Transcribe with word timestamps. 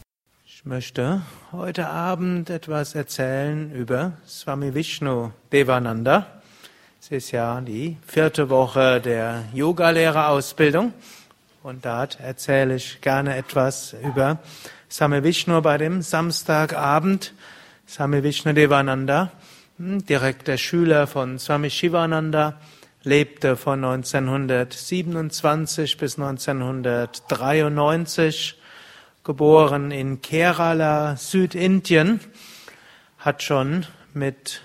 Ich 0.47 0.65
möchte 0.65 1.21
heute 1.52 1.89
Abend 1.89 2.50
etwas 2.50 2.96
erzählen 2.96 3.71
über 3.71 4.14
Swami 4.28 4.73
Vishnu 4.73 5.29
Devananda. 5.54 6.25
Es 7.00 7.11
ist 7.11 7.29
ja 7.29 7.61
die 7.61 7.98
vierte 8.07 8.50
Woche 8.50 9.00
der 9.00 9.43
Yogalehrerausbildung 9.54 10.92
und 11.61 11.86
dort 11.86 12.20
erzähle 12.20 12.78
ich 12.78 13.00
gerne 13.01 13.37
etwas 13.37 13.95
über 14.04 14.39
Swami 14.89 15.23
Vishnu 15.23 15.61
bei 15.61 15.78
dem 15.78 16.01
Samstagabend 16.01 17.36
Swami 17.91 18.23
Vishnudevananda, 18.23 19.31
hm, 19.77 20.05
direkter 20.05 20.57
Schüler 20.57 21.07
von 21.07 21.39
Swami 21.39 21.69
Shivananda, 21.69 22.57
lebte 23.04 23.57
von 23.57 23.83
1927 23.83 25.97
bis 25.97 26.17
1993, 26.17 28.57
geboren 29.25 29.91
in 29.91 30.21
Kerala, 30.21 31.17
Südindien, 31.17 32.22
hat 33.17 33.44
schon 33.44 33.86
mit 34.14 34.61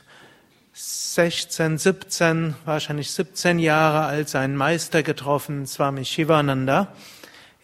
16, 0.72 1.78
17, 1.78 2.54
wahrscheinlich 2.64 3.10
17 3.10 3.58
Jahre 3.58 4.04
alt 4.04 4.28
seinen 4.28 4.54
Meister 4.54 5.02
getroffen, 5.02 5.66
Swami 5.66 6.04
Shivananda. 6.04 6.92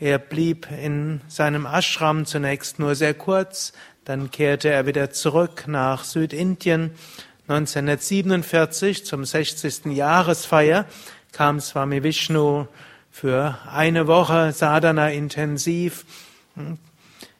Er 0.00 0.18
blieb 0.18 0.66
in 0.82 1.20
seinem 1.28 1.64
Ashram 1.64 2.26
zunächst 2.26 2.80
nur 2.80 2.96
sehr 2.96 3.14
kurz, 3.14 3.72
dann 4.04 4.30
kehrte 4.30 4.68
er 4.68 4.86
wieder 4.86 5.10
zurück 5.10 5.64
nach 5.66 6.04
Südindien. 6.04 6.90
1947 7.48 9.04
zum 9.04 9.24
60. 9.24 9.86
Jahresfeier 9.86 10.86
kam 11.32 11.60
Swami 11.60 12.02
Vishnu 12.02 12.66
für 13.10 13.58
eine 13.70 14.06
Woche 14.06 14.52
Sadhana 14.52 15.10
intensiv 15.10 16.04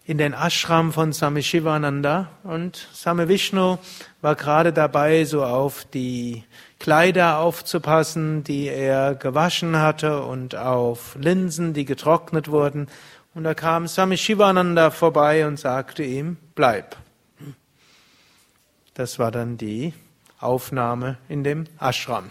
in 0.04 0.18
den 0.18 0.34
Ashram 0.34 0.92
von 0.92 1.12
Swami 1.12 1.42
Shivananda 1.42 2.28
und 2.42 2.88
Swami 2.94 3.28
Vishnu 3.28 3.78
war 4.20 4.34
gerade 4.34 4.72
dabei, 4.72 5.24
so 5.24 5.44
auf 5.44 5.84
die 5.84 6.44
Kleider 6.78 7.38
aufzupassen, 7.38 8.44
die 8.44 8.66
er 8.66 9.14
gewaschen 9.14 9.78
hatte 9.78 10.22
und 10.22 10.56
auf 10.56 11.16
Linsen, 11.18 11.74
die 11.74 11.84
getrocknet 11.84 12.48
wurden 12.48 12.88
und 13.34 13.44
da 13.44 13.54
kam 13.54 13.88
Swami 13.88 14.18
Shivananda 14.18 14.90
vorbei 14.90 15.46
und 15.46 15.58
sagte 15.58 16.02
ihm, 16.02 16.36
bleib. 16.54 16.96
Das 18.94 19.18
war 19.18 19.30
dann 19.30 19.56
die 19.56 19.94
Aufnahme 20.38 21.16
in 21.28 21.44
dem 21.44 21.64
Ashram. 21.80 22.30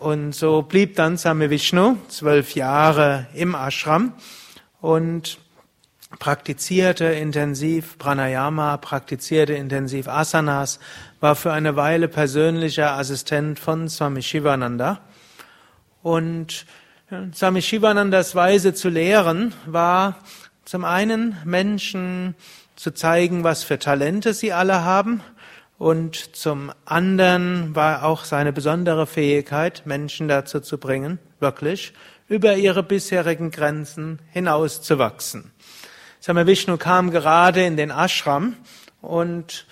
Und 0.00 0.34
so 0.34 0.62
blieb 0.62 0.96
dann 0.96 1.16
Swami 1.16 1.50
Vishnu 1.50 1.96
zwölf 2.08 2.54
Jahre 2.56 3.28
im 3.34 3.54
Ashram 3.54 4.14
und 4.80 5.38
praktizierte 6.18 7.04
intensiv 7.04 7.98
Pranayama, 7.98 8.78
praktizierte 8.78 9.52
intensiv 9.54 10.08
Asanas, 10.08 10.80
war 11.20 11.36
für 11.36 11.52
eine 11.52 11.76
Weile 11.76 12.08
persönlicher 12.08 12.92
Assistent 12.92 13.58
von 13.58 13.88
Swami 13.88 14.22
Shivananda 14.22 15.00
und 16.02 16.66
Swami 17.08 17.62
Shivanandas 17.62 18.34
Weise 18.34 18.74
zu 18.74 18.88
lehren 18.88 19.54
war 19.64 20.16
zum 20.64 20.84
einen 20.84 21.36
Menschen 21.44 22.34
zu 22.74 22.90
zeigen, 22.90 23.44
was 23.44 23.62
für 23.62 23.78
Talente 23.78 24.34
sie 24.34 24.52
alle 24.52 24.82
haben 24.82 25.22
und 25.78 26.34
zum 26.34 26.72
anderen 26.84 27.76
war 27.76 28.04
auch 28.04 28.24
seine 28.24 28.52
besondere 28.52 29.06
Fähigkeit, 29.06 29.82
Menschen 29.86 30.26
dazu 30.26 30.58
zu 30.58 30.78
bringen, 30.78 31.20
wirklich 31.38 31.92
über 32.26 32.56
ihre 32.56 32.82
bisherigen 32.82 33.52
Grenzen 33.52 34.18
hinauszuwachsen. 34.32 35.52
Swami 36.20 36.44
Vishnu 36.44 36.76
kam 36.76 37.12
gerade 37.12 37.64
in 37.64 37.76
den 37.76 37.92
Ashram 37.92 38.56
und 39.00 39.64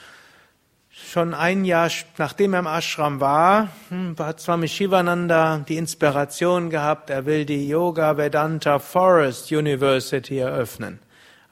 Schon 1.15 1.33
ein 1.33 1.65
Jahr 1.65 1.93
nachdem 2.19 2.55
er 2.55 2.59
im 2.59 2.67
Ashram 2.67 3.21
war, 3.21 3.69
hm, 3.89 4.17
hat 4.19 4.41
Swami 4.41 4.67
Shivananda 4.67 5.59
die 5.59 5.77
Inspiration 5.77 6.71
gehabt, 6.71 7.09
er 7.09 7.25
will 7.25 7.45
die 7.45 7.69
Yoga 7.69 8.17
Vedanta 8.17 8.81
Forest 8.81 9.53
University 9.53 10.39
eröffnen, 10.39 10.99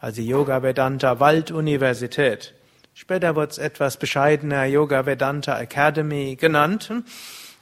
also 0.01 0.21
Yoga 0.21 0.65
Vedanta 0.65 1.21
Walduniversität. 1.21 2.55
Später 2.93 3.37
wird 3.37 3.53
es 3.53 3.59
etwas 3.59 3.99
bescheidener 3.99 4.65
Yoga 4.65 5.07
Vedanta 5.07 5.57
Academy 5.61 6.35
genannt. 6.35 6.89
Hm, 6.89 7.05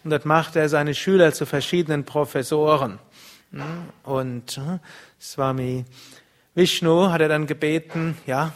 und 0.02 0.10
dort 0.10 0.24
macht 0.24 0.56
er 0.56 0.70
seine 0.70 0.94
Schüler 0.94 1.34
zu 1.34 1.44
verschiedenen 1.44 2.04
Professoren. 2.04 2.98
Hm, 3.52 3.90
und 4.04 4.58
Swami 5.20 5.84
Vishnu 6.54 7.10
hat 7.10 7.20
er 7.20 7.28
dann 7.28 7.46
gebeten, 7.46 8.16
ja, 8.26 8.54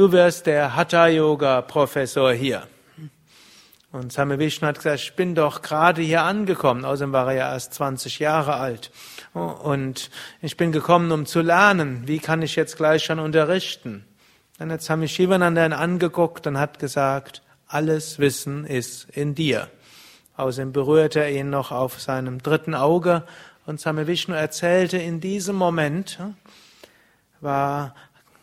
du 0.00 0.12
wirst 0.12 0.46
der 0.46 0.76
Hatha-Yoga-Professor 0.76 2.32
hier. 2.32 2.66
Und 3.92 4.10
Same 4.10 4.38
Vishnu 4.38 4.66
hat 4.66 4.76
gesagt, 4.76 5.00
ich 5.00 5.14
bin 5.14 5.34
doch 5.34 5.60
gerade 5.60 6.00
hier 6.00 6.22
angekommen, 6.22 6.86
außerdem 6.86 7.12
war 7.12 7.26
er 7.30 7.36
ja 7.36 7.52
erst 7.52 7.74
20 7.74 8.18
Jahre 8.18 8.54
alt. 8.54 8.90
Und 9.34 10.10
ich 10.40 10.56
bin 10.56 10.72
gekommen, 10.72 11.12
um 11.12 11.26
zu 11.26 11.42
lernen. 11.42 12.04
Wie 12.06 12.18
kann 12.18 12.40
ich 12.40 12.56
jetzt 12.56 12.78
gleich 12.78 13.04
schon 13.04 13.18
unterrichten? 13.18 14.06
Dann 14.58 14.72
hat 14.72 14.80
Same 14.80 15.06
Shivananda 15.06 15.66
ihn 15.66 15.74
angeguckt 15.74 16.46
und 16.46 16.58
hat 16.58 16.78
gesagt, 16.78 17.42
alles 17.66 18.18
Wissen 18.18 18.64
ist 18.64 19.06
in 19.10 19.34
dir. 19.34 19.68
Außerdem 20.38 20.72
berührte 20.72 21.20
er 21.20 21.30
ihn 21.30 21.50
noch 21.50 21.72
auf 21.72 22.00
seinem 22.00 22.42
dritten 22.42 22.74
Auge 22.74 23.24
und 23.66 23.78
Same 23.80 24.06
Vishnu 24.06 24.34
erzählte, 24.34 24.96
in 24.96 25.20
diesem 25.20 25.56
Moment 25.56 26.18
war 27.42 27.94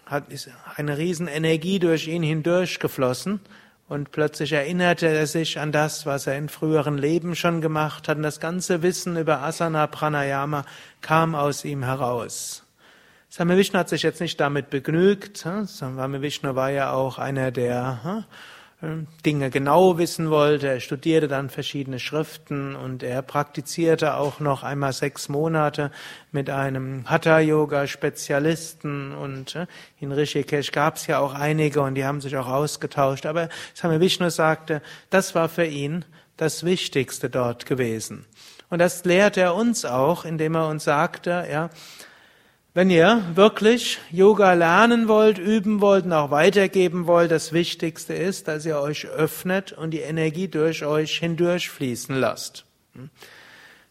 hat, 0.10 0.32
ist 0.32 0.50
eine 0.76 0.98
riesen 0.98 1.28
Energie 1.28 1.80
durch 1.80 2.08
ihn 2.08 2.24
hindurchgeflossen 2.24 3.40
und 3.88 4.12
plötzlich 4.12 4.52
erinnerte 4.52 5.08
er 5.08 5.28
sich 5.28 5.60
an 5.60 5.72
das, 5.72 6.06
was 6.06 6.28
er 6.28 6.38
in 6.38 6.50
früheren 6.50 6.98
Leben 6.98 7.36
schon 7.36 7.62
gemacht 7.62 8.08
hat 8.08 8.18
und 8.18 8.24
das 8.24 8.40
ganze 8.40 8.82
Wissen 8.84 9.18
über 9.18 9.42
Asana 9.42 9.88
Pranayama 9.88 10.66
kam 11.02 11.36
aus 11.36 11.64
ihm 11.64 11.84
heraus. 11.84 12.64
Swami 13.32 13.58
Vishnu 13.58 13.80
hat 13.80 13.90
sich 13.90 14.04
jetzt 14.04 14.22
nicht 14.22 14.40
damit 14.40 14.70
begnügt. 14.70 15.38
Swami 15.38 16.22
Vishnu 16.22 16.56
war 16.56 16.72
ja 16.72 16.92
auch 16.92 17.18
einer 17.18 17.52
der 17.52 18.26
Dinge 19.26 19.50
genau 19.50 19.98
wissen 19.98 20.30
wollte. 20.30 20.68
Er 20.68 20.80
studierte 20.80 21.28
dann 21.28 21.50
verschiedene 21.50 21.98
Schriften 21.98 22.76
und 22.76 23.02
er 23.02 23.24
praktizierte 23.24 24.16
auch 24.16 24.40
noch 24.40 24.62
einmal 24.62 24.94
sechs 24.94 25.30
Monate 25.30 25.90
mit 26.32 26.52
einem 26.52 27.10
Hatha-Yoga-Spezialisten 27.10 29.16
und 29.16 29.56
äh, 29.56 29.66
in 30.00 30.12
Rishikesh 30.12 30.72
gab 30.72 30.98
es 30.98 31.08
ja 31.08 31.18
auch 31.18 31.34
einige 31.34 31.82
und 31.82 31.96
die 31.96 32.06
haben 32.06 32.22
sich 32.22 32.38
auch 32.38 32.48
ausgetauscht. 32.48 33.26
Aber 33.26 33.50
Swami 33.76 34.00
Vishnu 34.00 34.30
sagte, 34.30 34.84
das 35.10 35.34
war 35.34 35.50
für 35.50 35.66
ihn 35.66 36.06
das 36.38 36.64
Wichtigste 36.64 37.32
dort 37.32 37.66
gewesen. 37.66 38.26
Und 38.70 38.78
das 38.78 39.06
lehrt 39.06 39.38
er 39.38 39.56
uns 39.56 39.86
auch, 39.86 40.24
indem 40.24 40.54
er 40.54 40.68
uns 40.68 40.84
sagte, 40.84 41.48
ja, 41.52 41.72
wenn 42.78 42.92
ihr 42.92 43.24
wirklich 43.34 43.98
Yoga 44.12 44.54
lernen 44.54 45.08
wollt, 45.08 45.40
üben 45.40 45.82
wollt 45.82 46.06
und 46.06 46.14
auch 46.14 46.30
weitergeben 46.30 47.08
wollt, 47.08 47.32
das 47.32 47.52
Wichtigste 47.52 48.14
ist, 48.14 48.48
dass 48.48 48.68
ihr 48.68 48.78
euch 48.80 49.08
öffnet 49.08 49.72
und 49.72 49.90
die 49.90 50.02
Energie 50.02 50.48
durch 50.48 50.86
euch 50.86 51.18
hindurchfließen 51.18 52.16
lasst. 52.16 52.66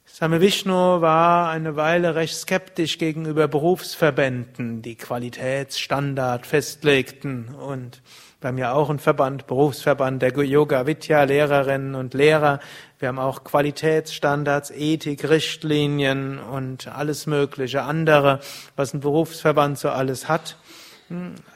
Same 0.04 0.40
Vishnu 0.40 1.00
war 1.00 1.50
eine 1.50 1.74
Weile 1.74 2.14
recht 2.14 2.36
skeptisch 2.36 2.98
gegenüber 2.98 3.48
Berufsverbänden, 3.48 4.82
die 4.82 4.94
Qualitätsstandard 4.94 6.46
festlegten 6.46 7.56
und 7.56 8.02
wir 8.46 8.50
haben 8.50 8.58
ja 8.58 8.72
auch 8.74 8.90
einen 8.90 9.00
Verband, 9.00 9.48
Berufsverband 9.48 10.22
der 10.22 10.30
Yoga 10.44 10.86
Vidya 10.86 11.24
Lehrerinnen 11.24 11.96
und 11.96 12.14
Lehrer. 12.14 12.60
Wir 13.00 13.08
haben 13.08 13.18
auch 13.18 13.42
Qualitätsstandards, 13.42 14.70
Ethik, 14.70 15.28
Richtlinien 15.28 16.38
und 16.38 16.86
alles 16.86 17.26
mögliche 17.26 17.82
andere, 17.82 18.38
was 18.76 18.94
ein 18.94 19.00
Berufsverband 19.00 19.80
so 19.80 19.88
alles 19.88 20.28
hat. 20.28 20.58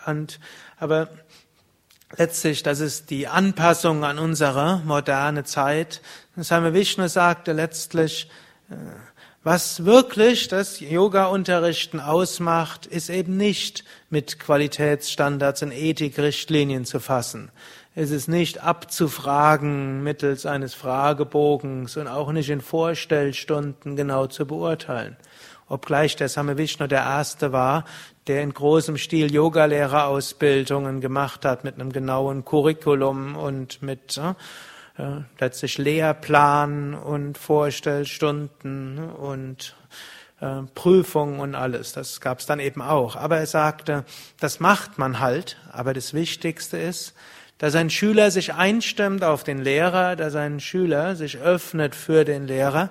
Und, 0.05 0.41
aber 0.81 1.07
letztlich, 2.17 2.65
das 2.65 2.81
ist 2.81 3.11
die 3.11 3.29
Anpassung 3.29 4.03
an 4.03 4.19
unsere 4.19 4.83
moderne 4.85 5.45
Zeit. 5.45 6.03
Swami 6.43 6.75
Vishnu 6.75 7.07
sagte 7.07 7.53
letztlich, 7.53 8.29
äh, 8.69 8.75
was 9.43 9.87
wirklich 9.87 10.49
das 10.49 10.81
Yoga-Unterrichten 10.81 11.99
ausmacht, 11.99 12.85
ist 12.85 13.09
eben 13.09 13.39
nicht 13.39 13.85
mit 14.11 14.39
Qualitätsstandards 14.39 15.63
und 15.63 15.73
Ethikrichtlinien 15.73 16.85
zu 16.85 17.01
fassen. 17.01 17.51
Es 17.95 18.11
ist 18.11 18.29
nicht 18.29 18.63
abzufragen 18.63 20.03
mittels 20.03 20.45
eines 20.45 20.75
Fragebogens 20.75 21.97
und 21.97 22.07
auch 22.07 22.33
nicht 22.33 22.51
in 22.51 22.61
Vorstellstunden 22.61 23.97
genau 23.97 24.27
zu 24.27 24.47
beurteilen. 24.47 25.17
Obgleich 25.69 26.17
der 26.17 26.29
Same 26.29 26.59
Vishnu 26.59 26.87
der 26.87 27.03
Erste 27.03 27.53
war, 27.53 27.85
der 28.27 28.43
in 28.43 28.53
großem 28.53 28.99
Stil 28.99 29.33
Yogalehrerausbildungen 29.33 31.01
gemacht 31.01 31.45
hat 31.45 31.65
mit 31.65 31.77
einem 31.77 31.93
genauen 31.93 32.45
Curriculum 32.45 33.37
und 33.37 33.81
mit 33.81 34.21
letztlich 35.39 35.79
Lehrplan 35.79 36.95
und 36.95 37.39
Vorstellstunden 37.39 38.99
und 38.99 39.75
äh, 40.41 40.63
Prüfungen 40.75 41.39
und 41.39 41.55
alles. 41.55 41.93
Das 41.93 42.21
gab 42.21 42.41
es 42.41 42.47
dann 42.47 42.61
eben 42.61 42.83
auch. 42.83 43.17
Aber 43.17 43.37
er 43.39 43.47
sagte, 43.47 44.05
das 44.41 44.59
macht 44.59 44.99
man 44.99 45.21
halt. 45.21 45.59
Aber 45.71 45.93
das 45.93 46.15
Wichtigste 46.15 46.79
ist, 46.79 47.15
dass 47.59 47.75
ein 47.75 47.91
Schüler 47.91 48.31
sich 48.31 48.55
einstimmt 48.55 49.23
auf 49.23 49.45
den 49.45 49.59
Lehrer, 49.59 50.17
dass 50.17 50.35
ein 50.35 50.61
Schüler 50.61 51.15
sich 51.15 51.37
öffnet 51.39 51.95
für 51.95 52.25
den 52.25 52.47
Lehrer 52.47 52.89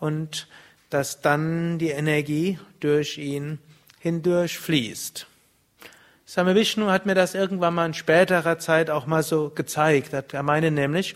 und 0.00 0.48
dass 0.90 1.20
dann 1.20 1.78
die 1.78 1.90
Energie 1.90 2.58
durch 2.80 3.18
ihn 3.18 3.60
hindurch 4.00 4.58
fließt. 4.58 5.27
Same 6.30 6.54
Vishnu 6.54 6.90
hat 6.90 7.06
mir 7.06 7.14
das 7.14 7.34
irgendwann 7.34 7.72
mal 7.72 7.86
in 7.86 7.94
späterer 7.94 8.58
Zeit 8.58 8.90
auch 8.90 9.06
mal 9.06 9.22
so 9.22 9.48
gezeigt. 9.48 10.12
Er 10.12 10.42
meine 10.42 10.70
nämlich, 10.70 11.14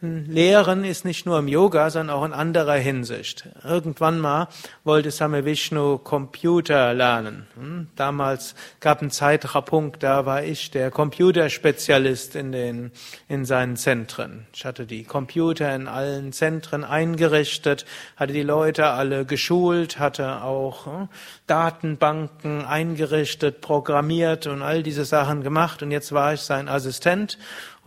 Lehren 0.00 0.84
ist 0.84 1.04
nicht 1.04 1.26
nur 1.26 1.40
im 1.40 1.48
Yoga, 1.48 1.90
sondern 1.90 2.16
auch 2.16 2.24
in 2.24 2.32
anderer 2.32 2.76
Hinsicht. 2.76 3.48
Irgendwann 3.64 4.20
mal 4.20 4.46
wollte 4.84 5.10
Same 5.10 5.44
Vishnu 5.44 5.98
Computer 5.98 6.94
lernen. 6.94 7.48
Hm? 7.58 7.88
Damals 7.96 8.54
gab 8.78 9.00
einen 9.00 9.10
Zeitpunkt, 9.10 10.04
da 10.04 10.24
war 10.24 10.44
ich 10.44 10.70
der 10.70 10.92
Computerspezialist 10.92 12.36
in 12.36 12.52
den, 12.52 12.92
in 13.26 13.44
seinen 13.44 13.76
Zentren. 13.76 14.46
Ich 14.54 14.64
hatte 14.64 14.86
die 14.86 15.02
Computer 15.02 15.74
in 15.74 15.88
allen 15.88 16.32
Zentren 16.32 16.84
eingerichtet, 16.84 17.84
hatte 18.14 18.32
die 18.32 18.42
Leute 18.42 18.86
alle 18.86 19.24
geschult, 19.24 19.98
hatte 19.98 20.42
auch 20.42 20.86
hm, 20.86 21.08
Datenbanken 21.48 22.64
eingerichtet, 22.64 23.60
programmiert 23.60 24.46
und 24.46 24.62
all 24.62 24.84
diese 24.84 25.04
Sachen 25.04 25.42
gemacht. 25.42 25.82
Und 25.82 25.90
jetzt 25.90 26.12
war 26.12 26.34
ich 26.34 26.42
sein 26.42 26.68
Assistent 26.68 27.36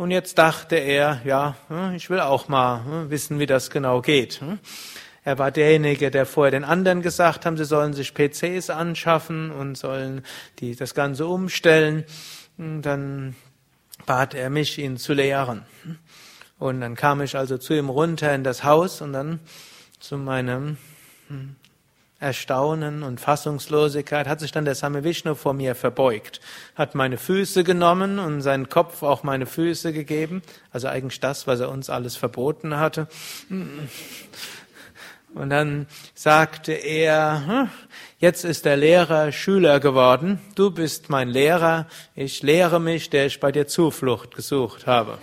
und 0.02 0.10
jetzt 0.10 0.40
dachte 0.40 0.78
er, 0.78 1.22
ja, 1.26 1.56
hm, 1.68 1.94
ich 1.94 2.10
will 2.10 2.22
auch 2.22 2.48
mal 2.48 2.84
hm, 2.84 3.10
wissen, 3.12 3.38
wie 3.38 3.46
das 3.46 3.70
genau 3.70 4.02
geht. 4.02 4.42
Hm. 4.42 4.58
Er 5.24 5.38
war 5.38 5.52
derjenige, 5.52 6.10
der 6.10 6.26
vorher 6.26 6.50
den 6.50 6.64
anderen 6.64 7.04
gesagt 7.04 7.46
haben, 7.46 7.56
sie 7.56 7.66
sollen 7.66 7.94
sich 7.94 8.16
PCs 8.16 8.72
anschaffen 8.72 9.52
und 9.52 9.78
sollen 9.78 10.24
die, 10.58 10.76
das 10.76 10.96
Ganze 10.96 11.28
umstellen. 11.28 12.04
Dann 12.58 13.36
bat 14.08 14.34
er 14.34 14.50
mich, 14.50 14.80
ihn 14.80 14.98
zu 14.98 15.14
lehren. 15.14 15.66
Und 16.58 16.82
dann 16.82 16.96
kam 16.96 17.22
ich 17.22 17.38
also 17.38 17.60
zu 17.60 17.76
ihm 17.76 17.90
runter 17.90 18.34
in 18.34 18.44
das 18.44 18.64
Haus 18.64 19.02
und 19.02 19.14
dann 19.14 19.40
zu 20.00 20.18
meinem 20.18 20.78
Erstaunen 22.22 23.02
und 23.02 23.20
Fassungslosigkeit 23.20 24.28
hat 24.28 24.40
sich 24.40 24.52
dann 24.52 24.64
der 24.64 24.76
Same 24.76 25.04
Vishnu 25.04 25.34
vor 25.34 25.54
mir 25.54 25.74
verbeugt, 25.74 26.40
hat 26.76 26.94
meine 26.94 27.18
Füße 27.18 27.64
genommen 27.64 28.20
und 28.20 28.42
seinen 28.42 28.70
Kopf 28.70 29.02
auch 29.02 29.24
meine 29.24 29.48
Füße 29.48 29.92
gegeben, 29.92 30.44
also 30.72 30.88
eigentlich 30.88 31.20
das, 31.20 31.48
was 31.48 31.62
er 31.62 31.70
uns 31.70 31.90
alles 31.90 32.16
verboten 32.16 32.78
hatte. 32.78 33.08
Und 33.50 35.50
dann 35.50 35.88
sagte 36.14 36.74
er, 36.74 37.44
hm, 37.48 37.70
jetzt 38.20 38.46
ist 38.46 38.66
der 38.66 38.78
Lehrer 38.78 39.32
Schüler 39.32 39.80
geworden, 39.80 40.40
du 40.54 40.70
bist 40.70 41.10
mein 41.10 41.28
Lehrer, 41.28 41.88
ich 42.16 42.44
lehre 42.44 42.80
mich, 42.80 43.10
der 43.10 43.26
ich 43.26 43.40
bei 43.40 43.52
dir 43.52 43.66
Zuflucht 43.66 44.36
gesucht 44.36 44.86
habe. 44.86 45.18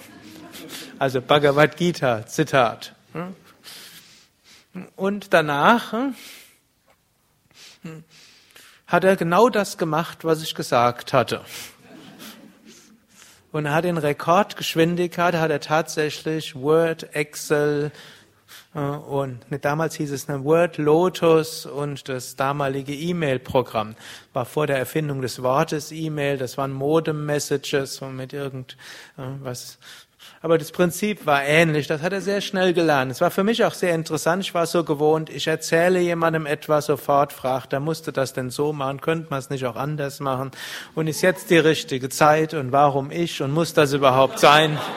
Also 0.98 1.22
Bhagavad 1.22 1.76
Gita, 1.76 2.26
Zitat. 2.26 2.92
Und 4.96 5.32
danach 5.32 5.92
hm, 5.92 6.14
hat 8.86 9.04
er 9.04 9.16
genau 9.16 9.48
das 9.48 9.78
gemacht, 9.78 10.24
was 10.24 10.42
ich 10.42 10.54
gesagt 10.54 11.12
hatte. 11.12 11.42
Und 13.50 13.66
er 13.66 13.74
hat 13.74 13.84
in 13.84 13.96
Rekordgeschwindigkeit, 13.96 15.34
hat 15.34 15.50
er 15.50 15.60
tatsächlich 15.60 16.54
Word, 16.54 17.14
Excel 17.14 17.92
äh, 18.74 18.78
und 18.78 19.40
damals 19.62 19.94
hieß 19.94 20.10
es 20.12 20.28
ne, 20.28 20.44
Word, 20.44 20.78
Lotus 20.78 21.66
und 21.66 22.08
das 22.08 22.36
damalige 22.36 22.94
E-Mail-Programm 22.94 23.94
war 24.32 24.44
vor 24.44 24.66
der 24.66 24.78
Erfindung 24.78 25.22
des 25.22 25.42
Wortes 25.42 25.92
E-Mail, 25.92 26.38
das 26.38 26.58
waren 26.58 26.72
Modem-Messages 26.72 28.00
mit 28.12 28.32
irgend 28.32 28.76
äh, 29.16 29.22
aber 30.40 30.58
das 30.58 30.70
Prinzip 30.70 31.26
war 31.26 31.42
ähnlich. 31.42 31.86
Das 31.86 32.02
hat 32.02 32.12
er 32.12 32.20
sehr 32.20 32.40
schnell 32.40 32.72
gelernt. 32.72 33.10
Es 33.10 33.20
war 33.20 33.30
für 33.30 33.44
mich 33.44 33.64
auch 33.64 33.74
sehr 33.74 33.94
interessant. 33.94 34.44
Ich 34.44 34.54
war 34.54 34.66
so 34.66 34.84
gewohnt, 34.84 35.30
ich 35.30 35.46
erzähle 35.46 36.00
jemandem 36.00 36.46
etwas, 36.46 36.86
sofort 36.86 37.32
fragt, 37.32 37.72
er 37.72 37.80
musste 37.80 38.12
das 38.12 38.32
denn 38.32 38.50
so 38.50 38.72
machen, 38.72 39.00
könnte 39.00 39.28
man 39.30 39.40
es 39.40 39.50
nicht 39.50 39.66
auch 39.66 39.76
anders 39.76 40.20
machen? 40.20 40.50
Und 40.94 41.08
ist 41.08 41.22
jetzt 41.22 41.50
die 41.50 41.58
richtige 41.58 42.08
Zeit 42.08 42.54
und 42.54 42.70
warum 42.72 43.10
ich 43.10 43.42
und 43.42 43.52
muss 43.52 43.74
das 43.74 43.92
überhaupt 43.92 44.38
sein? 44.38 44.78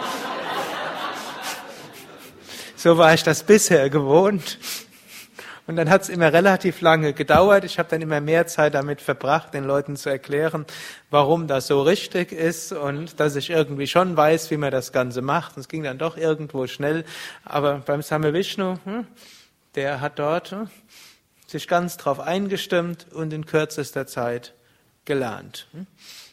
So 2.78 2.98
war 2.98 3.14
ich 3.14 3.22
das 3.22 3.44
bisher 3.44 3.92
gewohnt. 3.92 4.58
Und 5.72 5.78
dann 5.78 5.90
hat 5.90 6.02
es 6.02 6.10
immer 6.10 6.34
relativ 6.34 6.82
lange 6.82 7.14
gedauert. 7.14 7.64
Ich 7.64 7.80
habe 7.80 7.88
dann 7.88 8.02
immer 8.02 8.20
mehr 8.20 8.46
Zeit 8.46 8.74
damit 8.74 9.00
verbracht, 9.00 9.54
den 9.54 9.64
Leuten 9.64 9.96
zu 9.96 10.10
erklären, 10.10 10.66
warum 11.10 11.48
das 11.48 11.68
so 11.68 11.82
richtig 11.82 12.34
ist 12.34 12.74
und 12.74 13.22
dass 13.22 13.38
ich 13.38 13.52
irgendwie 13.52 13.88
schon 13.88 14.18
weiß, 14.18 14.52
wie 14.52 14.58
man 14.58 14.72
das 14.72 14.92
Ganze 14.92 15.22
macht. 15.22 15.56
Es 15.56 15.70
ging 15.70 15.84
dann 15.84 15.98
doch 15.98 16.18
irgendwo 16.18 16.68
schnell. 16.68 17.06
Aber 17.46 17.78
beim 17.86 18.02
Same 18.02 18.34
Vishnu, 18.34 18.80
hm, 18.84 19.08
der 19.76 20.02
hat 20.02 20.20
dort 20.20 20.52
hm, 20.52 20.70
sich 21.48 21.70
ganz 21.70 21.96
drauf 21.96 22.20
eingestimmt 22.20 23.08
und 23.14 23.32
in 23.32 23.46
kürzester 23.46 24.06
Zeit 24.06 24.54
gelernt. 25.06 25.68
Hm. 25.72 25.88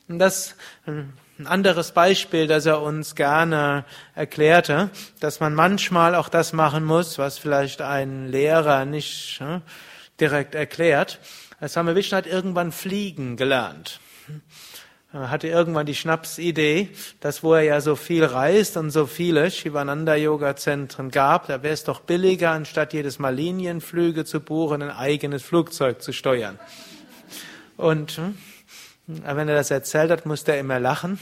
Und 0.08 0.18
das 0.18 0.56
ein 1.38 1.46
anderes 1.46 1.92
Beispiel, 1.92 2.48
das 2.48 2.66
er 2.66 2.82
uns 2.82 3.14
gerne 3.14 3.84
erklärte, 4.16 4.90
dass 5.20 5.38
man 5.38 5.54
manchmal 5.54 6.16
auch 6.16 6.28
das 6.28 6.52
machen 6.52 6.84
muss, 6.84 7.16
was 7.16 7.38
vielleicht 7.38 7.80
ein 7.80 8.26
Lehrer 8.26 8.84
nicht 8.84 9.38
hm, 9.38 9.62
direkt 10.18 10.56
erklärt. 10.56 11.20
Same 11.60 11.94
Vishnu 11.94 12.16
hat 12.16 12.26
irgendwann 12.26 12.72
fliegen 12.72 13.36
gelernt. 13.36 14.00
Er 15.12 15.30
hatte 15.30 15.48
irgendwann 15.48 15.86
die 15.86 15.94
Schnapsidee, 15.94 16.90
dass 17.20 17.42
wo 17.42 17.54
er 17.54 17.62
ja 17.62 17.80
so 17.80 17.94
viel 17.94 18.24
reist 18.24 18.76
und 18.76 18.90
so 18.90 19.06
viele 19.06 19.50
Shivananda-Yoga-Zentren 19.50 21.10
gab, 21.10 21.46
da 21.46 21.62
wäre 21.62 21.72
es 21.72 21.84
doch 21.84 22.00
billiger, 22.00 22.50
anstatt 22.50 22.92
jedes 22.92 23.18
Mal 23.18 23.34
Linienflüge 23.34 24.24
zu 24.24 24.40
buchen, 24.40 24.82
ein 24.82 24.90
eigenes 24.90 25.44
Flugzeug 25.44 26.02
zu 26.02 26.12
steuern. 26.12 26.58
Und 27.76 28.10
hm, 28.18 28.36
aber 29.24 29.36
wenn 29.36 29.48
er 29.48 29.54
das 29.54 29.70
erzählt 29.70 30.10
hat, 30.10 30.26
musste 30.26 30.52
er 30.52 30.60
immer 30.60 30.78
lachen. 30.78 31.18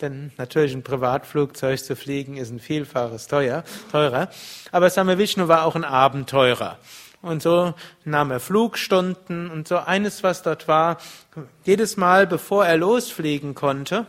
Denn 0.00 0.30
natürlich 0.36 0.74
ein 0.74 0.82
Privatflugzeug 0.82 1.78
zu 1.78 1.96
fliegen 1.96 2.36
ist 2.36 2.50
ein 2.50 2.60
Vielfaches 2.60 3.26
teuer, 3.26 3.64
teurer. 3.90 4.28
Aber 4.72 4.90
Same 4.90 5.18
Vishnu 5.18 5.48
war 5.48 5.64
auch 5.64 5.74
ein 5.74 5.84
Abenteurer. 5.84 6.78
Und 7.20 7.42
so 7.42 7.74
nahm 8.04 8.30
er 8.30 8.40
Flugstunden 8.40 9.50
und 9.50 9.66
so 9.66 9.78
eines, 9.78 10.22
was 10.22 10.42
dort 10.42 10.68
war, 10.68 10.98
jedes 11.64 11.96
Mal, 11.96 12.26
bevor 12.26 12.64
er 12.64 12.76
losfliegen 12.76 13.54
konnte, 13.54 14.06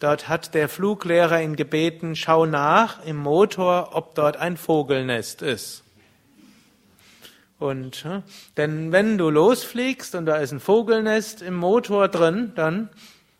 dort 0.00 0.28
hat 0.28 0.54
der 0.54 0.68
Fluglehrer 0.68 1.40
ihn 1.40 1.54
gebeten, 1.54 2.16
schau 2.16 2.46
nach 2.46 3.04
im 3.04 3.16
Motor, 3.16 3.90
ob 3.92 4.14
dort 4.16 4.38
ein 4.38 4.56
Vogelnest 4.56 5.42
ist. 5.42 5.84
Und, 7.58 8.06
denn 8.56 8.92
wenn 8.92 9.18
du 9.18 9.30
losfliegst 9.30 10.14
und 10.14 10.26
da 10.26 10.36
ist 10.36 10.52
ein 10.52 10.60
Vogelnest 10.60 11.42
im 11.42 11.54
Motor 11.54 12.08
drin, 12.08 12.52
dann 12.54 12.88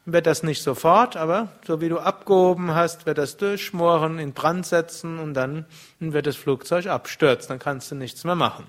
wird 0.06 0.26
das 0.26 0.42
nicht 0.42 0.62
sofort, 0.62 1.16
aber 1.16 1.48
so 1.66 1.80
wie 1.80 1.88
du 1.88 1.98
abgehoben 1.98 2.74
hast, 2.74 3.06
wird 3.06 3.18
das 3.18 3.36
durchschmoren, 3.36 4.18
in 4.18 4.32
Brand 4.32 4.66
setzen 4.66 5.18
und 5.18 5.34
dann 5.34 5.66
wird 6.00 6.26
das 6.26 6.36
Flugzeug 6.36 6.86
abstürzen, 6.86 7.48
dann 7.48 7.58
kannst 7.58 7.90
du 7.90 7.94
nichts 7.94 8.24
mehr 8.24 8.34
machen. 8.34 8.66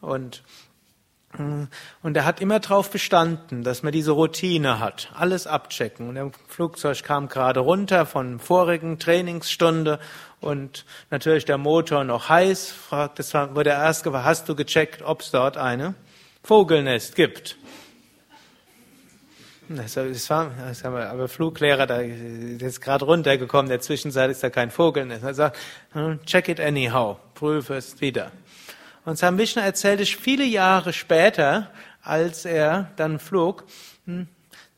Und 0.00 0.42
und 1.36 2.16
er 2.16 2.24
hat 2.24 2.40
immer 2.40 2.60
darauf 2.60 2.90
bestanden, 2.90 3.64
dass 3.64 3.82
man 3.82 3.92
diese 3.92 4.12
Routine 4.12 4.78
hat, 4.78 5.10
alles 5.14 5.46
abchecken. 5.48 6.08
Und 6.08 6.14
der 6.14 6.30
Flugzeug 6.46 7.02
kam 7.02 7.28
gerade 7.28 7.60
runter 7.60 8.06
von 8.06 8.38
vorigen 8.38 9.00
Trainingsstunde 9.00 9.98
und 10.40 10.84
natürlich 11.10 11.44
der 11.44 11.58
Motor 11.58 12.04
noch 12.04 12.28
heiß. 12.28 12.70
Fragt, 12.70 13.18
das 13.18 13.34
wurde 13.34 13.70
erst 13.70 14.04
gefragt, 14.04 14.24
hast 14.24 14.48
du 14.48 14.54
gecheckt, 14.54 15.02
ob 15.02 15.22
es 15.22 15.32
dort 15.32 15.56
eine 15.56 15.94
Vogelnest 16.44 17.16
gibt? 17.16 17.56
Das 19.68 19.96
war, 19.96 20.50
das 20.68 20.84
wir, 20.84 21.10
aber 21.10 21.26
Fluglehrer, 21.26 21.86
da 21.86 21.98
ist 21.98 22.82
gerade 22.82 23.06
runtergekommen, 23.06 23.70
der 23.70 23.80
Zwischenzeit 23.80 24.30
ist 24.30 24.42
da 24.42 24.50
kein 24.50 24.70
Vogelnest. 24.70 25.24
Er 25.24 25.34
sagt, 25.34 25.58
hm, 25.92 26.20
check 26.26 26.48
it 26.48 26.60
anyhow, 26.60 27.16
prüfe 27.34 27.74
es 27.74 28.00
wieder. 28.00 28.30
Und 29.04 29.18
Sam 29.18 29.36
Vishnu 29.38 29.60
erzählte 29.60 30.02
ich 30.02 30.16
viele 30.16 30.44
Jahre 30.44 30.92
später, 30.92 31.70
als 32.02 32.44
er 32.44 32.90
dann 32.96 33.18
flog, 33.18 33.64
hm, 34.06 34.28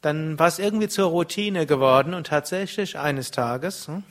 dann 0.02 0.38
war 0.38 0.48
es 0.48 0.58
irgendwie 0.58 0.88
zur 0.88 1.10
Routine 1.10 1.66
geworden 1.66 2.14
und 2.14 2.26
tatsächlich 2.26 2.98
eines 2.98 3.30
Tages 3.30 3.86
hm, 3.86 4.02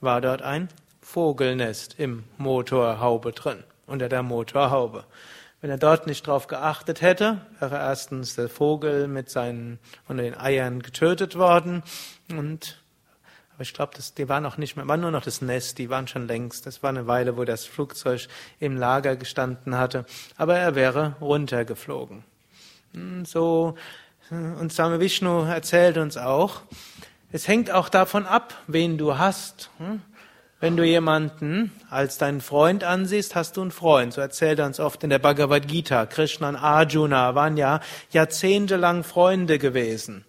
war 0.00 0.20
dort 0.20 0.42
ein 0.42 0.68
Vogelnest 1.00 1.96
im 1.98 2.24
Motorhaube 2.38 3.32
drin, 3.32 3.62
unter 3.86 4.08
der 4.08 4.22
Motorhaube. 4.22 5.04
Wenn 5.60 5.70
er 5.70 5.78
dort 5.78 6.06
nicht 6.06 6.26
drauf 6.26 6.46
geachtet 6.46 7.00
hätte, 7.00 7.40
wäre 7.58 7.76
erstens 7.76 8.36
der 8.36 8.48
Vogel 8.48 9.08
mit 9.08 9.30
seinen 9.30 9.78
und 10.08 10.18
den 10.18 10.36
Eiern 10.36 10.82
getötet 10.82 11.36
worden 11.36 11.82
und 12.30 12.83
aber 13.54 13.62
ich 13.62 13.72
glaube, 13.72 13.92
die 14.16 14.28
waren 14.28 14.46
auch 14.46 14.56
nicht 14.56 14.76
mehr, 14.76 14.88
war 14.88 14.96
nur 14.96 15.12
noch 15.12 15.22
das 15.22 15.40
Nest, 15.40 15.78
die 15.78 15.88
waren 15.88 16.08
schon 16.08 16.26
längst. 16.26 16.66
Das 16.66 16.82
war 16.82 16.90
eine 16.90 17.06
Weile, 17.06 17.36
wo 17.36 17.44
das 17.44 17.64
Flugzeug 17.64 18.26
im 18.58 18.76
Lager 18.76 19.14
gestanden 19.14 19.76
hatte. 19.76 20.06
Aber 20.36 20.56
er 20.56 20.74
wäre 20.74 21.14
runtergeflogen. 21.20 22.24
Hm, 22.94 23.24
so, 23.24 23.76
und 24.30 24.72
Same 24.72 24.98
Vishnu 24.98 25.44
erzählt 25.44 25.98
uns 25.98 26.16
auch, 26.16 26.62
es 27.30 27.46
hängt 27.46 27.70
auch 27.70 27.88
davon 27.88 28.26
ab, 28.26 28.54
wen 28.66 28.98
du 28.98 29.18
hast. 29.18 29.70
Hm? 29.78 30.02
Wenn 30.60 30.76
du 30.76 30.84
jemanden 30.84 31.72
als 31.90 32.16
deinen 32.16 32.40
Freund 32.40 32.84
ansiehst, 32.84 33.34
hast 33.34 33.56
du 33.56 33.60
einen 33.60 33.70
Freund. 33.70 34.14
So 34.14 34.20
erzählt 34.20 34.58
er 34.58 34.66
uns 34.66 34.80
oft 34.80 35.04
in 35.04 35.10
der 35.10 35.18
Bhagavad 35.18 35.68
Gita. 35.68 36.06
Krishna 36.06 36.48
und 36.48 36.56
Arjuna 36.56 37.34
waren 37.34 37.56
ja 37.56 37.80
jahrzehntelang 38.10 39.04
Freunde 39.04 39.58
gewesen. 39.58 40.24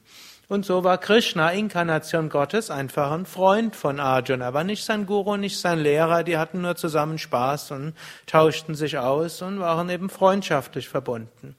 Und 0.47 0.63
so 0.65 0.83
war 0.83 0.99
Krishna, 0.99 1.49
Inkarnation 1.49 2.29
Gottes, 2.29 2.69
einfach 2.69 3.11
ein 3.11 3.25
Freund 3.25 3.75
von 3.75 3.99
Arjuna. 3.99 4.53
War 4.53 4.63
nicht 4.63 4.85
sein 4.85 5.07
Guru, 5.07 5.37
nicht 5.37 5.59
sein 5.59 5.79
Lehrer. 5.79 6.23
Die 6.23 6.37
hatten 6.37 6.61
nur 6.61 6.75
zusammen 6.75 7.17
Spaß 7.17 7.71
und 7.71 7.93
tauschten 8.27 8.75
sich 8.75 8.99
aus 8.99 9.41
und 9.41 9.59
waren 9.59 9.89
eben 9.89 10.09
freundschaftlich 10.09 10.87
verbunden. 10.87 11.55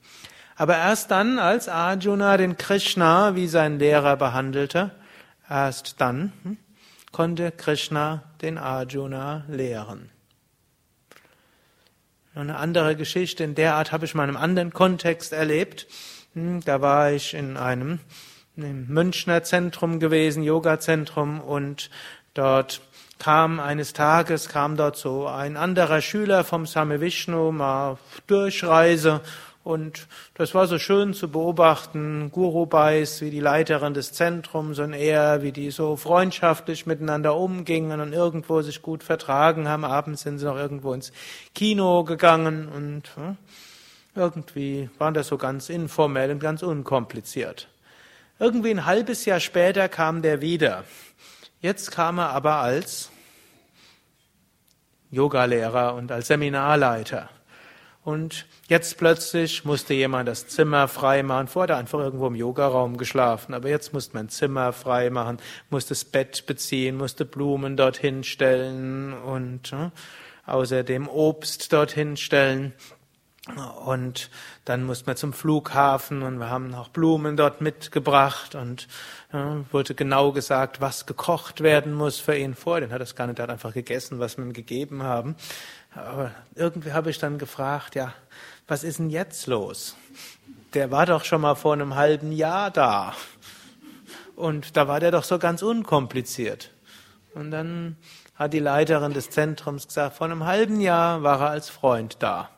Aber 0.55 0.77
erst 0.77 1.11
dann, 1.11 1.39
als 1.39 1.69
Arjuna 1.69 2.37
den 2.37 2.57
Krishna 2.57 3.35
wie 3.35 3.49
sein 3.49 3.79
Lehrer 3.79 4.17
behandelte, 4.17 4.93
erst 5.51 6.01
dann 6.01 6.33
hm, 6.45 6.57
konnte 7.11 7.51
Krishna 7.51 8.23
den 8.41 8.57
Arjuna 8.57 9.45
lehren. 9.49 10.11
Eine 12.37 12.57
andere 12.57 12.97
Geschichte 12.97 13.43
in 13.43 13.55
der 13.55 13.75
Art 13.75 13.93
habe 13.93 14.05
ich 14.05 14.15
in 14.15 14.21
einem 14.21 14.37
anderen 14.37 14.73
Kontext 14.73 15.33
erlebt. 15.33 15.89
Hm, 16.35 16.63
da 16.65 16.81
war 16.81 17.11
ich 17.11 17.35
in 17.35 17.57
einem 17.57 17.99
im 18.57 18.89
Münchner 18.89 19.43
Zentrum 19.43 20.01
gewesen, 20.01 20.43
Yoga-Zentrum, 20.43 21.41
und 21.41 21.91
dort 22.35 22.81
kam 23.19 23.61
eines 23.61 23.93
Tages, 23.93 24.49
kam 24.49 24.77
dort 24.77 24.97
so 24.97 25.27
ein 25.27 25.57
anderer 25.57 26.01
Schüler 26.01 26.45
vom 26.45 26.67
Same 26.67 27.01
Vishnu 27.01 27.53
mal 27.53 27.99
Durchreise 28.27 29.21
und 29.67 30.07
das 30.35 30.55
war 30.55 30.69
so 30.69 30.79
schön 30.79 31.13
zu 31.13 31.29
beobachten, 31.29 32.31
Guru 32.31 32.67
Bais, 32.67 33.21
wie 33.21 33.31
die 33.31 33.41
Leiterin 33.41 33.95
des 33.95 34.13
Zentrums 34.13 34.79
und 34.79 34.93
er, 34.93 35.43
wie 35.43 35.51
die 35.51 35.73
so 35.73 35.97
freundschaftlich 35.97 36.87
miteinander 36.87 37.35
umgingen 37.35 38.01
und 38.01 38.13
irgendwo 38.13 38.63
sich 38.63 38.81
gut 38.81 39.03
vertragen 39.03 39.69
haben. 39.69 39.85
Abends 39.85 40.23
sind 40.23 40.39
sie 40.39 40.45
noch 40.45 40.55
irgendwo 40.57 40.93
ins 40.93 41.11
Kino 41.53 42.05
gegangen 42.05 42.69
und 42.69 43.17
hm, 43.17 43.37
irgendwie 44.15 44.89
waren 44.99 45.15
das 45.15 45.27
so 45.27 45.37
ganz 45.37 45.69
informell 45.69 46.31
und 46.31 46.39
ganz 46.39 46.63
unkompliziert. 46.63 47.67
Irgendwie 48.39 48.71
ein 48.71 48.85
halbes 48.85 49.25
Jahr 49.25 49.41
später 49.41 49.89
kam 49.89 50.21
der 50.21 50.43
wieder. 50.43 50.85
Jetzt 51.61 51.91
kam 51.91 52.19
er 52.19 52.31
aber 52.31 52.57
als 52.57 53.11
Yogalehrer 55.11 55.95
und 55.95 56.13
als 56.13 56.27
Seminarleiter. 56.27 57.31
Und 58.05 58.47
jetzt 58.69 58.99
plötzlich 58.99 59.65
musste 59.65 59.95
jemand 59.95 60.29
das 60.29 60.47
Zimmer 60.47 60.87
frei 60.87 61.23
machen. 61.23 61.49
Vorher 61.49 61.75
hat 61.75 61.79
er 61.79 61.81
einfach 61.81 61.99
irgendwo 61.99 62.27
im 62.27 62.35
Yogaraum 62.35 62.99
geschlafen, 62.99 63.55
aber 63.55 63.69
jetzt 63.71 63.95
musste 63.95 64.15
man 64.15 64.29
Zimmer 64.29 64.73
frei 64.73 65.09
machen, 65.11 65.39
musste 65.71 65.89
das 65.89 66.05
Bett 66.05 66.45
beziehen, 66.47 66.97
musste 66.97 67.25
Blumen 67.25 67.77
dorthin 67.77 68.23
stellen 68.23 69.13
und 69.13 69.73
äh, 69.73 69.91
außerdem 70.45 71.09
Obst 71.09 71.73
dorthin 71.73 72.17
stellen. 72.17 72.75
Und 73.85 74.29
dann 74.65 74.83
mussten 74.83 75.07
wir 75.07 75.15
zum 75.15 75.33
Flughafen 75.33 76.23
und 76.23 76.39
wir 76.39 76.51
haben 76.51 76.75
auch 76.75 76.89
Blumen 76.89 77.37
dort 77.37 77.61
mitgebracht 77.61 78.57
und 78.57 78.89
ja, 79.33 79.59
wurde 79.71 79.95
genau 79.95 80.33
gesagt, 80.33 80.81
was 80.81 81.07
gekocht 81.07 81.61
werden 81.61 81.95
muss 81.95 82.19
für 82.19 82.37
ihn 82.37 82.57
vor. 82.57 82.81
Den 82.81 82.91
hat 82.91 83.01
es 83.01 83.15
gar 83.15 83.29
nicht, 83.29 83.39
er 83.39 83.45
hat 83.45 83.51
einfach 83.51 83.73
gegessen, 83.73 84.19
was 84.19 84.37
wir 84.37 84.45
ihm 84.45 84.53
gegeben 84.53 85.05
haben. 85.05 85.37
Aber 85.95 86.33
irgendwie 86.57 86.93
habe 86.93 87.11
ich 87.11 87.19
dann 87.19 87.39
gefragt, 87.39 87.95
ja, 87.95 88.13
was 88.67 88.83
ist 88.83 88.99
denn 88.99 89.11
jetzt 89.11 89.47
los? 89.47 89.97
Der 90.75 90.91
war 90.91 91.07
doch 91.07 91.25
schon 91.25 91.41
mal 91.41 91.55
vor 91.55 91.73
einem 91.73 91.95
halben 91.95 92.33
Jahr 92.33 92.73
da. 92.73 93.15
Und 94.35 94.77
da 94.77 94.89
war 94.89 94.99
der 94.99 95.13
doch 95.13 95.25
so 95.25 95.39
ganz 95.39 95.63
unkompliziert. 95.63 96.73
Und 97.33 97.53
dann 97.53 97.97
hat 98.35 98.53
die 98.53 98.59
Leiterin 98.59 99.15
des 99.15 99.31
Zentrums 99.31 99.87
gesagt, 99.87 100.17
vor 100.17 100.27
einem 100.27 100.45
halben 100.45 100.81
Jahr 100.81 101.23
war 101.23 101.41
er 101.41 101.51
als 101.51 101.71
Freund 101.71 102.17
da. 102.19 102.51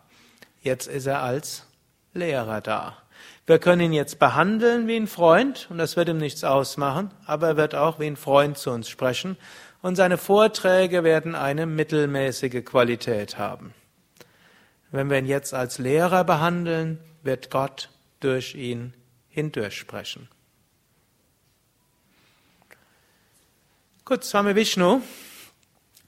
Jetzt 0.60 0.86
ist 0.86 1.06
er 1.06 1.22
als 1.22 1.66
Lehrer 2.14 2.60
da. 2.60 2.96
Wir 3.46 3.58
können 3.58 3.80
ihn 3.80 3.92
jetzt 3.92 4.18
behandeln 4.18 4.86
wie 4.88 4.96
ein 4.96 5.06
Freund 5.06 5.68
und 5.70 5.78
das 5.78 5.96
wird 5.96 6.08
ihm 6.08 6.18
nichts 6.18 6.44
ausmachen, 6.44 7.10
aber 7.24 7.48
er 7.48 7.56
wird 7.56 7.74
auch 7.74 7.98
wie 7.98 8.06
ein 8.06 8.16
Freund 8.16 8.58
zu 8.58 8.70
uns 8.70 8.88
sprechen 8.88 9.36
und 9.80 9.96
seine 9.96 10.18
Vorträge 10.18 11.04
werden 11.04 11.34
eine 11.34 11.66
mittelmäßige 11.66 12.64
Qualität 12.64 13.38
haben. 13.38 13.72
Wenn 14.90 15.10
wir 15.10 15.18
ihn 15.18 15.26
jetzt 15.26 15.54
als 15.54 15.78
Lehrer 15.78 16.24
behandeln, 16.24 16.98
wird 17.22 17.50
Gott 17.50 17.90
durch 18.20 18.54
ihn 18.54 18.94
hindurch 19.28 19.76
sprechen. 19.78 20.28
Gut, 24.04 24.24
Swami 24.24 24.54
Vishnu 24.54 25.02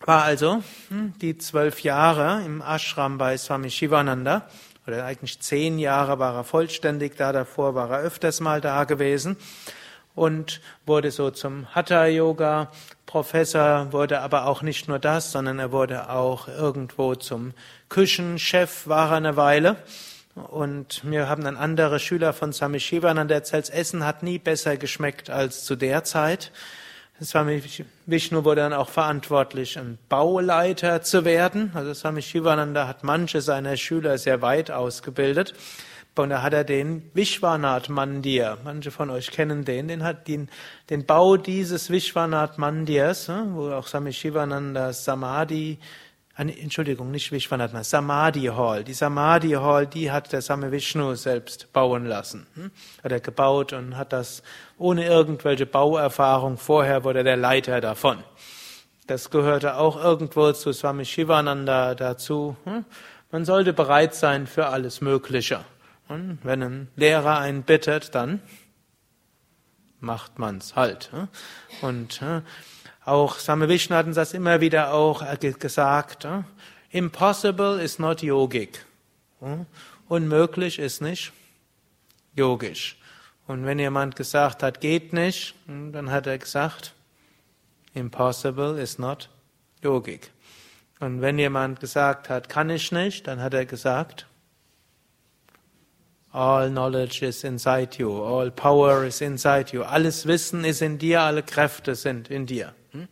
war 0.04 0.24
also 0.24 0.62
hm, 0.88 1.14
die 1.20 1.38
zwölf 1.38 1.82
Jahre 1.82 2.42
im 2.44 2.62
Ashram 2.62 3.18
bei 3.18 3.36
Swami 3.36 3.70
Shivananda, 3.70 4.48
oder 4.86 5.04
eigentlich 5.04 5.40
zehn 5.40 5.78
Jahre 5.78 6.18
war 6.18 6.34
er 6.34 6.44
vollständig 6.44 7.16
da, 7.16 7.32
davor 7.32 7.74
war 7.74 7.90
er 7.90 8.00
öfters 8.00 8.40
mal 8.40 8.60
da 8.60 8.84
gewesen 8.84 9.36
und 10.14 10.60
wurde 10.86 11.10
so 11.10 11.30
zum 11.30 11.74
Hatha-Yoga 11.74 12.70
Professor, 13.06 13.92
wurde 13.92 14.20
aber 14.20 14.46
auch 14.46 14.62
nicht 14.62 14.88
nur 14.88 14.98
das, 14.98 15.32
sondern 15.32 15.58
er 15.58 15.72
wurde 15.72 16.10
auch 16.10 16.48
irgendwo 16.48 17.14
zum 17.14 17.52
Küchenchef, 17.88 18.86
war 18.86 19.10
er 19.10 19.16
eine 19.16 19.36
Weile. 19.36 19.76
Und 20.34 21.02
mir 21.02 21.28
haben 21.28 21.42
dann 21.42 21.56
andere 21.56 21.98
Schüler 21.98 22.32
von 22.32 22.52
Swami 22.52 22.78
Shivananda 22.78 23.34
erzählt, 23.34 23.68
Essen 23.68 24.06
hat 24.06 24.22
nie 24.22 24.38
besser 24.38 24.76
geschmeckt 24.76 25.28
als 25.28 25.64
zu 25.64 25.74
der 25.74 26.04
Zeit. 26.04 26.52
Swami 27.22 27.62
Vishnu 28.06 28.44
wurde 28.44 28.62
dann 28.62 28.72
auch 28.72 28.88
verantwortlich, 28.88 29.78
ein 29.78 29.98
Bauleiter 30.08 31.02
zu 31.02 31.24
werden. 31.24 31.70
Also 31.74 31.92
Swami 31.92 32.22
Shivananda 32.22 32.88
hat 32.88 33.04
manche 33.04 33.42
seiner 33.42 33.76
Schüler 33.76 34.16
sehr 34.16 34.40
weit 34.40 34.70
ausgebildet. 34.70 35.54
Und 36.16 36.30
da 36.30 36.42
hat 36.42 36.52
er 36.52 36.64
den 36.64 37.10
Vishwanath 37.14 37.88
Mandir. 37.88 38.58
Manche 38.62 38.90
von 38.90 39.08
euch 39.08 39.30
kennen 39.30 39.64
den. 39.64 39.88
Den 39.88 40.02
hat 40.02 40.28
den, 40.28 40.50
den 40.90 41.06
Bau 41.06 41.38
dieses 41.38 41.88
Vishwanath 41.88 42.58
Mandirs, 42.58 43.28
ne, 43.28 43.46
wo 43.52 43.70
auch 43.70 43.86
Swami 43.86 44.12
Shivananda 44.12 44.92
Samadhi 44.92 45.78
Entschuldigung, 46.48 47.10
nicht 47.10 47.32
Vishwanatha, 47.32 47.84
Samadhi 47.84 48.46
Hall. 48.46 48.82
Die 48.82 48.94
Samadhi 48.94 49.50
Hall, 49.50 49.86
die 49.86 50.10
hat 50.10 50.32
der 50.32 50.40
Same 50.40 50.72
Vishnu 50.72 51.14
selbst 51.14 51.70
bauen 51.74 52.06
lassen. 52.06 52.46
Hm? 52.54 52.70
Hat 53.04 53.12
er 53.12 53.20
gebaut 53.20 53.74
und 53.74 53.96
hat 53.96 54.14
das 54.14 54.42
ohne 54.78 55.06
irgendwelche 55.06 55.66
Bauerfahrung. 55.66 56.56
Vorher 56.56 57.04
wurde 57.04 57.20
er 57.20 57.24
der 57.24 57.36
Leiter 57.36 57.82
davon. 57.82 58.24
Das 59.06 59.30
gehörte 59.30 59.76
auch 59.76 60.02
irgendwo 60.02 60.52
zu 60.52 60.72
Swami 60.72 61.04
Shivananda 61.04 61.94
dazu. 61.94 62.56
Hm? 62.64 62.86
Man 63.30 63.44
sollte 63.44 63.74
bereit 63.74 64.14
sein 64.14 64.46
für 64.46 64.68
alles 64.68 65.02
Mögliche. 65.02 65.64
Und 66.08 66.38
wenn 66.42 66.62
ein 66.62 66.88
Lehrer 66.96 67.38
einen 67.38 67.64
bittet, 67.64 68.14
dann 68.14 68.40
macht 70.00 70.38
man's 70.38 70.74
halt. 70.74 71.10
Hm? 71.12 71.28
Und 71.82 72.22
auch 73.10 73.38
Same 73.38 73.68
Vishnu 73.68 73.96
hat 73.96 74.06
uns 74.06 74.16
das 74.16 74.34
immer 74.34 74.60
wieder 74.60 74.94
auch 74.94 75.24
gesagt. 75.58 76.28
Impossible 76.90 77.82
is 77.82 77.98
not 77.98 78.22
yogic. 78.22 78.84
Unmöglich 80.08 80.78
ist 80.78 81.02
nicht 81.02 81.32
yogisch. 82.34 82.96
Und 83.48 83.66
wenn 83.66 83.80
jemand 83.80 84.14
gesagt 84.14 84.62
hat, 84.62 84.80
geht 84.80 85.12
nicht, 85.12 85.54
dann 85.66 86.10
hat 86.10 86.28
er 86.28 86.38
gesagt, 86.38 86.94
impossible 87.94 88.80
is 88.80 88.98
not 88.98 89.28
yogic. 89.82 90.30
Und 91.00 91.20
wenn 91.20 91.38
jemand 91.38 91.80
gesagt 91.80 92.28
hat, 92.28 92.48
kann 92.48 92.70
ich 92.70 92.92
nicht, 92.92 93.26
dann 93.26 93.40
hat 93.40 93.54
er 93.54 93.66
gesagt, 93.66 94.26
all 96.30 96.70
knowledge 96.70 97.26
is 97.26 97.42
inside 97.42 97.98
you, 97.98 98.22
all 98.22 98.52
power 98.52 99.04
is 99.04 99.20
inside 99.20 99.72
you, 99.72 99.82
alles 99.82 100.26
Wissen 100.26 100.64
ist 100.64 100.80
in 100.80 100.98
dir, 100.98 101.22
alle 101.22 101.42
Kräfte 101.42 101.96
sind 101.96 102.30
in 102.30 102.46
dir. 102.46 102.72
Hm? 102.92 103.08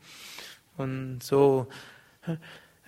Und 0.77 1.23
so 1.23 1.69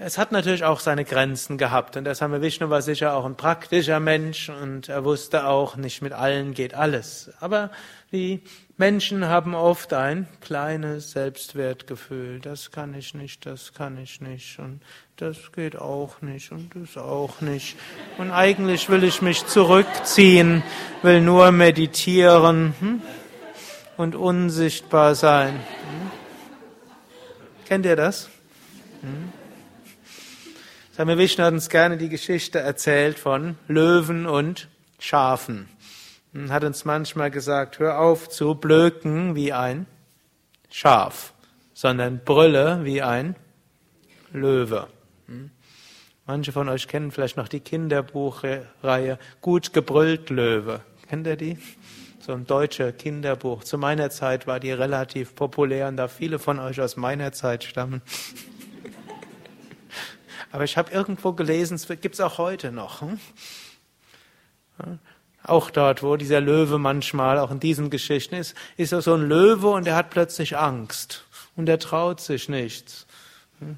Es 0.03 0.17
hat 0.17 0.33
natürlich 0.33 0.65
auch 0.65 0.81
seine 0.81 1.05
Grenzen 1.05 1.59
gehabt 1.59 1.95
und 1.99 2.05
der 2.05 2.15
Same 2.15 2.41
Vishnu 2.41 2.71
war 2.71 2.81
sicher 2.81 3.15
auch 3.15 3.27
ein 3.27 3.37
praktischer 3.37 4.01
Mensch 4.01 4.49
und 4.49 4.89
er 4.89 5.05
wusste 5.05 5.47
auch, 5.47 5.77
nicht 5.77 6.01
mit 6.01 6.15
allen 6.15 6.55
geht 6.55 6.73
alles. 6.73 7.31
Aber 7.39 7.71
die 8.11 8.41
Menschen 8.79 9.27
haben 9.27 9.55
oft 9.55 9.93
ein 9.93 10.27
kleines 10.41 11.11
Selbstwertgefühl. 11.11 12.41
Das 12.41 12.71
kann 12.71 12.95
ich 12.95 13.13
nicht, 13.13 13.45
das 13.45 13.75
kann 13.75 13.99
ich 13.99 14.23
nicht 14.23 14.59
und 14.59 14.81
das 15.19 15.53
geht 15.53 15.77
auch 15.77 16.23
nicht 16.23 16.51
und 16.51 16.71
das 16.75 16.97
auch 16.97 17.43
nicht. 17.43 17.77
Und 18.17 18.31
eigentlich 18.31 18.89
will 18.89 19.05
ich 19.05 19.21
mich 19.21 19.47
zurückziehen, 19.49 20.63
will 21.03 21.21
nur 21.21 21.53
meditieren 21.53 22.75
hm? 22.81 23.03
und 23.99 24.17
unsichtbar 24.17 25.15
sein. 25.15 25.61
Hm? 27.71 27.75
Kennt 27.75 27.87
ihr 27.87 27.95
das? 27.95 28.29
Hm? 29.03 29.33
Same 30.91 31.17
Vishnu 31.17 31.45
hat 31.45 31.53
uns 31.53 31.69
gerne 31.69 31.97
die 31.97 32.09
Geschichte 32.09 32.59
erzählt 32.59 33.17
von 33.17 33.57
Löwen 33.69 34.27
und 34.27 34.69
Schafen. 34.99 35.69
Und 36.35 36.51
hat 36.51 36.65
uns 36.65 36.85
manchmal 36.85 37.31
gesagt, 37.31 37.79
hör 37.79 38.01
auf 38.01 38.29
zu 38.29 38.57
blöken 38.57 39.37
wie 39.37 39.53
ein 39.53 39.87
Schaf, 40.69 41.33
sondern 41.73 42.19
brülle 42.25 42.85
wie 42.85 43.03
ein 43.03 43.37
Löwe. 44.33 44.89
Hm? 45.29 45.51
Manche 46.27 46.51
von 46.51 46.69
euch 46.69 46.89
kennen 46.89 47.13
vielleicht 47.13 47.37
noch 47.37 47.49
die 47.49 47.61
Kinderbuchreihe 47.61 49.19
Gut 49.41 49.73
gebrüllt 49.73 50.29
Löwe. 50.31 50.81
Kennt 51.09 51.25
ihr 51.29 51.37
die? 51.37 51.57
So 52.23 52.35
ein 52.35 52.47
deutscher 52.47 52.93
Kinderbuch. 52.93 53.65
Zu 53.65 53.79
meiner 53.79 54.11
Zeit 54.11 54.47
war 54.47 54.61
die 54.61 54.73
relativ 54.73 55.35
populär 55.35 55.89
und 55.89 55.97
da 55.97 56.07
viele 56.07 56.39
von 56.39 56.59
euch 56.59 56.79
aus 56.79 56.99
meiner 56.99 57.33
Zeit 57.33 57.65
stammen. 57.65 58.03
Aber 60.53 60.65
ich 60.65 60.77
habe 60.77 60.93
irgendwo 60.93 61.33
gelesen, 61.33 61.77
es 61.77 61.89
gibt 61.89 62.17
es 62.17 62.21
auch 62.21 62.37
heute 62.37 62.73
noch. 62.73 63.01
Hm? 63.01 63.19
Auch 65.45 65.71
dort, 65.71 66.03
wo 66.03 66.17
dieser 66.17 66.43
Löwe 66.43 66.79
manchmal, 66.79 67.39
auch 67.39 67.51
in 67.51 67.59
diesen 67.59 67.89
Geschichten 67.89 68.35
ist, 68.35 68.55
ist 68.77 68.93
er 68.93 69.01
so 69.01 69.15
ein 69.15 69.27
Löwe 69.27 69.69
und 69.69 69.87
er 69.87 69.97
hat 69.97 70.11
plötzlich 70.11 70.59
Angst 70.59 71.25
und 71.57 71.71
er 71.71 71.79
traut 71.79 72.21
sich 72.21 72.51
nichts. 72.51 73.07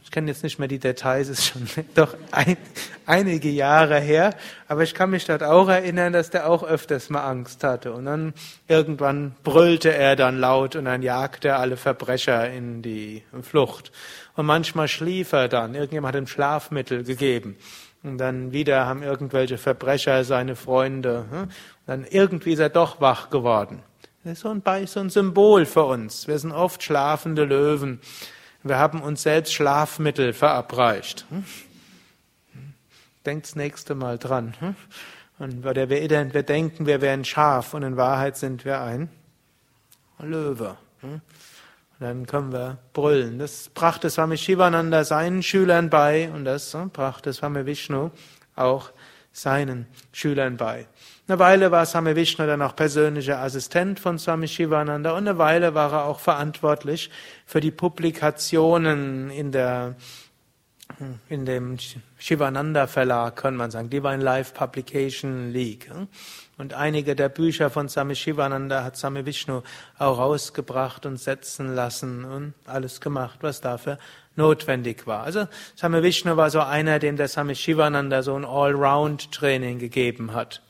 Ich 0.04 0.12
kenne 0.12 0.30
jetzt 0.30 0.44
nicht 0.44 0.60
mehr 0.60 0.68
die 0.68 0.78
Details, 0.78 1.28
ist 1.28 1.44
schon 1.44 1.66
doch 1.94 2.14
ein, 2.30 2.56
einige 3.04 3.48
Jahre 3.48 3.98
her, 3.98 4.34
aber 4.68 4.84
ich 4.84 4.94
kann 4.94 5.10
mich 5.10 5.24
dort 5.24 5.42
auch 5.42 5.68
erinnern, 5.68 6.12
dass 6.12 6.30
der 6.30 6.48
auch 6.48 6.62
öfters 6.62 7.10
mal 7.10 7.24
Angst 7.24 7.64
hatte. 7.64 7.92
Und 7.92 8.04
dann 8.04 8.32
irgendwann 8.68 9.34
brüllte 9.42 9.92
er 9.92 10.14
dann 10.14 10.38
laut 10.38 10.76
und 10.76 10.84
dann 10.84 11.02
jagte 11.02 11.48
er 11.48 11.58
alle 11.58 11.76
Verbrecher 11.76 12.48
in 12.50 12.82
die 12.82 13.24
Flucht. 13.42 13.90
Und 14.36 14.46
manchmal 14.46 14.86
schlief 14.86 15.32
er 15.32 15.48
dann, 15.48 15.74
irgendjemand 15.74 16.14
hat 16.14 16.22
ihm 16.22 16.28
Schlafmittel 16.28 17.02
gegeben. 17.02 17.56
Und 18.04 18.18
dann 18.18 18.52
wieder 18.52 18.86
haben 18.86 19.02
irgendwelche 19.02 19.58
Verbrecher 19.58 20.24
seine 20.24 20.56
Freunde. 20.56 21.26
Hm? 21.30 21.42
Und 21.42 21.50
dann 21.86 22.04
irgendwie 22.04 22.52
ist 22.52 22.58
er 22.58 22.68
doch 22.68 23.00
wach 23.00 23.30
geworden. 23.30 23.82
Das 24.24 24.34
ist 24.34 24.40
so 24.40 24.50
ein, 24.50 24.86
so 24.86 25.00
ein 25.00 25.10
Symbol 25.10 25.66
für 25.66 25.84
uns. 25.84 26.28
Wir 26.28 26.38
sind 26.38 26.52
oft 26.52 26.82
schlafende 26.82 27.44
Löwen. 27.44 28.00
Wir 28.62 28.78
haben 28.78 29.02
uns 29.02 29.23
selbst 29.23 29.52
Schlafmittel 29.54 30.33
verabreicht. 30.33 31.26
Hm? 31.31 31.45
Denkt 33.26 33.47
das 33.47 33.57
nächste 33.57 33.95
Mal 33.95 34.19
dran. 34.19 34.54
Hm? 34.61 34.76
Und 35.38 35.64
wir, 35.64 35.88
wir 35.88 36.42
denken, 36.42 36.87
wir 36.87 37.00
wären 37.00 37.25
Schaf 37.25 37.75
und 37.75 37.83
in 37.83 37.97
Wahrheit 37.97 38.37
sind 38.37 38.64
wir 38.64 38.81
ein 38.81 39.09
Löwe. 40.21 40.76
Und 41.02 41.21
dann 41.99 42.26
können 42.26 42.52
wir 42.52 42.78
brüllen. 42.92 43.38
Das 43.38 43.69
brachte 43.69 44.09
Swami 44.09 44.38
Shivananda 44.38 45.04
seinen 45.04 45.42
Schülern 45.42 45.90
bei 45.90 46.31
und 46.31 46.45
das 46.45 46.76
brachte 46.92 47.33
Swami 47.33 47.66
Vishnu 47.66 48.11
auch 48.54 48.90
seinen 49.33 49.87
Schülern 50.12 50.57
bei. 50.57 50.87
Eine 51.28 51.38
Weile 51.38 51.70
war 51.70 51.86
Swami 51.86 52.16
Vishnu 52.16 52.46
dann 52.46 52.62
auch 52.62 52.74
persönlicher 52.74 53.38
Assistent 53.38 54.00
von 54.00 54.18
Swami 54.18 54.48
Shivananda 54.48 55.12
und 55.12 55.28
eine 55.28 55.38
Weile 55.38 55.72
war 55.72 55.92
er 55.92 56.04
auch 56.06 56.18
verantwortlich 56.18 57.10
für 57.46 57.60
die 57.60 57.70
Publikationen 57.70 59.30
in 59.30 59.52
der 59.52 59.94
in 61.28 61.46
dem 61.46 61.78
Shivananda 62.18 62.87
Verlag, 62.87 63.37
kann 63.37 63.56
man 63.56 63.70
sagen, 63.70 63.88
Divine 63.88 64.22
Life 64.22 64.52
Publication 64.52 65.50
League. 65.50 65.90
Und 66.58 66.74
einige 66.74 67.16
der 67.16 67.28
Bücher 67.28 67.70
von 67.70 67.88
Swami 67.88 68.14
Shivananda 68.14 68.85
hat 68.85 68.96
Swami 68.96 69.24
Vishnu 69.24 69.62
auch 69.98 70.18
rausgebracht 70.18 71.06
und 71.06 71.16
setzen 71.16 71.74
lassen 71.74 72.24
und 72.24 72.54
alles 72.66 73.00
gemacht, 73.00 73.38
was 73.40 73.61
dafür 73.61 73.98
notwendig 74.37 75.06
war. 75.06 75.24
Also 75.24 75.48
Swami 75.76 76.02
Vishnu 76.02 76.37
war 76.37 76.50
so 76.50 76.61
einer, 76.61 76.98
dem 76.98 77.16
der 77.16 77.28
Swami 77.28 77.54
Shivananda 77.54 78.22
so 78.22 78.35
ein 78.35 78.44
Allround-Training 78.44 79.78
gegeben 79.78 80.35
hat. 80.35 80.62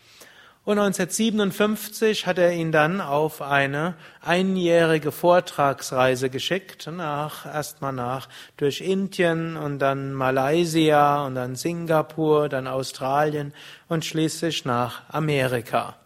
Und 0.65 0.79
1957 0.79 2.25
hat 2.29 2.39
er 2.39 2.53
ihn 2.53 2.71
dann 2.71 3.01
auf 3.01 3.43
eine 3.43 3.97
einjährige 4.21 5.11
Vortragsreise 5.11 6.31
geschickt, 6.31 6.87
nach, 6.87 7.47
erstmal 7.47 7.93
nach, 7.93 8.29
durch 8.57 8.81
Indien 8.81 9.57
und 9.57 9.81
dann 9.81 10.13
Malaysia 10.13 11.27
und 11.27 11.35
dann 11.35 11.57
Singapur, 11.57 12.49
dann 12.49 12.69
Australien 12.69 13.53
und 13.89 14.05
schließlich 14.05 14.65
nach 14.65 15.03
Amerika. 15.09 15.97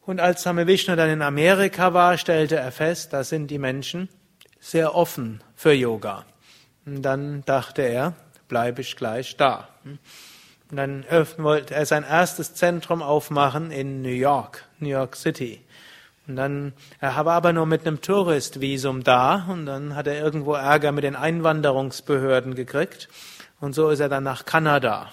Und 0.00 0.20
als 0.20 0.42
Same 0.42 0.66
Vishnu 0.66 0.96
dann 0.96 1.10
in 1.10 1.20
Amerika 1.20 1.92
war, 1.92 2.16
stellte 2.16 2.56
er 2.56 2.72
fest, 2.72 3.12
da 3.12 3.24
sind 3.24 3.48
die 3.50 3.58
Menschen 3.58 4.08
sehr 4.58 4.94
offen 4.94 5.44
für 5.54 5.72
Yoga. 5.72 6.24
Und 6.86 7.02
dann 7.02 7.44
dachte 7.44 7.82
er, 7.82 8.14
bleibe 8.48 8.80
ich 8.80 8.96
gleich 8.96 9.36
da. 9.36 9.68
Und 10.70 10.76
dann 10.76 11.04
wollte 11.38 11.74
er 11.74 11.86
sein 11.86 12.04
erstes 12.04 12.54
Zentrum 12.54 13.02
aufmachen 13.02 13.70
in 13.70 14.02
New 14.02 14.08
York, 14.08 14.64
New 14.80 14.90
York 14.90 15.16
City. 15.16 15.60
Und 16.26 16.36
dann, 16.36 16.74
er 17.00 17.24
war 17.24 17.34
aber 17.34 17.54
nur 17.54 17.64
mit 17.64 17.86
einem 17.86 18.02
Touristvisum 18.02 19.02
da 19.02 19.46
und 19.48 19.64
dann 19.64 19.96
hat 19.96 20.06
er 20.06 20.22
irgendwo 20.22 20.52
Ärger 20.52 20.92
mit 20.92 21.04
den 21.04 21.16
Einwanderungsbehörden 21.16 22.54
gekriegt. 22.54 23.08
Und 23.60 23.74
so 23.74 23.88
ist 23.88 24.00
er 24.00 24.10
dann 24.10 24.24
nach 24.24 24.44
Kanada. 24.44 25.10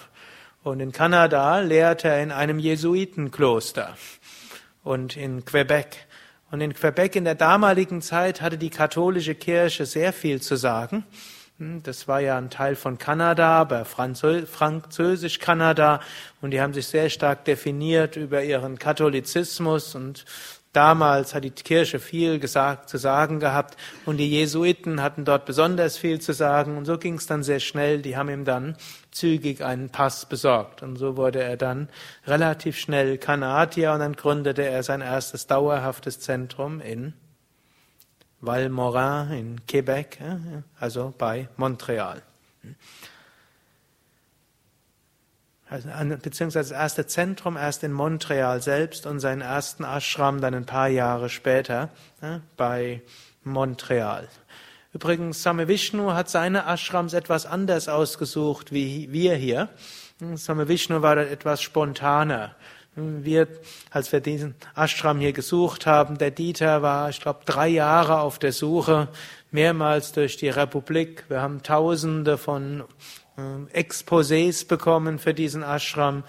Und 0.62 0.82
in 0.82 0.92
Kanada 0.92 1.60
lehrte 1.60 2.10
er 2.10 2.22
in 2.22 2.32
einem 2.32 2.60
Jesuitenkloster 2.60 3.96
und 4.84 5.16
in 5.16 5.46
Quebec. 5.46 6.06
Und 6.52 6.60
in 6.60 6.74
Quebec 6.74 7.16
in 7.16 7.24
der 7.24 7.36
damaligen 7.36 8.02
Zeit 8.02 8.42
hatte 8.42 8.58
die 8.58 8.70
katholische 8.70 9.36
Kirche 9.36 9.86
sehr 9.86 10.12
viel 10.12 10.42
zu 10.42 10.58
sagen. 10.58 11.06
Hm, 11.58 11.84
das 11.84 12.10
war 12.10 12.20
ja 12.20 12.38
ein 12.38 12.50
Teil 12.50 12.76
von 12.76 12.98
Kanada, 12.98 13.48
aber 13.48 13.86
Französisch-Kanada. 13.86 16.02
Und 16.42 16.52
die 16.52 16.60
haben 16.60 16.74
sich 16.74 16.88
sehr 16.88 17.10
stark 17.10 17.46
definiert 17.46 18.18
über 18.18 18.44
ihren 18.44 18.78
Katholizismus. 18.78 19.96
Und 19.96 20.26
damals 20.74 21.34
hat 21.34 21.46
die 21.46 21.52
Kirche 21.52 22.00
viel 22.00 22.40
gesagt, 22.40 22.90
zu 22.90 22.98
sagen 22.98 23.40
gehabt. 23.40 23.78
Und 24.06 24.18
die 24.18 24.30
Jesuiten 24.30 25.02
hatten 25.02 25.24
dort 25.24 25.46
besonders 25.46 25.98
viel 25.98 26.20
zu 26.20 26.34
sagen. 26.34 26.78
Und 26.78 26.84
so 26.84 26.98
ging 26.98 27.14
es 27.14 27.26
dann 27.26 27.42
sehr 27.42 27.62
schnell. 27.62 28.02
Die 28.02 28.18
haben 28.18 28.30
ihm 28.30 28.44
dann 28.44 28.76
zügig 29.12 29.64
einen 29.64 29.90
Pass 29.90 30.26
besorgt. 30.26 30.84
Und 30.84 30.98
so 30.98 31.16
wurde 31.16 31.42
er 31.42 31.56
dann 31.56 31.88
relativ 32.28 32.78
schnell 32.78 33.18
Kanadier. 33.18 33.94
Und 33.94 34.00
dann 34.00 34.18
gründete 34.18 34.64
er 34.64 34.84
sein 34.84 35.00
erstes 35.00 35.48
dauerhaftes 35.48 36.20
Zentrum 36.20 36.82
in 36.82 37.14
Valmorin 38.46 39.32
in 39.32 39.66
Quebec, 39.68 40.20
also 40.80 41.14
bei 41.18 41.48
Montreal. 41.58 42.22
Also, 45.68 45.90
beziehungsweise 46.22 46.70
das 46.70 46.80
erste 46.80 47.08
Zentrum 47.08 47.58
erst 47.58 47.84
in 47.84 47.92
Montreal 47.92 48.62
selbst 48.62 49.06
und 49.08 49.20
seinen 49.20 49.42
ersten 49.42 49.84
Ashram 49.84 50.40
dann 50.40 50.54
ein 50.54 50.66
paar 50.66 50.88
Jahre 50.88 51.30
später 51.30 51.90
bei 52.56 53.02
Montreal. 53.44 54.28
Übrigens, 54.94 55.44
Same 55.44 55.68
Vishnu 55.68 56.14
hat 56.14 56.30
seine 56.30 56.66
Ashrams 56.68 57.14
etwas 57.14 57.46
anders 57.46 57.90
ausgesucht 57.90 58.72
wie 58.72 59.12
wir 59.12 59.36
hier. 59.36 59.70
Same 60.36 60.70
Vishnu 60.70 61.02
war 61.02 61.16
dort 61.16 61.30
etwas 61.30 61.62
spontaner. 61.62 62.56
Wir, 62.96 63.48
als 63.92 64.12
wir 64.14 64.22
diesen 64.22 64.56
Ashram 64.74 65.20
hier 65.20 65.34
gesucht 65.34 65.86
haben, 65.86 66.18
der 66.18 66.32
Dieter 66.32 66.82
war, 66.82 67.10
ich 67.10 67.20
glaube, 67.20 67.42
drei 67.46 67.68
Jahre 67.68 68.22
auf 68.22 68.40
der 68.40 68.54
Suche, 68.54 69.10
mehrmals 69.52 70.14
durch 70.14 70.38
die 70.38 70.50
Republik. 70.50 71.26
Wir 71.28 71.42
haben 71.42 71.62
Tausende 71.62 72.38
von 72.38 72.86
äh, 73.38 73.82
Exposés 73.82 74.66
bekommen 74.66 75.20
für 75.20 75.34
diesen 75.34 75.62
Ashram. 75.64 76.24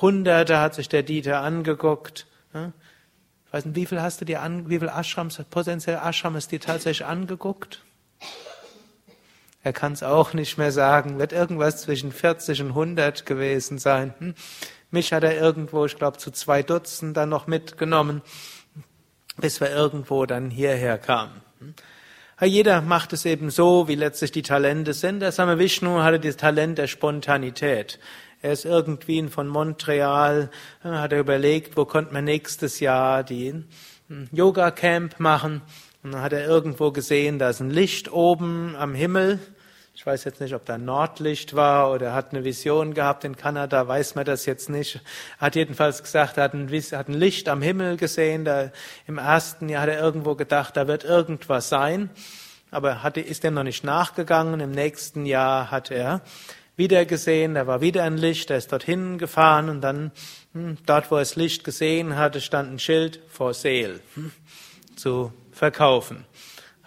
Hunderte 0.00 0.60
hat 0.60 0.74
sich 0.74 0.88
der 0.88 1.02
Dieter 1.02 1.40
angeguckt. 1.40 2.26
Ich 2.54 3.52
weiß 3.52 3.64
nicht, 3.66 3.76
wie 3.76 3.86
viel 3.86 4.00
hast 4.00 4.20
du 4.20 4.24
dir 4.24 4.42
an, 4.42 4.68
wie 4.68 4.78
viel 4.78 4.88
Ashrams, 4.88 5.42
potenziell 5.50 5.98
Ashram 6.02 6.36
ist 6.36 6.52
dir 6.52 6.60
tatsächlich 6.60 7.06
angeguckt? 7.06 7.82
Er 9.62 9.72
kann 9.72 9.92
es 9.92 10.02
auch 10.02 10.32
nicht 10.32 10.58
mehr 10.58 10.72
sagen. 10.72 11.18
Wird 11.18 11.32
irgendwas 11.32 11.82
zwischen 11.82 12.12
40 12.12 12.62
und 12.62 12.68
100 12.68 13.26
gewesen 13.26 13.78
sein. 13.78 14.14
Hm? 14.18 14.34
Mich 14.92 15.12
hat 15.12 15.24
er 15.24 15.36
irgendwo, 15.40 15.86
ich 15.86 15.96
glaube, 15.96 16.18
zu 16.18 16.30
zwei 16.30 16.62
Dutzend 16.62 17.16
dann 17.16 17.30
noch 17.30 17.46
mitgenommen, 17.46 18.20
bis 19.38 19.60
wir 19.60 19.70
irgendwo 19.70 20.26
dann 20.26 20.50
hierher 20.50 20.98
kamen. 20.98 21.40
Jeder 22.40 22.82
macht 22.82 23.12
es 23.12 23.24
eben 23.24 23.50
so, 23.50 23.88
wie 23.88 23.94
letztlich 23.94 24.32
die 24.32 24.42
Talente 24.42 24.92
sind. 24.92 25.20
Der 25.20 25.32
Same 25.32 25.58
Vishnu 25.58 26.02
hatte 26.02 26.20
das 26.20 26.36
Talent 26.36 26.76
der 26.76 26.88
Spontanität. 26.88 27.98
Er 28.42 28.52
ist 28.52 28.66
irgendwie 28.66 29.26
von 29.28 29.48
Montreal, 29.48 30.50
äh, 30.84 30.88
hat 30.88 31.12
er 31.12 31.20
überlegt, 31.20 31.76
wo 31.76 31.84
konnte 31.84 32.12
man 32.12 32.24
nächstes 32.24 32.80
Jahr 32.80 33.22
die 33.22 33.64
hm, 34.08 34.28
Yoga 34.32 34.72
Camp 34.72 35.20
machen. 35.20 35.62
Und 36.02 36.12
dann 36.12 36.20
hat 36.20 36.32
er 36.32 36.44
irgendwo 36.44 36.90
gesehen, 36.90 37.38
da 37.38 37.50
ist 37.50 37.60
ein 37.60 37.70
Licht 37.70 38.12
oben 38.12 38.74
am 38.76 38.94
Himmel. 38.94 39.38
Ich 40.02 40.06
weiß 40.06 40.24
jetzt 40.24 40.40
nicht, 40.40 40.52
ob 40.52 40.64
da 40.64 40.78
Nordlicht 40.78 41.54
war 41.54 41.92
oder 41.92 42.12
hat 42.12 42.32
eine 42.32 42.42
Vision 42.42 42.92
gehabt 42.92 43.22
in 43.22 43.36
Kanada, 43.36 43.86
weiß 43.86 44.16
man 44.16 44.24
das 44.24 44.46
jetzt 44.46 44.68
nicht. 44.68 45.00
Hat 45.38 45.54
jedenfalls 45.54 46.02
gesagt, 46.02 46.38
hat 46.38 46.54
ein, 46.54 46.68
hat 46.68 47.08
ein 47.08 47.14
Licht 47.14 47.48
am 47.48 47.62
Himmel 47.62 47.96
gesehen. 47.98 48.44
Da, 48.44 48.72
Im 49.06 49.18
ersten 49.18 49.68
Jahr 49.68 49.82
hat 49.82 49.90
er 49.90 50.00
irgendwo 50.00 50.34
gedacht, 50.34 50.76
da 50.76 50.88
wird 50.88 51.04
irgendwas 51.04 51.68
sein. 51.68 52.10
Aber 52.72 53.04
hatte, 53.04 53.20
ist 53.20 53.44
dem 53.44 53.54
noch 53.54 53.62
nicht 53.62 53.84
nachgegangen. 53.84 54.58
Im 54.58 54.72
nächsten 54.72 55.24
Jahr 55.24 55.70
hat 55.70 55.92
er 55.92 56.22
wieder 56.74 57.04
gesehen, 57.04 57.54
da 57.54 57.68
war 57.68 57.80
wieder 57.80 58.02
ein 58.02 58.16
Licht, 58.16 58.50
er 58.50 58.56
ist 58.56 58.72
dorthin 58.72 59.18
gefahren 59.18 59.68
und 59.68 59.82
dann, 59.82 60.10
hm, 60.52 60.78
dort 60.84 61.12
wo 61.12 61.14
er 61.14 61.20
das 61.20 61.36
Licht 61.36 61.62
gesehen 61.62 62.16
hatte, 62.16 62.40
stand 62.40 62.72
ein 62.72 62.80
Schild 62.80 63.20
for 63.28 63.54
sale, 63.54 64.00
hm, 64.14 64.32
zu 64.96 65.32
verkaufen. 65.52 66.24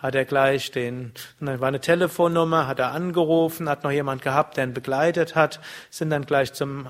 Hat 0.06 0.14
er 0.14 0.26
gleich 0.26 0.70
den, 0.70 1.14
war 1.40 1.68
eine 1.68 1.82
Telefonnummer, 1.82 2.68
hat 2.68 2.78
er 2.78 2.92
angerufen, 2.92 3.68
hat 3.68 3.84
noch 3.84 3.90
jemand 3.90 4.22
gehabt, 4.22 4.56
der 4.56 4.66
ihn 4.66 4.74
begleitet 4.76 5.34
hat, 5.34 5.60
sind 5.90 6.12
dann 6.12 6.28
gleich 6.28 6.54
zum 6.54 6.90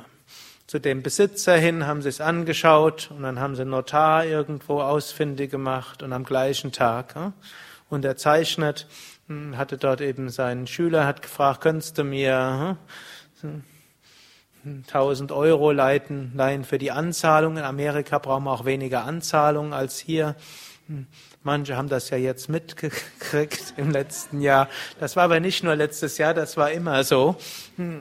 zu 0.67 0.79
dem 0.79 1.01
Besitzer 1.01 1.55
hin, 1.55 1.87
haben 1.87 2.01
sie 2.01 2.09
es 2.09 2.19
angeschaut 2.19 3.09
und 3.15 3.23
dann 3.23 3.39
haben 3.39 3.55
sie 3.55 3.61
einen 3.61 3.71
Notar 3.71 4.25
irgendwo 4.25 4.81
ausfindig 4.81 5.49
gemacht 5.49 6.03
und 6.03 6.11
am 6.11 6.25
gleichen 6.25 6.73
Tag 6.73 7.15
hm, 7.15 7.31
unterzeichnet 7.89 8.85
hm, 9.27 9.55
hatte 9.57 9.77
dort 9.77 10.01
eben 10.01 10.27
seinen 10.27 10.67
Schüler, 10.67 11.05
hat 11.05 11.21
gefragt, 11.21 11.61
könntest 11.61 11.97
du 11.97 12.03
mir 12.03 12.77
1000 14.65 15.31
hm, 15.31 15.37
Euro 15.37 15.71
leiten, 15.71 16.33
leihen 16.35 16.65
für 16.65 16.79
die 16.79 16.91
Anzahlung. 16.91 17.55
In 17.55 17.63
Amerika 17.63 18.19
brauchen 18.19 18.43
wir 18.43 18.51
auch 18.51 18.65
weniger 18.65 19.05
Anzahlung 19.05 19.73
als 19.73 19.99
hier. 19.99 20.35
Hm, 21.45 21.51
manche 21.51 21.77
haben 21.77 21.89
das 21.89 22.09
ja 22.09 22.17
jetzt 22.17 22.49
mitgekriegt 22.49 23.73
im 23.77 23.91
letzten 23.91 24.41
Jahr. 24.41 24.67
Das 24.99 25.15
war 25.15 25.23
aber 25.23 25.39
nicht 25.39 25.63
nur 25.63 25.75
letztes 25.75 26.17
Jahr, 26.17 26.33
das 26.33 26.57
war 26.57 26.71
immer 26.71 27.03
so. 27.03 27.37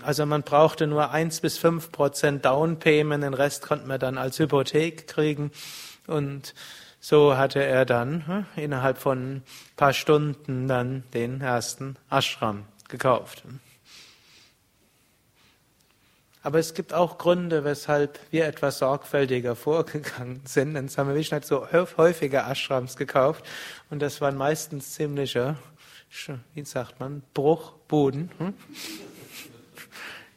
Also 0.02 0.26
man 0.26 0.42
brauchte 0.42 0.86
nur 0.86 1.10
eins 1.10 1.40
bis 1.40 1.58
fünf 1.58 1.92
Prozent 1.92 2.44
Downpayment, 2.44 3.22
den 3.22 3.34
Rest 3.34 3.62
konnte 3.62 3.86
man 3.86 4.00
dann 4.00 4.18
als 4.18 4.38
Hypothek 4.38 5.06
kriegen. 5.06 5.50
Und 6.06 6.54
so 7.00 7.36
hatte 7.36 7.62
er 7.62 7.84
dann 7.84 8.26
hm, 8.26 8.46
innerhalb 8.56 8.98
von 8.98 9.36
ein 9.36 9.42
paar 9.76 9.92
Stunden 9.92 10.66
dann 10.68 11.04
den 11.12 11.40
ersten 11.40 11.96
Ashram 12.10 12.64
gekauft. 12.88 13.44
Aber 16.44 16.58
es 16.58 16.74
gibt 16.74 16.92
auch 16.92 17.16
Gründe, 17.16 17.64
weshalb 17.64 18.20
wir 18.30 18.44
etwas 18.44 18.78
sorgfältiger 18.78 19.56
vorgegangen 19.56 20.42
sind. 20.44 20.74
Denn 20.74 20.88
Same 20.88 21.14
Vishnu 21.14 21.36
hat 21.36 21.46
so 21.46 21.66
häufiger 21.72 22.48
Ashrams 22.48 22.96
gekauft 22.96 23.44
und 23.90 24.00
das 24.00 24.20
waren 24.20 24.36
meistens 24.36 24.92
ziemliche, 24.92 25.56
wie 26.52 26.64
sagt 26.64 27.00
man, 27.00 27.22
Bruchbuden. 27.32 28.30
Hm. 28.38 28.54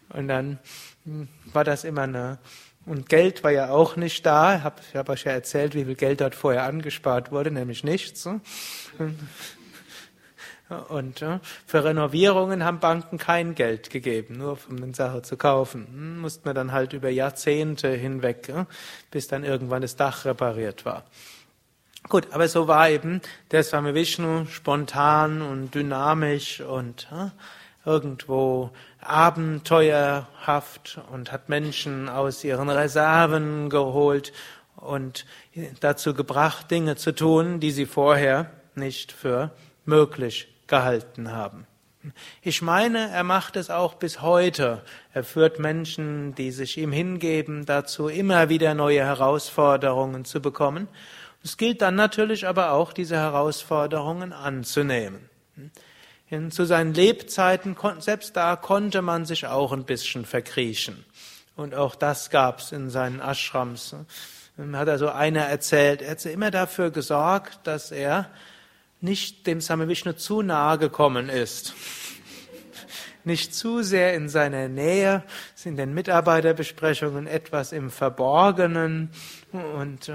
Und 0.10 0.28
dann 0.30 0.60
hm, 1.04 1.28
war 1.52 1.66
das 1.66 1.84
immer 1.84 2.04
eine 2.04 2.40
und 2.86 3.10
Geld 3.10 3.44
war 3.44 3.52
ja 3.52 3.70
auch 3.70 3.98
nicht 3.98 4.26
da. 4.26 4.56
Ich 4.56 4.64
habe 4.64 4.82
hab 4.94 5.10
euch 5.10 5.26
ja 5.26 5.34
erzählt, 5.34 5.76
wie 5.76 5.84
viel 5.84 5.96
Geld 5.96 6.22
dort 6.22 6.36
vorher 6.36 6.64
angespart 6.64 7.34
wurde, 7.34 7.52
nämlich 7.52 7.84
nichts. 7.84 8.30
Und 10.90 11.24
für 11.66 11.86
Renovierungen 11.86 12.66
haben 12.66 12.80
Banken 12.80 13.18
kein 13.18 13.56
Geld 13.56 13.90
gegeben, 13.90 14.38
nur 14.38 14.58
um 14.70 14.84
eine 14.84 14.94
Sache 14.94 15.22
zu 15.22 15.38
kaufen. 15.38 15.88
Hm, 15.88 16.20
musste 16.20 16.46
man 16.46 16.56
dann 16.56 16.74
halt 16.74 16.92
über 16.92 17.10
Jahrzehnte 17.10 17.90
hinweg, 17.90 18.54
bis 19.10 19.28
dann 19.28 19.46
irgendwann 19.46 19.82
das 19.82 19.96
Dach 19.96 20.26
repariert 20.26 20.84
war. 20.84 21.06
Gut, 22.10 22.28
aber 22.32 22.48
so 22.48 22.68
war 22.68 22.90
eben 22.90 23.22
der 23.52 23.64
Swami 23.64 23.94
Vishnu 23.94 24.46
spontan 24.46 25.42
und 25.42 25.74
dynamisch 25.74 26.62
und 26.62 27.08
irgendwo 27.86 28.72
abenteuerhaft 29.00 31.00
und 31.12 31.32
hat 31.32 31.48
Menschen 31.48 32.10
aus 32.10 32.44
ihren 32.44 32.70
Reserven 32.70 33.70
geholt 33.70 34.34
und 34.76 35.26
dazu 35.80 36.14
gebracht, 36.14 36.70
Dinge 36.72 36.98
zu 36.98 37.16
tun, 37.16 37.62
die 37.62 37.72
sie 37.72 37.86
vorher 37.86 38.52
nicht 38.76 39.14
für 39.14 39.52
möglich 39.86 40.50
gehalten 40.68 41.32
haben. 41.32 41.68
Ich 42.42 42.62
meine, 42.62 43.10
er 43.10 43.24
macht 43.24 43.58
es 43.58 43.70
auch 43.70 43.96
bis 43.96 44.22
heute. 44.22 44.84
Er 45.14 45.24
führt 45.24 45.60
Menschen, 45.60 46.36
die 46.36 46.52
sich 46.52 46.78
ihm 46.78 46.92
hingeben, 46.92 47.66
dazu 47.66 48.08
immer 48.08 48.50
wieder 48.50 48.74
neue 48.74 49.04
Herausforderungen 49.04 50.24
zu 50.24 50.42
bekommen. 50.42 50.88
Es 51.44 51.58
gilt 51.58 51.82
dann 51.82 51.96
natürlich 51.96 52.48
aber 52.48 52.72
auch, 52.72 52.94
diese 52.94 53.18
Herausforderungen 53.18 54.32
anzunehmen. 54.34 55.30
Zu 56.50 56.66
seinen 56.66 56.94
Lebzeiten, 56.94 57.76
selbst 58.00 58.36
da 58.36 58.56
konnte 58.56 59.02
man 59.02 59.26
sich 59.26 59.48
auch 59.48 59.72
ein 59.72 59.86
bisschen 59.86 60.26
verkriechen. 60.26 61.06
Und 61.56 61.74
auch 61.74 61.96
das 61.96 62.30
gab's 62.30 62.72
in 62.72 62.90
seinen 62.90 63.20
Ashrams. 63.20 63.96
Hat 64.74 64.90
also 64.90 65.10
einer 65.10 65.44
erzählt, 65.44 66.02
er 66.02 66.12
hat 66.12 66.26
immer 66.26 66.52
dafür 66.52 66.92
gesorgt, 66.92 67.60
dass 67.64 67.92
er 67.92 68.30
nicht 69.02 69.48
dem 69.48 69.62
Same 69.62 69.88
Vishnu 69.88 70.14
zu 70.14 70.42
nahe 70.42 70.78
gekommen 70.78 71.30
ist. 71.30 71.74
Nicht 73.24 73.54
zu 73.54 73.84
sehr 73.84 74.14
in 74.14 74.30
seiner 74.30 74.70
Nähe, 74.70 75.24
in 75.66 75.76
den 75.76 75.94
Mitarbeiterbesprechungen 75.94 77.28
etwas 77.28 77.74
im 77.74 77.90
Verborgenen 77.90 79.10
und 79.52 80.10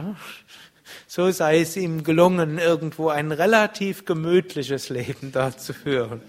so 1.06 1.30
sei 1.30 1.60
es 1.60 1.76
ihm 1.76 2.04
gelungen, 2.04 2.58
irgendwo 2.58 3.08
ein 3.08 3.32
relativ 3.32 4.04
gemütliches 4.04 4.88
Leben 4.88 5.30
dort 5.32 5.60
zu 5.60 5.74
führen. 5.74 6.22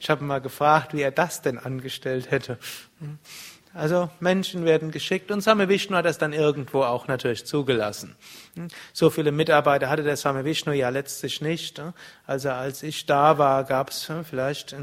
Ich 0.00 0.10
habe 0.10 0.24
mal 0.24 0.40
gefragt, 0.40 0.94
wie 0.94 1.02
er 1.02 1.12
das 1.12 1.42
denn 1.42 1.58
angestellt 1.58 2.30
hätte. 2.30 2.58
Also 3.72 4.10
Menschen 4.18 4.64
werden 4.64 4.90
geschickt 4.90 5.30
und 5.30 5.42
Same 5.42 5.68
Vishnu 5.68 5.96
hat 5.96 6.04
das 6.04 6.18
dann 6.18 6.32
irgendwo 6.32 6.82
auch 6.82 7.06
natürlich 7.06 7.46
zugelassen. 7.46 8.16
So 8.92 9.10
viele 9.10 9.30
Mitarbeiter 9.30 9.88
hatte 9.88 10.02
der 10.02 10.16
Same 10.16 10.44
Vishnu 10.44 10.72
ja 10.72 10.88
letztlich 10.88 11.40
nicht. 11.40 11.80
Also 12.26 12.50
als 12.50 12.82
ich 12.82 13.06
da 13.06 13.38
war, 13.38 13.62
gab 13.62 13.90
es 13.90 14.10
vielleicht 14.28 14.74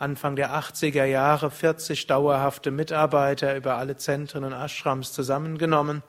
Anfang 0.00 0.34
der 0.34 0.50
80er 0.50 1.04
Jahre 1.04 1.52
40 1.52 2.08
dauerhafte 2.08 2.72
Mitarbeiter 2.72 3.54
über 3.54 3.76
alle 3.76 3.96
Zentren 3.96 4.42
und 4.42 4.52
Ashrams 4.52 5.12
zusammengenommen. 5.12 6.02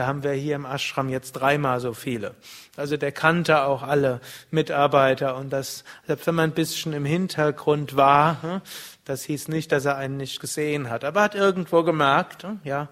Da 0.00 0.06
haben 0.06 0.22
wir 0.22 0.32
hier 0.32 0.56
im 0.56 0.64
Ashram 0.64 1.10
jetzt 1.10 1.32
dreimal 1.32 1.78
so 1.78 1.92
viele. 1.92 2.34
Also 2.74 2.96
der 2.96 3.12
kannte 3.12 3.64
auch 3.64 3.82
alle 3.82 4.22
Mitarbeiter 4.50 5.36
und 5.36 5.50
das, 5.50 5.84
selbst 6.06 6.26
wenn 6.26 6.36
man 6.36 6.48
ein 6.48 6.54
bisschen 6.54 6.94
im 6.94 7.04
Hintergrund 7.04 7.96
war, 7.96 8.42
hm, 8.42 8.60
das 9.04 9.24
hieß 9.24 9.48
nicht, 9.48 9.72
dass 9.72 9.84
er 9.84 9.98
einen 9.98 10.16
nicht 10.16 10.40
gesehen 10.40 10.88
hat. 10.88 11.04
Aber 11.04 11.20
er 11.20 11.24
hat 11.24 11.34
irgendwo 11.34 11.82
gemerkt, 11.82 12.44
hm, 12.44 12.60
ja, 12.64 12.88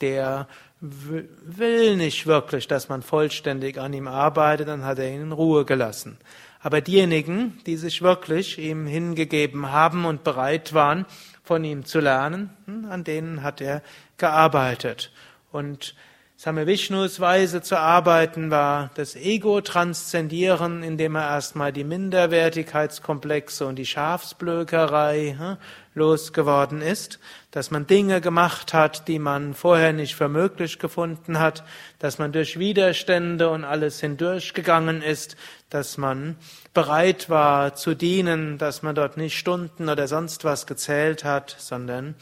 der 0.00 0.48
will 0.80 1.98
nicht 1.98 2.26
wirklich, 2.26 2.66
dass 2.66 2.88
man 2.88 3.02
vollständig 3.02 3.78
an 3.78 3.92
ihm 3.92 4.08
arbeitet, 4.08 4.68
dann 4.68 4.86
hat 4.86 4.98
er 5.00 5.10
ihn 5.10 5.20
in 5.20 5.32
Ruhe 5.32 5.66
gelassen. 5.66 6.16
Aber 6.60 6.80
diejenigen, 6.80 7.60
die 7.66 7.76
sich 7.76 8.00
wirklich 8.00 8.58
ihm 8.58 8.86
hingegeben 8.86 9.70
haben 9.70 10.06
und 10.06 10.24
bereit 10.24 10.72
waren, 10.72 11.04
von 11.44 11.62
ihm 11.62 11.84
zu 11.84 12.00
lernen, 12.00 12.48
hm, 12.64 12.86
an 12.90 13.04
denen 13.04 13.42
hat 13.42 13.60
er 13.60 13.82
gearbeitet. 14.16 15.12
Und 15.52 15.94
Same 16.40 16.68
Vishnus 16.68 17.18
Weise 17.18 17.62
zu 17.62 17.76
arbeiten 17.76 18.52
war 18.52 18.92
das 18.94 19.16
Ego 19.16 19.60
transzendieren, 19.60 20.84
indem 20.84 21.16
er 21.16 21.30
erstmal 21.30 21.72
die 21.72 21.82
Minderwertigkeitskomplexe 21.82 23.66
und 23.66 23.74
die 23.74 23.84
Schafsblökerei 23.84 25.34
hm, 25.36 25.56
losgeworden 25.94 26.80
ist, 26.80 27.18
dass 27.50 27.72
man 27.72 27.88
Dinge 27.88 28.20
gemacht 28.20 28.72
hat, 28.72 29.08
die 29.08 29.18
man 29.18 29.52
vorher 29.52 29.92
nicht 29.92 30.14
für 30.14 30.28
möglich 30.28 30.78
gefunden 30.78 31.40
hat, 31.40 31.64
dass 31.98 32.20
man 32.20 32.30
durch 32.30 32.56
Widerstände 32.56 33.50
und 33.50 33.64
alles 33.64 33.98
hindurchgegangen 33.98 35.02
ist, 35.02 35.36
dass 35.70 35.98
man 35.98 36.36
bereit 36.72 37.28
war 37.28 37.74
zu 37.74 37.96
dienen, 37.96 38.58
dass 38.58 38.84
man 38.84 38.94
dort 38.94 39.16
nicht 39.16 39.36
Stunden 39.36 39.88
oder 39.88 40.06
sonst 40.06 40.44
was 40.44 40.68
gezählt 40.68 41.24
hat, 41.24 41.56
sondern 41.58 42.14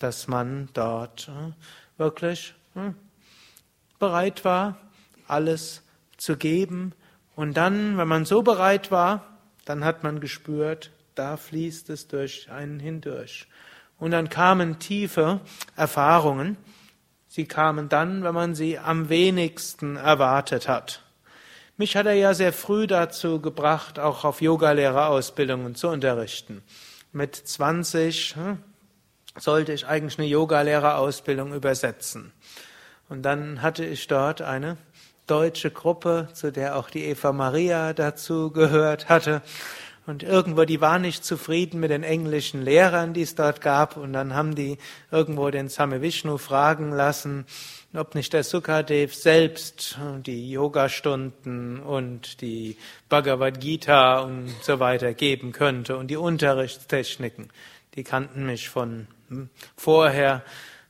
dass 0.00 0.26
man 0.26 0.70
dort 0.72 1.28
hm, 1.28 1.54
wirklich 1.98 2.54
hm, 2.74 2.96
bereit 4.00 4.44
war, 4.44 4.76
alles 5.28 5.82
zu 6.16 6.36
geben. 6.36 6.92
Und 7.36 7.56
dann, 7.56 7.96
wenn 7.96 8.08
man 8.08 8.24
so 8.24 8.42
bereit 8.42 8.90
war, 8.90 9.38
dann 9.64 9.84
hat 9.84 10.02
man 10.02 10.18
gespürt, 10.18 10.90
da 11.14 11.36
fließt 11.36 11.90
es 11.90 12.08
durch 12.08 12.50
einen 12.50 12.80
hindurch. 12.80 13.46
Und 13.98 14.10
dann 14.10 14.28
kamen 14.28 14.78
tiefe 14.78 15.40
Erfahrungen. 15.76 16.56
Sie 17.28 17.44
kamen 17.44 17.88
dann, 17.88 18.24
wenn 18.24 18.34
man 18.34 18.54
sie 18.54 18.78
am 18.78 19.08
wenigsten 19.08 19.96
erwartet 19.96 20.66
hat. 20.66 21.02
Mich 21.76 21.96
hat 21.96 22.06
er 22.06 22.14
ja 22.14 22.34
sehr 22.34 22.52
früh 22.52 22.86
dazu 22.86 23.40
gebracht, 23.40 23.98
auch 23.98 24.24
auf 24.24 24.42
Yogalehrerausbildungen 24.42 25.74
zu 25.74 25.88
unterrichten. 25.88 26.62
Mit 27.12 27.36
20 27.36 28.36
hm, 28.36 28.58
sollte 29.38 29.72
ich 29.72 29.86
eigentlich 29.86 30.18
eine 30.18 30.28
Yogalehrerausbildung 30.28 31.54
übersetzen. 31.54 32.32
Und 33.10 33.22
dann 33.22 33.60
hatte 33.60 33.84
ich 33.84 34.06
dort 34.06 34.40
eine 34.40 34.78
deutsche 35.26 35.70
Gruppe, 35.70 36.28
zu 36.32 36.50
der 36.50 36.76
auch 36.76 36.88
die 36.90 37.04
Eva 37.04 37.32
Maria 37.32 37.92
dazu 37.92 38.50
gehört 38.50 39.08
hatte. 39.08 39.42
Und 40.06 40.22
irgendwo, 40.22 40.64
die 40.64 40.80
war 40.80 40.98
nicht 40.98 41.24
zufrieden 41.24 41.78
mit 41.80 41.90
den 41.90 42.04
englischen 42.04 42.62
Lehrern, 42.62 43.12
die 43.12 43.22
es 43.22 43.34
dort 43.34 43.60
gab. 43.60 43.96
Und 43.96 44.12
dann 44.12 44.34
haben 44.34 44.54
die 44.54 44.78
irgendwo 45.10 45.50
den 45.50 45.68
Same 45.68 46.00
Vishnu 46.02 46.38
fragen 46.38 46.92
lassen, 46.92 47.46
ob 47.94 48.14
nicht 48.14 48.32
der 48.32 48.44
Sukadev 48.44 49.12
selbst 49.12 49.98
die 50.24 50.50
Yogastunden 50.50 51.80
und 51.80 52.40
die 52.40 52.76
Bhagavad 53.08 53.60
Gita 53.60 54.20
und 54.20 54.54
so 54.62 54.78
weiter 54.78 55.14
geben 55.14 55.50
könnte 55.50 55.96
und 55.96 56.08
die 56.08 56.16
Unterrichtstechniken. 56.16 57.50
Die 57.96 58.04
kannten 58.04 58.46
mich 58.46 58.68
von 58.68 59.08
hm, 59.28 59.50
vorher 59.76 60.42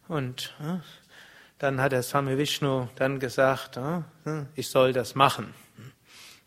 und 0.07 0.55
hm, 0.59 0.83
dann 1.61 1.81
hat 1.81 1.93
der 1.93 2.03
Swami 2.03 2.37
Vishnu 2.39 2.89
dann 2.97 3.21
gesagt, 3.21 3.77
hm, 3.77 4.47
ich 4.57 4.69
soll 4.69 4.93
das 4.93 5.15
machen. 5.15 5.55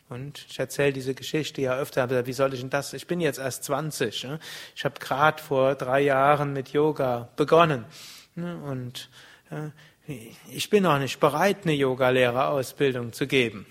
Und 0.09 0.45
ich 0.49 0.59
erzähle 0.59 0.91
diese 0.91 1.13
Geschichte 1.13 1.61
ja 1.61 1.77
öfter, 1.77 2.03
aber 2.03 2.25
wie 2.25 2.33
soll 2.33 2.53
ich 2.53 2.59
denn 2.59 2.69
das? 2.69 2.93
Ich 2.93 3.07
bin 3.07 3.21
jetzt 3.21 3.39
erst 3.39 3.63
20. 3.63 4.27
Ich 4.75 4.85
habe 4.85 4.99
gerade 4.99 5.41
vor 5.41 5.75
drei 5.75 6.01
Jahren 6.01 6.51
mit 6.53 6.69
Yoga 6.69 7.29
begonnen. 7.35 7.85
Und 8.35 9.09
ich 10.47 10.69
bin 10.69 10.83
noch 10.83 10.99
nicht 10.99 11.19
bereit, 11.19 11.59
eine 11.63 11.73
Yogalehrerausbildung 11.73 13.13
zu 13.13 13.25
geben. 13.25 13.65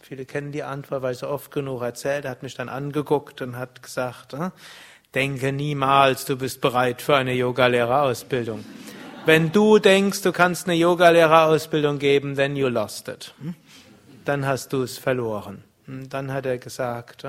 Viele 0.00 0.26
kennen 0.26 0.52
die 0.52 0.62
Antwort, 0.62 1.02
weil 1.02 1.14
so 1.14 1.28
oft 1.28 1.50
genug 1.50 1.82
erzählt. 1.82 2.24
Er 2.24 2.32
hat 2.32 2.42
mich 2.42 2.54
dann 2.54 2.68
angeguckt 2.68 3.40
und 3.40 3.56
hat 3.56 3.82
gesagt, 3.82 4.36
denke 5.14 5.52
niemals, 5.52 6.24
du 6.24 6.36
bist 6.36 6.60
bereit 6.60 7.00
für 7.00 7.16
eine 7.16 7.32
Yogalehrerausbildung. 7.34 8.64
Wenn 9.26 9.52
du 9.52 9.78
denkst, 9.78 10.22
du 10.22 10.32
kannst 10.32 10.66
eine 10.66 10.76
Yogalehrerausbildung 10.76 11.98
geben, 11.98 12.36
then 12.36 12.56
you 12.56 12.68
lost 12.68 13.08
it 13.08 13.34
dann 14.24 14.46
hast 14.46 14.72
du 14.72 14.82
es 14.82 14.96
verloren. 14.98 15.64
Dann 15.86 16.32
hat 16.32 16.46
er 16.46 16.58
gesagt, 16.58 17.26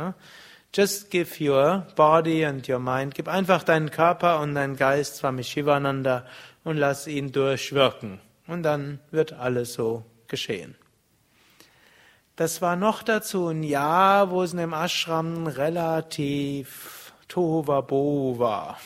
just 0.73 1.10
give 1.10 1.43
your 1.43 1.88
body 1.95 2.45
and 2.45 2.67
your 2.69 2.80
mind, 2.80 3.15
gib 3.15 3.27
einfach 3.27 3.63
deinen 3.63 3.89
Körper 3.89 4.39
und 4.39 4.54
deinen 4.54 4.75
Geist 4.75 5.15
Swami 5.15 5.43
Shivananda 5.43 6.25
und 6.63 6.77
lass 6.77 7.08
ihn 7.08 7.32
durchwirken. 7.32 8.19
Und 8.45 8.63
dann 8.63 8.99
wird 9.10 9.34
alles 9.34 9.73
so 9.73 10.06
geschehen. 10.27 10.75
Das 12.36 12.62
war 12.62 12.75
noch 12.75 13.04
dazu 13.04 13.47
ein 13.47 13.63
Jahr, 13.63 14.30
wo 14.30 14.43
es 14.43 14.51
in 14.51 14.60
dem 14.60 14.73
Ashram 14.73 15.47
relativ 15.47 17.13
Tohuwabo 17.27 18.36
war. 18.38 18.77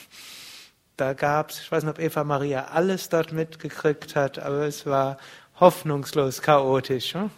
Da 0.97 1.13
gab's, 1.13 1.59
ich 1.61 1.71
weiß 1.71 1.83
nicht, 1.83 1.91
ob 1.91 1.99
Eva 1.99 2.23
Maria 2.23 2.67
alles 2.71 3.09
dort 3.09 3.33
mitgekriegt 3.33 4.15
hat, 4.15 4.39
aber 4.39 4.65
es 4.65 4.85
war 4.85 5.17
hoffnungslos 5.59 6.41
chaotisch. 6.41 7.15
Hm? 7.15 7.29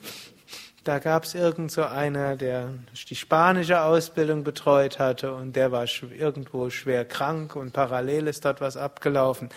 Da 0.84 1.00
gab 1.00 1.24
es 1.26 1.36
irgend 1.36 1.72
so 1.72 1.84
einer, 1.84 2.38
der 2.38 2.70
die 3.10 3.16
spanische 3.16 3.82
Ausbildung 3.82 4.44
betreut 4.44 5.00
hatte 5.00 5.34
und 5.34 5.56
der 5.56 5.72
war 5.72 5.86
irgendwo 6.18 6.70
schwer 6.70 7.04
krank 7.04 7.56
und 7.56 7.74
parallel 7.74 8.28
ist 8.28 8.46
dort 8.46 8.62
was 8.62 8.78
abgelaufen. 8.78 9.50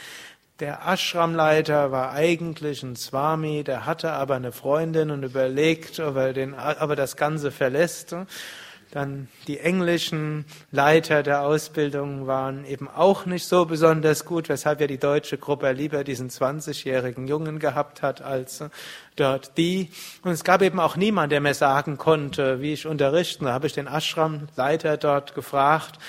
Der 0.58 0.86
Ashramleiter 0.86 1.92
war 1.92 2.12
eigentlich 2.12 2.82
ein 2.82 2.96
Swami, 2.96 3.64
der 3.64 3.86
hatte 3.86 4.12
aber 4.12 4.34
eine 4.34 4.50
Freundin 4.50 5.10
und 5.10 5.22
überlegt, 5.22 6.00
ob 6.00 6.16
er, 6.16 6.32
den, 6.32 6.54
ob 6.54 6.90
er 6.90 6.96
das 6.96 7.16
Ganze 7.16 7.50
verlässt. 7.50 8.16
Dann 8.92 9.28
die 9.46 9.60
englischen 9.60 10.44
Leiter 10.72 11.22
der 11.22 11.42
Ausbildung 11.42 12.26
waren 12.26 12.64
eben 12.64 12.88
auch 12.88 13.24
nicht 13.24 13.46
so 13.46 13.64
besonders 13.64 14.24
gut, 14.24 14.48
weshalb 14.48 14.80
ja 14.80 14.88
die 14.88 14.98
deutsche 14.98 15.38
Gruppe 15.38 15.70
lieber 15.70 16.02
diesen 16.02 16.28
20-jährigen 16.28 17.28
Jungen 17.28 17.60
gehabt 17.60 18.02
hat 18.02 18.20
als 18.20 18.64
dort 19.14 19.56
die. 19.56 19.90
Und 20.22 20.32
es 20.32 20.42
gab 20.42 20.60
eben 20.62 20.80
auch 20.80 20.96
niemand, 20.96 21.30
der 21.30 21.40
mir 21.40 21.54
sagen 21.54 21.98
konnte, 21.98 22.60
wie 22.62 22.72
ich 22.72 22.86
unterrichten. 22.86 23.44
Da 23.44 23.52
habe 23.52 23.68
ich 23.68 23.74
den 23.74 23.86
Ashram-Leiter 23.86 24.96
dort 24.96 25.36
gefragt 25.36 26.00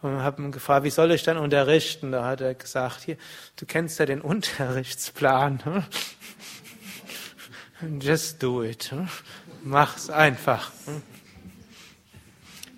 und 0.00 0.22
habe 0.22 0.40
ihn 0.40 0.50
gefragt, 0.50 0.84
wie 0.84 0.90
soll 0.90 1.10
ich 1.10 1.22
denn 1.22 1.36
unterrichten? 1.36 2.10
Da 2.10 2.24
hat 2.24 2.40
er 2.40 2.54
gesagt, 2.54 3.02
hier, 3.02 3.18
du 3.56 3.66
kennst 3.66 3.98
ja 3.98 4.06
den 4.06 4.22
Unterrichtsplan. 4.22 5.84
Just 8.00 8.42
do 8.42 8.62
it. 8.62 8.94
Mach's 9.62 10.08
einfach. 10.08 10.70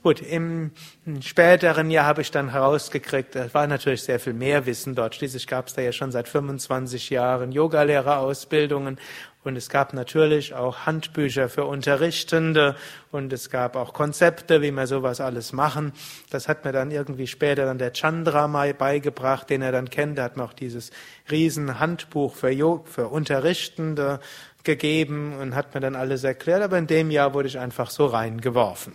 Gut, 0.03 0.21
im 0.21 0.73
späteren 1.21 1.89
Jahr 1.89 2.07
habe 2.07 2.23
ich 2.23 2.33
dann 2.33 2.51
herausgekriegt, 2.51 3.37
es 3.37 3.55
war 3.55 3.69
natürlich 3.69 4.03
sehr 4.03 4.19
viel 4.19 4.33
mehr 4.33 4.67
Wissen 4.67 4.97
dort. 4.97 5.15
Schließlich 5.15 5.47
gab 5.47 5.69
es 5.69 5.75
da 5.75 5.83
ja 5.83 5.93
schon 5.93 6.11
seit 6.11 6.27
25 6.27 7.11
Jahren 7.11 7.53
Yogalehrerausbildungen 7.53 8.99
und 9.45 9.57
es 9.57 9.69
gab 9.69 9.95
natürlich 9.95 10.55
auch 10.55 10.87
Handbücher 10.87 11.49
für 11.49 11.67
Unterrichtende 11.67 12.75
und 13.13 13.33
es 13.33 13.49
gab 13.49 13.77
auch 13.77 13.93
Konzepte, 13.93 14.61
wie 14.61 14.73
man 14.73 14.89
sowas 14.89 15.21
alles 15.21 15.53
machen. 15.53 15.93
Das 16.31 16.49
hat 16.49 16.65
mir 16.65 16.73
dann 16.73 16.91
irgendwie 16.91 17.29
später 17.29 17.67
dann 17.67 17.79
der 17.79 17.93
Chandra 17.93 18.49
Mai 18.49 18.73
beigebracht, 18.73 19.51
den 19.51 19.63
er 19.63 19.71
dann 19.71 19.89
kennt. 19.89 20.19
Er 20.19 20.25
hat 20.25 20.37
mir 20.37 20.43
auch 20.43 20.53
dieses 20.53 20.91
riesen 21.31 21.79
Handbuch 21.79 22.35
für, 22.35 22.83
für 22.87 23.07
Unterrichtende 23.07 24.19
gegeben 24.65 25.37
und 25.41 25.55
hat 25.55 25.75
mir 25.75 25.81
dann 25.81 25.95
alles 25.95 26.25
erklärt. 26.25 26.63
Aber 26.63 26.77
in 26.77 26.89
dem 26.89 27.13
Jahr 27.13 27.35
wurde 27.35 27.47
ich 27.47 27.61
einfach 27.61 27.91
so 27.91 28.07
reingeworfen. 28.07 28.95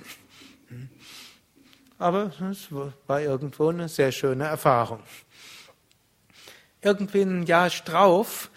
Aber 2.00 2.32
es 2.52 2.68
war 3.08 3.22
irgendwo 3.22 3.70
eine 3.70 3.90
sehr 3.90 4.12
schöne 4.12 4.46
Erfahrung. 4.46 5.00
Irgendwie 6.82 7.22
ein 7.22 7.44
Jahr 7.44 7.70
drauf, 7.70 8.52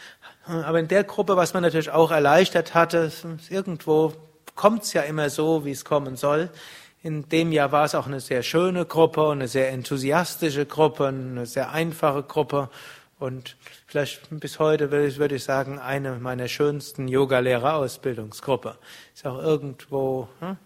aber 0.45 0.81
in 0.81 0.89
der 0.89 1.05
Gruppe, 1.05 1.37
was 1.37 1.55
man 1.55 1.63
natürlich 1.63 1.91
auch 1.91 2.11
erleichtert 2.11 2.75
hatte, 2.75 3.11
irgendwo 3.49 4.13
kommt 4.55 4.83
es 4.83 4.93
ja 4.93 5.03
immer 5.03 5.31
so, 5.31 5.65
wie 5.65 5.71
es 5.71 5.85
kommen 5.85 6.17
soll. 6.17 6.51
In 7.03 7.29
dem 7.31 7.51
Jahr 7.51 7.73
war 7.73 7.87
es 7.87 7.95
auch 7.95 8.07
eine 8.07 8.21
sehr 8.21 8.43
schöne 8.43 8.85
Gruppe, 8.85 9.31
eine 9.31 9.49
sehr 9.49 9.71
enthusiastische 9.71 10.67
Gruppe, 10.67 11.07
eine 11.07 11.47
sehr 11.47 11.71
einfache 11.71 12.23
Gruppe 12.23 12.69
und 13.19 13.57
vielleicht 13.87 14.29
bis 14.31 14.59
heute 14.59 14.91
würde 14.91 15.35
ich 15.35 15.45
sagen, 15.45 15.79
eine 15.79 16.13
meiner 16.17 16.49
schönsten 16.49 17.09
Yoga-Lehrerausbildungsgruppe. 17.09 18.77
Ist 19.15 19.27
auch 19.27 19.39
irgendwo, 19.39 20.29
hm? 20.41 20.57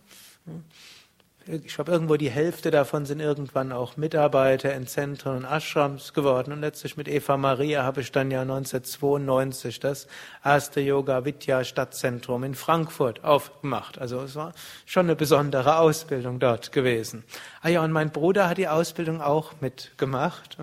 Ich 1.47 1.75
glaube, 1.75 1.93
irgendwo 1.93 2.17
die 2.17 2.31
Hälfte 2.31 2.71
davon 2.71 3.05
sind 3.05 3.21
irgendwann 3.21 3.73
auch 3.73 3.97
Mitarbeiter 3.97 4.75
in 4.75 4.87
Zentren 4.87 5.37
und 5.37 5.45
Ashrams 5.45 6.13
geworden. 6.15 6.53
Und 6.53 6.61
letztlich 6.61 6.97
mit 6.97 7.09
Eva 7.09 7.37
Maria 7.37 7.83
habe 7.83 8.01
ich 8.01 8.13
dann 8.13 8.31
ja 8.31 8.43
1992 8.43 9.81
das 9.81 10.07
erste 10.43 10.81
Yoga 10.81 11.25
Vidya 11.25 11.63
Stadtzentrum 11.65 12.45
in 12.45 12.55
Frankfurt 12.55 13.25
aufgemacht. 13.25 13.99
Also 13.99 14.21
es 14.23 14.37
war 14.37 14.53
schon 14.87 15.07
eine 15.07 15.17
besondere 15.17 15.79
Ausbildung 15.79 16.39
dort 16.39 16.73
gewesen. 16.73 17.25
Ah 17.61 17.69
ja, 17.69 17.83
und 17.83 17.93
mein 17.93 18.11
Bruder 18.11 18.49
hat 18.49 18.59
die 18.59 18.69
Ausbildung 18.69 19.21
auch 19.21 19.53
mitgemacht. 19.61 20.57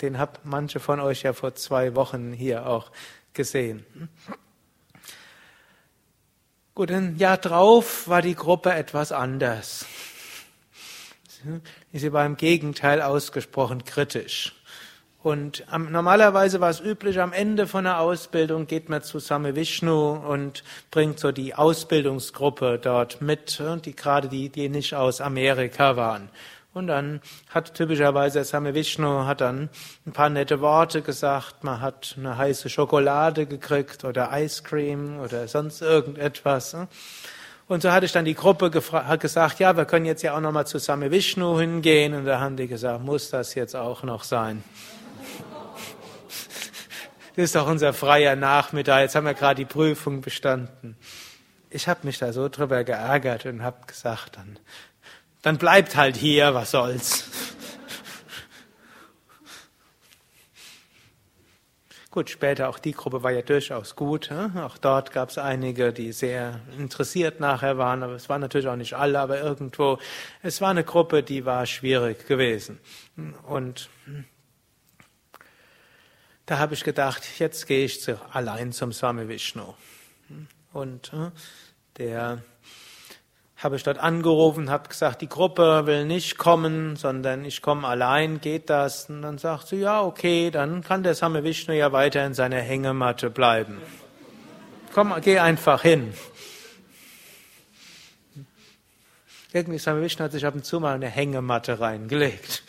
Den 0.00 0.18
habt 0.18 0.44
manche 0.44 0.80
von 0.80 1.00
euch 1.00 1.22
ja 1.22 1.34
vor 1.34 1.54
zwei 1.54 1.94
Wochen 1.94 2.32
hier 2.32 2.66
auch 2.66 2.90
gesehen. 3.34 3.84
Gut, 6.74 6.92
ein 6.92 7.16
Jahr 7.18 7.36
drauf 7.36 8.06
war 8.08 8.22
die 8.22 8.36
Gruppe 8.36 8.72
etwas 8.72 9.10
anders. 9.10 9.86
Sie 11.92 12.12
war 12.12 12.24
im 12.24 12.36
Gegenteil 12.36 13.02
ausgesprochen 13.02 13.84
kritisch. 13.84 14.54
Und 15.22 15.64
normalerweise 15.70 16.60
war 16.60 16.70
es 16.70 16.80
üblich, 16.80 17.20
am 17.20 17.32
Ende 17.32 17.66
von 17.66 17.84
der 17.84 17.98
Ausbildung 18.00 18.66
geht 18.66 18.88
man 18.88 19.02
zu 19.02 19.18
Same 19.18 19.54
Vishnu 19.54 20.12
und 20.12 20.64
bringt 20.90 21.18
so 21.18 21.32
die 21.32 21.54
Ausbildungsgruppe 21.54 22.78
dort 22.80 23.20
mit, 23.20 23.60
die 23.84 23.94
gerade 23.94 24.28
die, 24.28 24.48
die 24.48 24.70
nicht 24.70 24.94
aus 24.94 25.20
Amerika 25.20 25.96
waren. 25.96 26.30
Und 26.72 26.86
dann 26.86 27.20
hat 27.48 27.74
typischerweise 27.74 28.44
Same 28.44 28.74
Vishnu 28.74 29.24
hat 29.24 29.40
dann 29.40 29.70
ein 30.06 30.12
paar 30.12 30.30
nette 30.30 30.60
Worte 30.60 31.02
gesagt, 31.02 31.64
man 31.64 31.80
hat 31.80 32.14
eine 32.16 32.38
heiße 32.38 32.68
Schokolade 32.68 33.46
gekriegt 33.46 34.04
oder 34.04 34.30
Ice 34.32 34.62
Cream 34.62 35.18
oder 35.18 35.48
sonst 35.48 35.82
irgendetwas. 35.82 36.76
Und 37.66 37.82
so 37.82 37.90
hatte 37.90 38.06
ich 38.06 38.12
dann 38.12 38.24
die 38.24 38.34
Gruppe 38.34 38.70
gesagt, 38.70 39.58
ja, 39.58 39.76
wir 39.76 39.84
können 39.84 40.06
jetzt 40.06 40.22
ja 40.22 40.36
auch 40.36 40.40
nochmal 40.40 40.66
zu 40.66 40.78
Same 40.78 41.10
Vishnu 41.10 41.58
hingehen. 41.58 42.14
Und 42.14 42.24
da 42.24 42.38
haben 42.38 42.56
die 42.56 42.68
gesagt, 42.68 43.02
muss 43.02 43.30
das 43.30 43.54
jetzt 43.54 43.74
auch 43.74 44.02
noch 44.02 44.24
sein? 44.24 44.62
Das 47.36 47.44
ist 47.44 47.54
doch 47.54 47.68
unser 47.68 47.92
freier 47.92 48.34
Nachmittag, 48.34 49.02
jetzt 49.02 49.14
haben 49.14 49.24
wir 49.24 49.34
gerade 49.34 49.54
die 49.54 49.64
Prüfung 49.64 50.20
bestanden. 50.20 50.96
Ich 51.70 51.86
habe 51.86 52.00
mich 52.02 52.18
da 52.18 52.32
so 52.32 52.48
drüber 52.48 52.82
geärgert 52.82 53.46
und 53.46 53.62
habe 53.62 53.86
gesagt, 53.86 54.36
dann 54.36 54.58
dann 55.42 55.58
bleibt 55.58 55.96
halt 55.96 56.16
hier, 56.16 56.54
was 56.54 56.70
soll's. 56.70 57.24
Gut, 62.10 62.28
später 62.28 62.68
auch 62.68 62.80
die 62.80 62.90
Gruppe 62.90 63.22
war 63.22 63.30
ja 63.30 63.42
durchaus 63.42 63.94
gut. 63.94 64.32
Auch 64.32 64.78
dort 64.78 65.12
gab 65.12 65.28
es 65.28 65.38
einige, 65.38 65.92
die 65.92 66.10
sehr 66.10 66.58
interessiert 66.76 67.38
nachher 67.38 67.78
waren, 67.78 68.02
aber 68.02 68.14
es 68.14 68.28
waren 68.28 68.40
natürlich 68.40 68.66
auch 68.66 68.74
nicht 68.74 68.94
alle, 68.94 69.20
aber 69.20 69.40
irgendwo, 69.40 70.00
es 70.42 70.60
war 70.60 70.70
eine 70.70 70.82
Gruppe, 70.82 71.22
die 71.22 71.44
war 71.44 71.66
schwierig 71.66 72.26
gewesen. 72.26 72.80
Und 73.46 73.88
da 76.46 76.58
habe 76.58 76.74
ich 76.74 76.82
gedacht, 76.82 77.22
jetzt 77.38 77.68
gehe 77.68 77.84
ich 77.84 78.04
allein 78.32 78.72
zum 78.72 78.92
Swami 78.92 79.28
Vishnu. 79.28 79.74
Und 80.72 81.12
der 81.96 82.42
habe 83.62 83.76
ich 83.76 83.82
dort 83.82 83.98
angerufen, 83.98 84.70
habe 84.70 84.88
gesagt, 84.88 85.20
die 85.20 85.28
Gruppe 85.28 85.84
will 85.84 86.06
nicht 86.06 86.38
kommen, 86.38 86.96
sondern 86.96 87.44
ich 87.44 87.60
komme 87.60 87.86
allein, 87.86 88.40
geht 88.40 88.70
das? 88.70 89.10
Und 89.10 89.20
dann 89.20 89.36
sagt 89.36 89.68
sie, 89.68 89.76
ja, 89.76 90.02
okay, 90.02 90.50
dann 90.50 90.82
kann 90.82 91.02
der 91.02 91.14
Same 91.14 91.44
Vishnu 91.44 91.74
ja 91.74 91.92
weiter 91.92 92.24
in 92.24 92.32
seiner 92.32 92.60
Hängematte 92.60 93.28
bleiben. 93.28 93.78
Komm, 94.94 95.14
geh 95.20 95.38
einfach 95.38 95.82
hin. 95.82 96.14
Irgendwie 99.52 99.78
Same 99.78 100.00
Vishnu 100.00 100.24
hat 100.24 100.32
sich 100.32 100.46
ab 100.46 100.54
und 100.54 100.64
zu 100.64 100.80
mal 100.80 100.94
eine 100.94 101.08
Hängematte 101.08 101.80
reingelegt. 101.80 102.62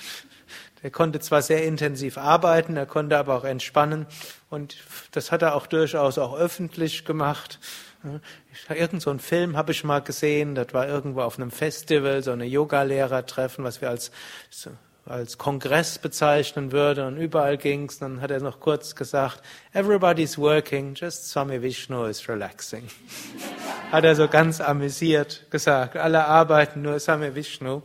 Er 0.83 0.89
konnte 0.89 1.19
zwar 1.19 1.41
sehr 1.41 1.63
intensiv 1.63 2.17
arbeiten, 2.17 2.75
er 2.75 2.87
konnte 2.87 3.17
aber 3.17 3.37
auch 3.37 3.43
entspannen 3.43 4.07
und 4.49 4.75
das 5.11 5.31
hat 5.31 5.43
er 5.43 5.55
auch 5.55 5.67
durchaus 5.67 6.17
auch 6.17 6.35
öffentlich 6.35 7.05
gemacht. 7.05 7.59
Irgend 8.69 9.01
so 9.01 9.09
einen 9.09 9.19
Film 9.19 9.55
habe 9.55 9.71
ich 9.71 9.83
mal 9.83 9.99
gesehen, 9.99 10.55
das 10.55 10.73
war 10.73 10.87
irgendwo 10.87 11.21
auf 11.21 11.37
einem 11.37 11.51
Festival, 11.51 12.23
so 12.23 12.31
eine 12.31 12.45
Yoga-Lehrer-Treffen, 12.45 13.63
was 13.63 13.81
wir 13.81 13.89
als, 13.89 14.11
als 15.05 15.37
Kongress 15.37 15.99
bezeichnen 15.99 16.71
würden 16.71 17.05
und 17.05 17.17
überall 17.17 17.57
ging's. 17.57 17.99
Dann 17.99 18.21
hat 18.21 18.31
er 18.31 18.39
noch 18.39 18.59
kurz 18.59 18.95
gesagt, 18.95 19.41
everybody's 19.73 20.37
working, 20.37 20.95
just 20.95 21.29
Swami 21.29 21.61
Vishnu 21.61 22.05
is 22.05 22.27
relaxing. 22.27 22.87
hat 23.91 24.03
er 24.03 24.15
so 24.15 24.27
ganz 24.27 24.61
amüsiert 24.61 25.45
gesagt, 25.51 25.95
alle 25.97 26.25
arbeiten, 26.25 26.81
nur 26.81 26.99
Swami 26.99 27.35
Vishnu 27.35 27.81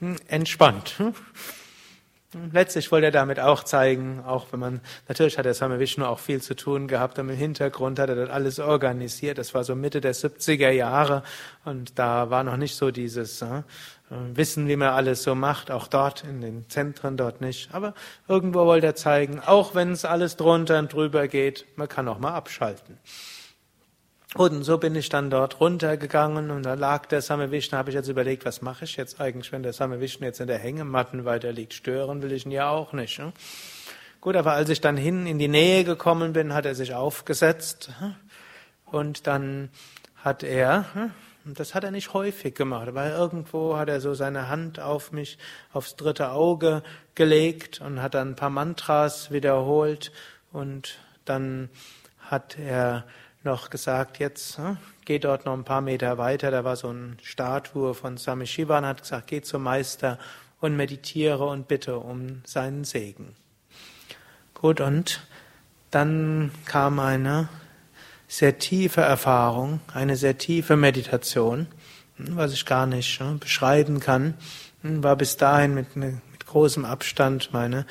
hm, 0.00 0.16
entspannt. 0.28 0.96
Letztlich 2.52 2.90
wollte 2.90 3.06
er 3.06 3.12
damit 3.12 3.38
auch 3.38 3.64
zeigen, 3.64 4.22
auch 4.26 4.46
wenn 4.50 4.60
man, 4.60 4.80
natürlich 5.08 5.38
hat 5.38 5.44
der 5.44 5.54
Same 5.54 5.78
Vishnu 5.78 6.04
auch 6.04 6.18
viel 6.18 6.42
zu 6.42 6.56
tun 6.56 6.88
gehabt, 6.88 7.18
aber 7.18 7.30
im 7.30 7.36
Hintergrund 7.36 7.98
hat 7.98 8.08
er 8.08 8.16
das 8.16 8.30
alles 8.30 8.58
organisiert. 8.58 9.38
Das 9.38 9.54
war 9.54 9.64
so 9.64 9.74
Mitte 9.74 10.00
der 10.00 10.14
70er 10.14 10.70
Jahre 10.70 11.22
und 11.64 11.98
da 11.98 12.30
war 12.30 12.44
noch 12.44 12.56
nicht 12.56 12.76
so 12.76 12.90
dieses 12.90 13.42
äh, 13.42 13.62
Wissen, 14.10 14.68
wie 14.68 14.76
man 14.76 14.88
alles 14.88 15.22
so 15.22 15.34
macht, 15.34 15.70
auch 15.70 15.86
dort 15.86 16.24
in 16.24 16.40
den 16.40 16.68
Zentren 16.68 17.16
dort 17.16 17.40
nicht. 17.40 17.72
Aber 17.72 17.94
irgendwo 18.28 18.66
wollte 18.66 18.86
er 18.86 18.94
zeigen, 18.94 19.40
auch 19.40 19.74
wenn 19.74 19.92
es 19.92 20.04
alles 20.04 20.36
drunter 20.36 20.78
und 20.78 20.92
drüber 20.92 21.28
geht, 21.28 21.66
man 21.76 21.88
kann 21.88 22.08
auch 22.08 22.18
mal 22.18 22.34
abschalten. 22.34 22.98
Und 24.36 24.64
so 24.64 24.78
bin 24.78 24.96
ich 24.96 25.08
dann 25.08 25.30
dort 25.30 25.60
runtergegangen 25.60 26.50
und 26.50 26.64
da 26.64 26.74
lag 26.74 27.06
der 27.06 27.22
Same 27.22 27.52
Vishnu, 27.52 27.78
habe 27.78 27.90
ich 27.90 27.94
jetzt 27.94 28.08
überlegt, 28.08 28.44
was 28.44 28.62
mache 28.62 28.84
ich 28.84 28.96
jetzt 28.96 29.20
eigentlich, 29.20 29.52
wenn 29.52 29.62
der 29.62 29.72
Same 29.72 30.00
Vishnu 30.00 30.26
jetzt 30.26 30.40
in 30.40 30.48
der 30.48 30.58
Hängematten 30.58 31.24
weiter 31.24 31.52
liegt. 31.52 31.72
Stören 31.72 32.20
will 32.20 32.32
ich 32.32 32.44
ihn 32.44 32.50
ja 32.50 32.68
auch 32.68 32.92
nicht. 32.92 33.20
Ne? 33.20 33.32
Gut, 34.20 34.34
aber 34.34 34.54
als 34.54 34.70
ich 34.70 34.80
dann 34.80 34.96
hin 34.96 35.28
in 35.28 35.38
die 35.38 35.46
Nähe 35.46 35.84
gekommen 35.84 36.32
bin, 36.32 36.52
hat 36.52 36.66
er 36.66 36.74
sich 36.74 36.94
aufgesetzt 36.94 37.90
und 38.86 39.28
dann 39.28 39.70
hat 40.16 40.42
er, 40.42 40.84
und 41.44 41.60
das 41.60 41.76
hat 41.76 41.84
er 41.84 41.92
nicht 41.92 42.12
häufig 42.12 42.56
gemacht, 42.56 42.88
aber 42.88 43.08
irgendwo 43.10 43.76
hat 43.76 43.88
er 43.88 44.00
so 44.00 44.14
seine 44.14 44.48
Hand 44.48 44.80
auf 44.80 45.12
mich, 45.12 45.38
aufs 45.72 45.94
dritte 45.94 46.32
Auge 46.32 46.82
gelegt 47.14 47.80
und 47.80 48.02
hat 48.02 48.14
dann 48.14 48.30
ein 48.30 48.36
paar 48.36 48.50
Mantras 48.50 49.30
wiederholt 49.30 50.10
und 50.50 50.98
dann 51.24 51.68
hat 52.18 52.58
er 52.58 53.04
noch 53.44 53.70
gesagt, 53.70 54.18
jetzt 54.18 54.58
hm, 54.58 54.76
geh 55.04 55.18
dort 55.18 55.46
noch 55.46 55.54
ein 55.54 55.64
paar 55.64 55.80
Meter 55.80 56.18
weiter, 56.18 56.50
da 56.50 56.64
war 56.64 56.76
so 56.76 56.90
ein 56.90 57.18
Statue 57.22 57.94
von 57.94 58.18
Swami 58.18 58.46
Shivan, 58.46 58.86
hat 58.86 59.02
gesagt, 59.02 59.28
geh 59.28 59.42
zum 59.42 59.62
Meister 59.62 60.18
und 60.60 60.76
meditiere 60.76 61.44
und 61.44 61.68
bitte 61.68 61.98
um 61.98 62.42
seinen 62.44 62.84
Segen. 62.84 63.36
Gut, 64.54 64.80
und 64.80 65.22
dann 65.90 66.50
kam 66.64 66.98
eine 66.98 67.48
sehr 68.28 68.58
tiefe 68.58 69.02
Erfahrung, 69.02 69.80
eine 69.92 70.16
sehr 70.16 70.38
tiefe 70.38 70.76
Meditation, 70.76 71.66
hm, 72.16 72.36
was 72.36 72.52
ich 72.52 72.66
gar 72.66 72.86
nicht 72.86 73.20
hm, 73.20 73.38
beschreiben 73.38 74.00
kann, 74.00 74.34
war 74.82 75.16
bis 75.16 75.36
dahin 75.36 75.74
mit, 75.74 75.96
mit 75.96 76.46
großem 76.46 76.84
Abstand 76.84 77.52
meine 77.52 77.86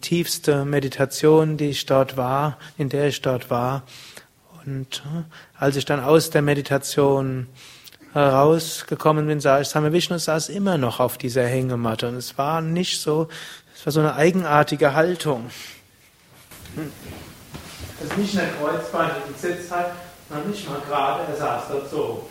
tiefste 0.00 0.64
Meditation, 0.64 1.56
die 1.56 1.70
ich 1.70 1.86
dort 1.86 2.16
war, 2.16 2.58
in 2.76 2.88
der 2.88 3.08
ich 3.08 3.22
dort 3.22 3.50
war. 3.50 3.84
Und 4.68 5.02
äh, 5.06 5.24
als 5.58 5.76
ich 5.76 5.86
dann 5.86 6.00
aus 6.00 6.28
der 6.30 6.42
Meditation 6.42 7.46
herausgekommen 8.12 9.26
bin, 9.26 9.40
sah 9.40 9.60
ich, 9.60 9.68
Same 9.68 9.92
Vishnu 9.92 10.18
saß 10.18 10.50
immer 10.50 10.76
noch 10.76 11.00
auf 11.00 11.16
dieser 11.16 11.46
Hängematte. 11.46 12.08
Und 12.08 12.16
es 12.16 12.36
war 12.36 12.60
nicht 12.60 13.00
so, 13.00 13.28
es 13.74 13.86
war 13.86 13.92
so 13.92 14.00
eine 14.00 14.14
eigenartige 14.14 14.94
Haltung. 14.94 15.50
Das 16.74 18.10
ist 18.10 18.18
nicht 18.18 18.34
in 18.34 18.40
der 18.40 18.50
kreuzbeinigen 18.50 19.34
Sitz 19.36 19.70
hat, 19.70 19.92
noch 20.28 20.44
nicht 20.44 20.68
mal 20.68 20.80
gerade, 20.86 21.24
er 21.32 21.36
saß 21.36 21.62
dort 21.70 21.90
so. 21.90 22.28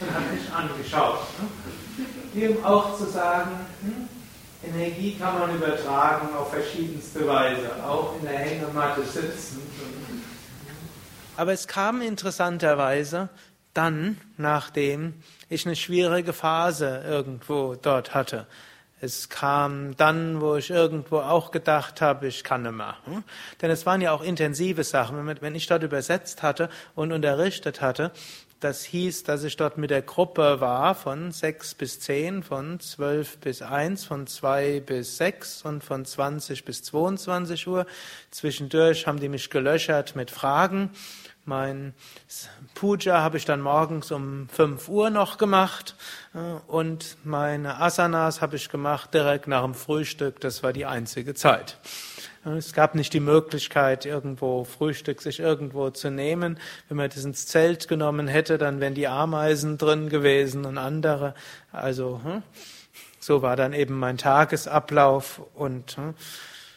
Und 0.00 0.12
hat 0.12 0.32
mich 0.32 0.52
angeschaut. 0.52 1.20
Wie 2.34 2.48
um 2.48 2.64
auch 2.64 2.98
zu 2.98 3.04
sagen, 3.06 3.50
hm, 3.82 4.08
Energie 4.64 5.16
kann 5.18 5.38
man 5.38 5.54
übertragen 5.54 6.34
auf 6.36 6.52
verschiedenste 6.52 7.26
Weise, 7.26 7.70
auch 7.84 8.16
in 8.18 8.26
der 8.26 8.38
Hängematte 8.38 9.02
sitzen. 9.02 9.62
Aber 11.36 11.52
es 11.52 11.66
kam 11.66 12.00
interessanterweise 12.00 13.28
dann, 13.74 14.18
nachdem 14.36 15.14
ich 15.48 15.66
eine 15.66 15.76
schwierige 15.76 16.32
Phase 16.32 17.02
irgendwo 17.06 17.74
dort 17.74 18.14
hatte. 18.14 18.46
Es 19.00 19.28
kam 19.28 19.96
dann, 19.96 20.40
wo 20.40 20.54
ich 20.54 20.70
irgendwo 20.70 21.18
auch 21.18 21.50
gedacht 21.50 22.00
habe, 22.00 22.28
ich 22.28 22.44
kann 22.44 22.62
nicht 22.62 22.72
mehr. 22.72 22.96
Hm? 23.06 23.24
Denn 23.60 23.70
es 23.70 23.84
waren 23.84 24.00
ja 24.00 24.12
auch 24.12 24.22
intensive 24.22 24.84
Sachen. 24.84 25.26
Wenn 25.40 25.54
ich 25.56 25.66
dort 25.66 25.82
übersetzt 25.82 26.44
hatte 26.44 26.68
und 26.94 27.10
unterrichtet 27.10 27.80
hatte, 27.80 28.12
das 28.62 28.84
hieß, 28.84 29.24
dass 29.24 29.42
ich 29.44 29.56
dort 29.56 29.76
mit 29.76 29.90
der 29.90 30.02
Gruppe 30.02 30.60
war 30.60 30.94
von 30.94 31.32
sechs 31.32 31.74
bis 31.74 31.98
zehn, 32.00 32.42
von 32.42 32.78
zwölf 32.80 33.38
bis 33.38 33.60
eins, 33.60 34.04
von 34.04 34.26
zwei 34.26 34.80
bis 34.80 35.16
sechs 35.16 35.62
und 35.62 35.82
von 35.82 36.04
zwanzig 36.04 36.64
bis 36.64 36.82
22 36.84 37.66
Uhr. 37.66 37.86
Zwischendurch 38.30 39.06
haben 39.06 39.18
die 39.18 39.28
mich 39.28 39.50
gelöchert 39.50 40.14
mit 40.14 40.30
Fragen. 40.30 40.90
Mein 41.44 41.92
Puja 42.74 43.20
habe 43.20 43.36
ich 43.36 43.44
dann 43.44 43.60
morgens 43.60 44.12
um 44.12 44.48
fünf 44.48 44.88
Uhr 44.88 45.10
noch 45.10 45.38
gemacht 45.38 45.96
äh, 46.34 46.38
und 46.38 47.16
meine 47.24 47.80
Asanas 47.80 48.40
habe 48.40 48.54
ich 48.54 48.68
gemacht 48.68 49.12
direkt 49.12 49.48
nach 49.48 49.64
dem 49.64 49.74
Frühstück. 49.74 50.38
Das 50.40 50.62
war 50.62 50.72
die 50.72 50.86
einzige 50.86 51.34
Zeit. 51.34 51.78
Es 52.44 52.72
gab 52.72 52.96
nicht 52.96 53.12
die 53.12 53.20
Möglichkeit, 53.20 54.04
irgendwo 54.04 54.64
Frühstück 54.64 55.22
sich 55.22 55.38
irgendwo 55.38 55.90
zu 55.90 56.10
nehmen. 56.10 56.58
Wenn 56.88 56.96
man 56.96 57.08
das 57.08 57.24
ins 57.24 57.46
Zelt 57.46 57.86
genommen 57.86 58.26
hätte, 58.26 58.58
dann 58.58 58.80
wären 58.80 58.94
die 58.94 59.06
Ameisen 59.06 59.78
drin 59.78 60.08
gewesen 60.08 60.64
und 60.64 60.76
andere. 60.76 61.34
Also 61.70 62.20
hm, 62.24 62.42
so 63.20 63.42
war 63.42 63.54
dann 63.54 63.72
eben 63.72 63.96
mein 63.96 64.18
Tagesablauf 64.18 65.40
und 65.54 65.96
hm, 65.96 66.14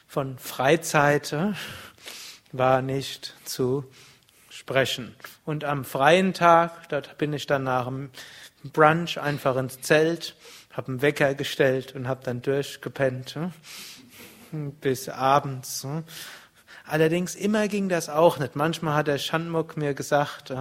von 0.08 0.38
Freizeit 0.38 1.32
hm, 1.32 1.56
war 2.52 2.84
nicht 2.84 3.34
zu 3.44 3.86
sprechen. 4.52 5.16
Und 5.46 5.64
am 5.64 5.84
freien 5.84 6.34
Tag, 6.36 6.90
dort 6.90 7.18
bin 7.18 7.34
ich 7.34 7.48
dann 7.48 7.64
nach 7.64 7.86
dem 7.86 8.12
Brunch 8.64 9.20
einfach 9.20 9.56
ins 9.56 9.82
Zelt, 9.82 10.36
habe 10.74 10.90
einen 10.90 11.02
Wecker 11.02 11.34
gestellt 11.34 11.96
und 11.96 12.08
habe 12.08 12.24
dann 12.24 12.44
durchgepennt 12.44 13.36
bis 14.80 15.10
abends. 15.10 15.84
Hm. 15.84 16.04
Allerdings 16.88 17.36
immer 17.36 17.68
ging 17.68 17.90
das 17.90 18.10
auch 18.10 18.38
nicht. 18.38 18.56
Manchmal 18.56 18.96
hat 18.96 19.08
der 19.08 19.18
Shanmuk 19.18 19.76
mir 19.76 19.96
gesagt, 19.96 20.54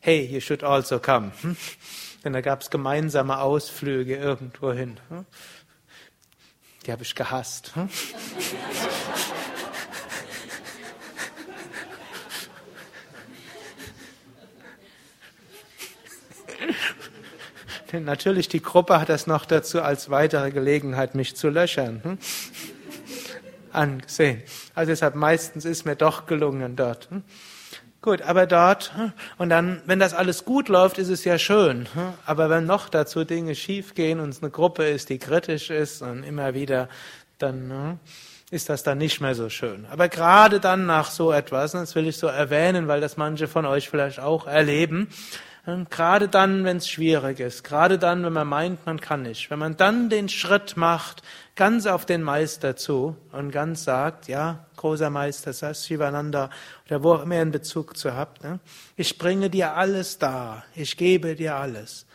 hey, 0.00 0.24
you 0.24 0.40
should 0.40 0.64
also 0.64 0.98
come. 0.98 1.30
Hm. 1.42 1.56
Denn 2.24 2.32
da 2.32 2.40
gab 2.40 2.62
es 2.62 2.70
gemeinsame 2.70 3.38
Ausflüge 3.38 4.16
irgendwo 4.16 4.72
hin. 4.72 4.98
Hm. 5.08 5.26
Die 6.86 6.92
habe 6.92 7.02
ich 7.02 7.14
gehasst. 7.14 7.72
Denn 17.92 18.04
natürlich 18.04 18.48
die 18.48 18.62
Gruppe 18.62 19.00
hat 19.00 19.08
das 19.08 19.26
noch 19.26 19.44
dazu 19.44 19.82
als 19.82 20.10
weitere 20.10 20.52
Gelegenheit, 20.52 21.14
mich 21.14 21.34
zu 21.36 21.48
löchern 21.48 22.18
angesehen. 23.72 24.42
Also 24.74 24.90
deshalb 24.90 25.14
meistens 25.14 25.64
ist 25.64 25.84
mir 25.84 25.96
doch 25.96 26.26
gelungen 26.26 26.76
dort. 26.76 27.10
Hm? 27.10 27.22
Gut, 28.02 28.22
aber 28.22 28.46
dort, 28.46 28.96
hm? 28.96 29.12
und 29.36 29.50
dann, 29.50 29.82
wenn 29.86 29.98
das 29.98 30.14
alles 30.14 30.44
gut 30.44 30.68
läuft, 30.68 30.98
ist 30.98 31.08
es 31.08 31.24
ja 31.24 31.38
schön. 31.38 31.86
Hm? 31.92 32.14
Aber 32.24 32.48
wenn 32.48 32.66
noch 32.66 32.88
dazu 32.88 33.24
Dinge 33.24 33.54
schiefgehen 33.54 34.20
und 34.20 34.30
es 34.30 34.42
eine 34.42 34.50
Gruppe 34.50 34.88
ist, 34.88 35.10
die 35.10 35.18
kritisch 35.18 35.70
ist 35.70 36.02
und 36.02 36.24
immer 36.24 36.54
wieder, 36.54 36.88
dann 37.38 37.98
ist 38.50 38.68
das 38.68 38.82
dann 38.82 38.98
nicht 38.98 39.20
mehr 39.20 39.34
so 39.34 39.48
schön. 39.48 39.86
Aber 39.90 40.08
gerade 40.08 40.60
dann 40.60 40.86
nach 40.86 41.10
so 41.10 41.32
etwas, 41.32 41.72
das 41.72 41.94
will 41.94 42.06
ich 42.06 42.16
so 42.16 42.26
erwähnen, 42.26 42.88
weil 42.88 43.00
das 43.00 43.16
manche 43.16 43.48
von 43.48 43.64
euch 43.64 43.88
vielleicht 43.88 44.18
auch 44.18 44.46
erleben, 44.46 45.08
gerade 45.88 46.28
dann, 46.28 46.64
wenn 46.64 46.78
es 46.78 46.88
schwierig 46.88 47.38
ist, 47.38 47.64
gerade 47.64 47.98
dann, 47.98 48.24
wenn 48.24 48.32
man 48.32 48.48
meint, 48.48 48.86
man 48.86 49.00
kann 49.00 49.22
nicht, 49.22 49.50
wenn 49.50 49.58
man 49.58 49.76
dann 49.76 50.08
den 50.08 50.28
Schritt 50.28 50.76
macht, 50.76 51.22
ganz 51.60 51.84
auf 51.84 52.06
den 52.06 52.22
Meister 52.22 52.74
zu 52.74 53.18
und 53.32 53.50
ganz 53.50 53.84
sagt, 53.84 54.28
ja, 54.28 54.64
großer 54.76 55.10
Meister, 55.10 55.52
das 55.52 55.86
Shivananda 55.86 56.48
oder 56.86 57.02
wo 57.02 57.12
auch 57.12 57.22
immer 57.24 57.34
ihr 57.34 57.42
einen 57.42 57.50
Bezug 57.50 57.98
zu 57.98 58.14
habt, 58.14 58.42
ne? 58.42 58.60
ich 58.96 59.18
bringe 59.18 59.50
dir 59.50 59.74
alles 59.74 60.16
da, 60.16 60.64
ich 60.74 60.96
gebe 60.96 61.36
dir 61.36 61.56
alles. 61.56 62.06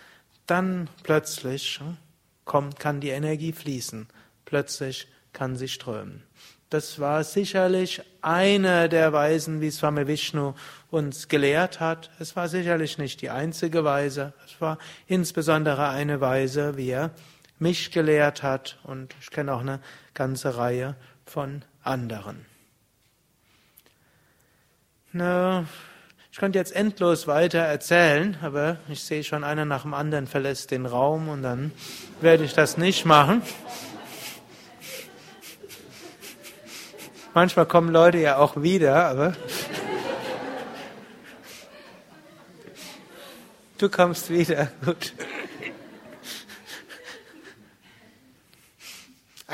Dann 0.47 0.89
plötzlich 1.03 1.77
hm, 1.77 1.97
kommt, 2.43 2.79
kann 2.79 3.01
die 3.01 3.09
Energie 3.09 3.51
fließen, 3.51 4.07
plötzlich 4.45 5.07
kann 5.31 5.55
sie 5.55 5.67
strömen. 5.67 6.23
Das 6.71 6.99
war 6.99 7.23
sicherlich 7.23 8.01
eine 8.23 8.89
der 8.89 9.13
Weisen, 9.13 9.61
wie 9.61 9.69
Swami 9.69 10.07
Vishnu 10.07 10.55
uns 10.89 11.27
gelehrt 11.27 11.79
hat. 11.79 12.09
Es 12.17 12.35
war 12.35 12.49
sicherlich 12.49 12.97
nicht 12.97 13.21
die 13.21 13.29
einzige 13.29 13.83
Weise. 13.83 14.33
Es 14.47 14.59
war 14.59 14.79
insbesondere 15.05 15.89
eine 15.89 16.19
Weise, 16.19 16.77
wie 16.77 16.89
er 16.89 17.11
mich 17.59 17.91
gelehrt 17.91 18.43
hat. 18.43 18.77
Und 18.83 19.15
ich 19.21 19.29
kenne 19.29 19.53
auch 19.53 19.61
eine 19.61 19.79
ganze 20.13 20.57
Reihe 20.57 20.95
von 21.25 21.63
anderen. 21.83 22.45
Na, 25.11 25.65
ich 26.35 26.37
könnte 26.37 26.59
jetzt 26.59 26.75
endlos 26.75 27.27
weiter 27.27 27.59
erzählen, 27.59 28.37
aber 28.41 28.77
ich 28.89 29.01
sehe 29.01 29.23
schon, 29.23 29.45
einer 29.45 29.63
nach 29.63 29.83
dem 29.83 29.93
anderen 29.93 30.27
verlässt 30.27 30.71
den 30.71 30.85
Raum 30.85 31.29
und 31.29 31.43
dann 31.43 31.71
werde 32.19 32.43
ich 32.43 32.53
das 32.53 32.77
nicht 32.77 33.05
machen. 33.05 33.41
Manchmal 37.33 37.65
kommen 37.65 37.89
Leute 37.89 38.17
ja 38.17 38.37
auch 38.37 38.61
wieder, 38.61 39.05
aber 39.05 39.33
du 43.77 43.89
kommst 43.89 44.29
wieder. 44.29 44.71
Gut. 44.83 45.13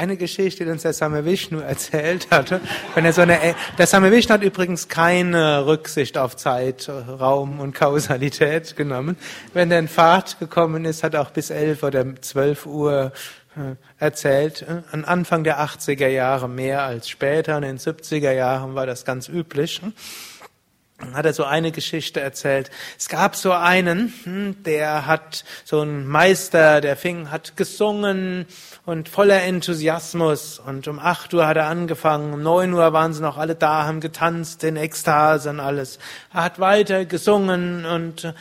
Eine 0.01 0.17
Geschichte, 0.17 0.65
die 0.65 0.71
uns 0.71 0.81
der 0.81 0.93
Same 0.93 1.25
Vishnu 1.25 1.59
erzählt 1.59 2.25
hatte. 2.31 2.59
Wenn 2.95 3.05
er 3.05 3.13
so 3.13 3.21
eine, 3.21 3.37
der 3.77 3.85
Same 3.85 4.11
Vishnu 4.11 4.33
hat 4.33 4.41
übrigens 4.41 4.87
keine 4.87 5.67
Rücksicht 5.67 6.17
auf 6.17 6.35
Zeit, 6.35 6.89
Raum 6.89 7.59
und 7.59 7.75
Kausalität 7.75 8.75
genommen. 8.75 9.15
Wenn 9.53 9.69
er 9.69 9.77
in 9.77 9.87
Fahrt 9.87 10.39
gekommen 10.39 10.85
ist, 10.85 11.03
hat 11.03 11.13
er 11.13 11.21
auch 11.21 11.29
bis 11.29 11.51
elf 11.51 11.83
oder 11.83 12.03
zwölf 12.19 12.65
Uhr 12.65 13.11
äh, 13.55 13.75
erzählt, 13.99 14.63
äh, 14.63 14.81
an 14.91 15.05
Anfang 15.05 15.43
der 15.43 15.59
80er 15.59 16.07
Jahre 16.07 16.49
mehr 16.49 16.81
als 16.81 17.07
später, 17.07 17.57
in 17.57 17.61
den 17.61 17.77
70er 17.77 18.31
Jahren 18.31 18.73
war 18.73 18.87
das 18.87 19.05
ganz 19.05 19.29
üblich. 19.29 19.81
Hat 21.13 21.25
er 21.25 21.33
so 21.33 21.43
eine 21.43 21.71
Geschichte 21.71 22.19
erzählt. 22.19 22.69
Es 22.97 23.09
gab 23.09 23.35
so 23.35 23.51
einen, 23.51 24.13
hm, 24.23 24.63
der 24.63 25.05
hat 25.07 25.43
so 25.65 25.81
einen 25.81 26.07
Meister, 26.07 26.81
der 26.81 26.95
fing, 26.95 27.31
hat 27.31 27.57
gesungen 27.57 28.45
und 28.85 29.09
voller 29.09 29.43
Enthusiasmus. 29.43 30.59
Und 30.59 30.87
um 30.87 30.99
acht 30.99 31.33
Uhr 31.33 31.47
hat 31.47 31.57
er 31.57 31.67
angefangen, 31.67 32.33
um 32.33 32.43
neun 32.43 32.73
Uhr 32.73 32.93
waren 32.93 33.13
sie 33.13 33.21
noch 33.21 33.37
alle 33.37 33.55
da, 33.55 33.85
haben 33.85 33.99
getanzt 33.99 34.63
in 34.63 34.75
Ekstase 34.77 35.49
und 35.49 35.59
alles. 35.59 35.99
Er 36.33 36.43
hat 36.43 36.59
weiter 36.59 37.05
gesungen 37.05 37.85
und 37.85 38.33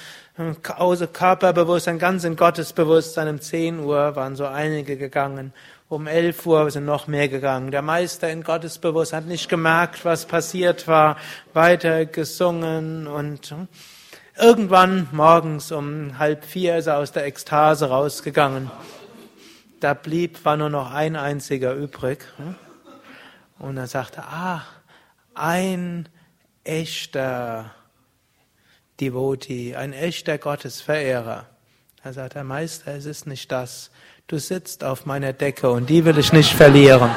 außer 0.77 1.07
Körperbewusstsein, 1.07 1.99
ganz 1.99 2.25
in 2.25 2.37
Gottesbewusstsein. 2.37 3.29
Um 3.29 3.41
10 3.41 3.81
Uhr 3.81 4.17
waren 4.17 4.37
so 4.37 4.47
einige 4.47 4.97
gegangen. 4.97 5.53
Um 5.91 6.07
11 6.07 6.47
Uhr 6.47 6.71
sind 6.71 6.85
noch 6.85 7.09
mehr 7.09 7.29
gegangen. 7.29 7.73
Der 7.73 7.83
Meister 7.83 8.31
in 8.31 8.45
Gottesbewusstsein 8.45 9.25
hat 9.25 9.29
nicht 9.29 9.49
gemerkt, 9.49 10.05
was 10.05 10.25
passiert 10.25 10.87
war, 10.87 11.17
weiter 11.53 12.07
gesungen 12.07 13.09
und 13.09 13.51
hm, 13.51 13.67
irgendwann 14.39 15.09
morgens 15.11 15.73
um 15.73 16.17
halb 16.17 16.45
vier 16.45 16.77
ist 16.77 16.87
er 16.87 16.99
aus 16.99 17.11
der 17.11 17.25
Ekstase 17.25 17.89
rausgegangen. 17.89 18.71
Da 19.81 19.95
blieb, 19.95 20.45
war 20.45 20.57
nur 20.57 20.71
noch 20.71 20.93
ein 20.93 21.17
einziger 21.17 21.75
übrig. 21.75 22.25
Hm. 22.37 22.55
Und 23.59 23.77
er 23.77 23.89
sagte, 23.89 24.23
ah, 24.23 24.63
ein 25.35 26.09
echter 26.63 27.75
Devotee, 29.01 29.75
ein 29.75 29.93
echter 29.93 30.39
Gottesverehrer. 30.39 31.47
Er 32.05 32.13
sagt, 32.13 32.37
Herr 32.37 32.45
Meister, 32.45 32.95
es 32.95 33.07
ist 33.07 33.27
nicht 33.27 33.51
das. 33.51 33.91
Du 34.31 34.39
sitzt 34.39 34.85
auf 34.85 35.07
meiner 35.07 35.33
Decke 35.33 35.69
und 35.69 35.91
die 35.91 36.05
will 36.05 36.17
ich 36.17 36.33
nicht 36.33 36.53
verlieren. 36.53 37.11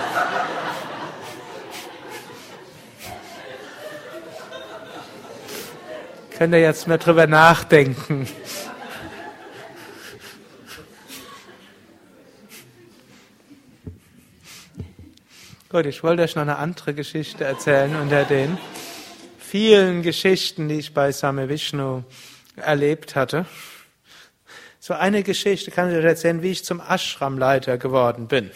Könnt 6.35 6.55
ihr 6.55 6.61
jetzt 6.61 6.87
mal 6.87 6.97
drüber 6.97 7.27
nachdenken. 7.27 8.27
Gut, 15.69 15.85
ich 15.85 16.01
wollte 16.01 16.23
euch 16.23 16.35
noch 16.35 16.41
eine 16.41 16.57
andere 16.57 16.95
Geschichte 16.95 17.43
erzählen 17.43 17.95
unter 17.95 18.23
den 18.23 18.57
vielen 19.37 20.01
Geschichten, 20.01 20.67
die 20.67 20.79
ich 20.79 20.95
bei 20.95 21.11
Same 21.11 21.47
Vishnu 21.47 22.01
erlebt 22.55 23.15
hatte. 23.15 23.45
So 24.85 24.93
eine 24.93 25.23
Geschichte 25.23 25.71
kann 25.71 25.89
ich 25.89 25.95
euch 25.95 26.03
erzählen, 26.03 26.41
wie 26.41 26.51
ich 26.51 26.65
zum 26.65 26.81
Ashramleiter 26.81 27.77
geworden 27.77 28.27
bin. 28.27 28.51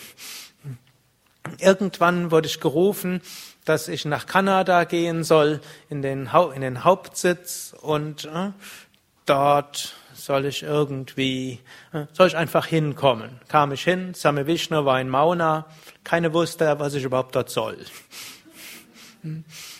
Irgendwann 1.59 2.32
wurde 2.32 2.47
ich 2.47 2.59
gerufen, 2.59 3.21
dass 3.63 3.88
ich 3.88 4.03
nach 4.03 4.25
Kanada 4.25 4.84
gehen 4.84 5.23
soll, 5.23 5.61
in 5.89 6.01
den, 6.01 6.34
ha 6.34 6.51
in 6.53 6.59
den 6.59 6.84
Hauptsitz 6.84 7.73
und 7.82 8.25
äh, 8.25 8.51
dort 9.25 9.95
soll 10.13 10.43
ich 10.43 10.63
irgendwie, 10.63 11.61
äh, 11.93 12.07
soll 12.11 12.28
ich 12.28 12.36
einfach 12.36 12.65
hinkommen. 12.65 13.39
Kam 13.47 13.71
ich 13.71 13.86
hin, 13.86 14.13
Same 14.13 14.47
Vishnu 14.47 14.84
war 14.84 14.99
in 14.99 15.07
Mauna, 15.07 15.65
keine 16.03 16.34
wusste, 16.34 16.78
was 16.78 16.93
ich 16.93 17.05
überhaupt 17.05 17.38
dort 17.38 17.49
soll. 17.49 17.78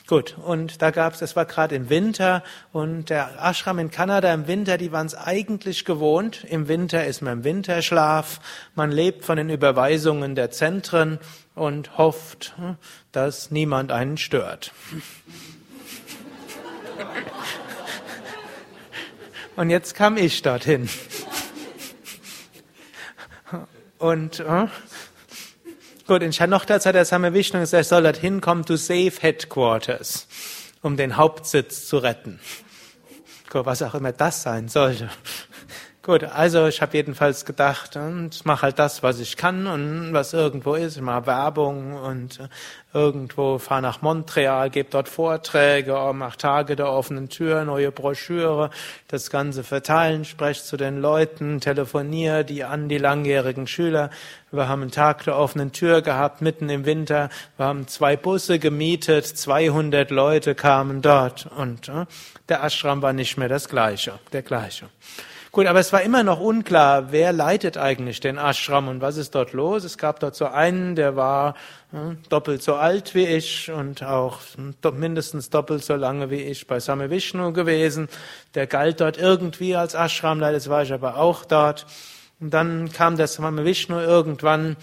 Gut, 0.08 0.38
und 0.38 0.82
da 0.82 0.92
gab's, 0.92 1.20
das 1.20 1.36
war 1.36 1.44
gerade 1.44 1.76
im 1.76 1.90
Winter 1.90 2.42
und 2.72 3.10
der 3.10 3.44
Ashram 3.44 3.78
in 3.78 3.92
Kanada 3.92 4.34
im 4.34 4.48
Winter, 4.48 4.78
die 4.78 4.94
waren 4.94 5.06
es 5.06 5.16
eigentlich 5.16 5.84
gewohnt. 5.84 6.46
Im 6.46 6.70
Winter 6.70 7.06
ist 7.06 7.22
man 7.22 7.40
im 7.40 7.44
Winterschlaf, 7.44 8.40
man 8.74 8.90
lebt 8.90 9.26
von 9.26 9.36
den 9.36 9.50
Überweisungen 9.50 10.36
der 10.36 10.50
Zentren 10.50 11.20
und 11.56 11.98
hofft, 11.98 12.54
hm, 12.56 12.78
dass 13.12 13.52
niemand 13.52 13.92
einen 13.92 14.16
stört. 14.18 14.72
Und 19.58 19.70
jetzt 19.72 19.96
kam 19.96 20.18
ich 20.18 20.44
dorthin. 20.44 20.88
Und 23.98 24.40
äh, 24.40 24.68
Gut, 26.08 26.24
in 26.24 26.32
Chanokta 26.32 26.76
hat 26.76 26.96
der 26.96 27.04
Same 27.04 27.34
Vishnu 27.34 27.60
gesagt, 27.60 27.82
er 27.82 27.84
soll 27.84 28.04
dorthin 28.04 28.40
kommen 28.40 28.64
to 28.64 28.78
save 28.78 29.12
headquarters, 29.20 30.26
um 30.82 30.96
den 30.96 31.18
Hauptsitz 31.18 31.86
zu 31.86 31.98
retten. 31.98 32.40
Gut, 33.50 33.66
was 33.66 33.82
auch 33.82 33.94
immer 33.94 34.14
das 34.14 34.42
sein 34.42 34.70
sollte. 34.70 35.10
Gut, 36.08 36.24
also 36.24 36.68
ich 36.68 36.82
habe 36.82 36.96
jedenfalls 36.96 37.44
gedacht, 37.44 38.00
ich 38.32 38.46
mache 38.46 38.62
halt 38.62 38.80
das, 38.80 39.04
was 39.04 39.20
ich 39.20 39.36
kann 39.36 39.68
und 39.68 40.14
was 40.14 40.32
irgendwo 40.32 40.76
ist. 40.76 40.96
Ich 40.96 41.02
mache 41.02 41.26
Werbung 41.26 41.96
und 41.96 42.40
äh, 42.40 42.48
irgendwo 42.94 43.58
fahre 43.58 43.82
nach 43.82 44.02
Montreal, 44.02 44.70
gebe 44.70 44.88
dort 44.90 45.10
Vorträge, 45.10 45.98
oh, 45.98 46.14
mache 46.14 46.38
Tage 46.38 46.78
der 46.78 46.90
offenen 46.90 47.28
Tür, 47.28 47.66
neue 47.66 47.92
Broschüre, 47.92 48.70
das 49.10 49.30
Ganze 49.30 49.66
verteilen, 49.66 50.24
spreche 50.24 50.64
zu 50.64 50.78
den 50.78 51.02
Leuten, 51.02 51.60
telefoniere 51.60 52.46
die 52.46 52.64
an 52.64 52.88
die 52.88 53.00
langjährigen 53.00 53.68
Schüler. 53.68 54.10
Wir 54.50 54.70
haben 54.70 54.84
einen 54.84 54.92
Tag 54.92 55.26
der 55.26 55.38
offenen 55.38 55.74
Tür 55.74 56.02
gehabt, 56.02 56.42
mitten 56.42 56.70
im 56.70 56.86
Winter. 56.86 57.30
Wir 57.58 57.66
haben 57.66 57.86
zwei 57.90 58.16
Busse 58.16 58.60
gemietet, 58.60 59.26
200 59.26 60.10
Leute 60.10 60.56
kamen 60.56 61.02
dort 61.02 61.50
und 61.58 61.90
äh, 61.90 62.06
der 62.48 62.64
Ashram 62.64 63.02
war 63.02 63.12
nicht 63.12 63.36
mehr 63.36 63.50
das 63.50 63.68
gleiche, 63.68 64.20
der 64.32 64.42
gleiche. 64.42 64.86
Gut, 65.58 65.66
aber 65.66 65.80
es 65.80 65.92
war 65.92 66.04
immer 66.04 66.22
noch 66.22 66.40
unklar, 66.40 67.12
wer 67.12 67.34
leitet 67.34 67.80
eigentlich 67.80 68.20
den 68.20 68.38
Ashram 68.38 68.88
und 68.88 69.02
was 69.02 69.18
ist 69.18 69.34
dort 69.34 69.54
los. 69.54 69.86
Es 69.86 69.98
gab 69.98 70.20
dort 70.20 70.36
so 70.36 70.46
einen, 70.46 70.96
der 70.96 71.16
war 71.16 71.56
hm, 71.90 72.20
doppelt 72.30 72.62
so 72.62 72.76
alt 72.76 73.16
wie 73.16 73.26
ich 73.26 73.72
und 73.72 74.04
auch 74.04 74.38
hm, 74.56 74.76
mindestens 75.00 75.50
doppelt 75.50 75.84
so 75.84 75.96
lange 75.96 76.30
wie 76.30 76.44
ich 76.44 76.68
bei 76.68 76.80
Same 76.80 77.10
Vishnu 77.10 77.54
gewesen. 77.54 78.08
Der 78.54 78.68
galt 78.68 79.02
dort 79.02 79.18
irgendwie 79.18 79.76
als 79.76 79.96
Ashramleiter, 79.96 80.54
das 80.54 80.70
war 80.70 80.84
ich 80.84 80.94
aber 80.94 81.18
auch 81.18 81.44
dort. 81.44 81.88
Und 82.40 82.54
dann 82.54 82.92
kam 82.92 83.18
der 83.18 83.26
Same 83.26 83.66
Vishnu 83.66 84.00
irgendwann 84.00 84.76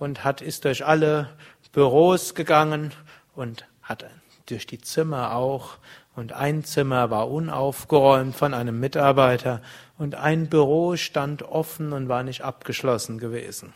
und 0.00 0.24
hat, 0.24 0.42
ist 0.42 0.64
durch 0.64 0.84
alle 0.84 1.28
Büros 1.70 2.34
gegangen 2.34 2.90
und 3.36 3.64
hat 3.80 4.04
durch 4.46 4.66
die 4.66 4.80
Zimmer 4.80 5.36
auch 5.36 5.78
und 6.16 6.32
ein 6.32 6.64
Zimmer 6.64 7.10
war 7.10 7.30
unaufgeräumt 7.30 8.34
von 8.34 8.54
einem 8.54 8.80
Mitarbeiter 8.80 9.60
und 9.98 10.14
ein 10.14 10.48
Büro 10.48 10.96
stand 10.96 11.42
offen 11.42 11.92
und 11.92 12.08
war 12.08 12.22
nicht 12.22 12.42
abgeschlossen 12.42 13.18
gewesen. 13.18 13.72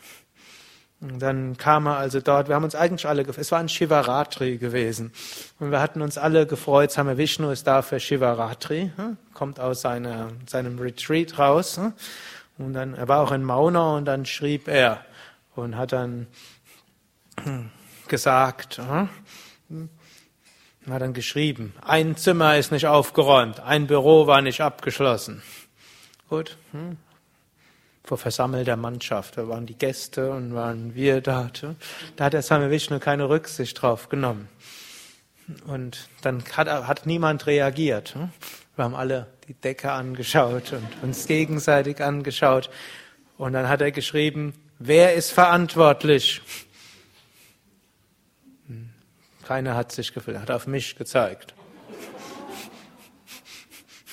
Und 1.01 1.19
dann 1.19 1.57
kam 1.57 1.87
er 1.87 1.97
also 1.97 2.21
dort, 2.21 2.47
wir 2.47 2.53
haben 2.53 2.63
uns 2.63 2.75
eigentlich 2.75 3.07
alle, 3.07 3.23
es 3.23 3.51
war 3.51 3.59
ein 3.59 3.69
Shivaratri 3.69 4.57
gewesen. 4.57 5.11
Und 5.59 5.71
wir 5.71 5.81
hatten 5.81 6.03
uns 6.03 6.19
alle 6.19 6.45
gefreut, 6.45 6.91
Same 6.91 7.17
Vishnu 7.17 7.49
ist 7.49 7.65
da 7.65 7.81
für 7.81 7.99
Shivaratri, 7.99 8.91
hm, 8.95 9.17
kommt 9.33 9.59
aus 9.59 9.81
seiner, 9.81 10.27
seinem 10.45 10.77
Retreat 10.77 11.39
raus. 11.39 11.77
Hm. 11.77 11.93
Und 12.59 12.73
dann, 12.73 12.93
er 12.93 13.07
war 13.07 13.21
auch 13.21 13.31
in 13.31 13.43
Mauna 13.43 13.95
und 13.95 14.05
dann 14.05 14.27
schrieb 14.27 14.67
er 14.67 15.03
und 15.55 15.75
hat 15.75 15.91
dann 15.91 16.27
hm, 17.43 17.71
gesagt, 18.07 18.77
hat 18.77 19.09
dann 20.85 21.13
geschrieben, 21.13 21.73
ein 21.81 22.15
Zimmer 22.15 22.57
ist 22.57 22.71
nicht 22.71 22.85
aufgeräumt, 22.85 23.59
ein 23.59 23.87
Büro 23.87 24.27
war 24.27 24.43
nicht 24.43 24.61
abgeschlossen. 24.61 25.41
Gut, 26.31 26.55
vor 28.05 28.17
versammelter 28.17 28.77
Mannschaft. 28.77 29.37
Da 29.37 29.49
waren 29.49 29.65
die 29.65 29.77
Gäste 29.77 30.31
und 30.31 30.53
waren 30.55 30.95
wir 30.95 31.19
da. 31.19 31.51
Da 32.15 32.23
hat 32.23 32.31
der 32.31 32.41
Same 32.41 32.71
Vishnu 32.71 32.99
keine 32.99 33.27
Rücksicht 33.27 33.81
drauf 33.81 34.07
genommen. 34.07 34.47
Und 35.67 36.07
dann 36.21 36.41
hat, 36.55 36.69
hat 36.69 37.05
niemand 37.05 37.47
reagiert. 37.47 38.15
Wir 38.77 38.85
haben 38.85 38.95
alle 38.95 39.27
die 39.49 39.55
Decke 39.55 39.91
angeschaut 39.91 40.71
und 40.71 41.03
uns 41.03 41.27
gegenseitig 41.27 41.99
angeschaut. 41.99 42.69
Und 43.37 43.51
dann 43.51 43.67
hat 43.67 43.81
er 43.81 43.91
geschrieben, 43.91 44.53
wer 44.79 45.15
ist 45.15 45.31
verantwortlich? 45.31 46.41
Keiner 49.43 49.75
hat 49.75 49.91
sich 49.91 50.13
gefühlt, 50.13 50.39
hat 50.39 50.49
auf 50.49 50.65
mich 50.65 50.95
gezeigt. 50.95 51.53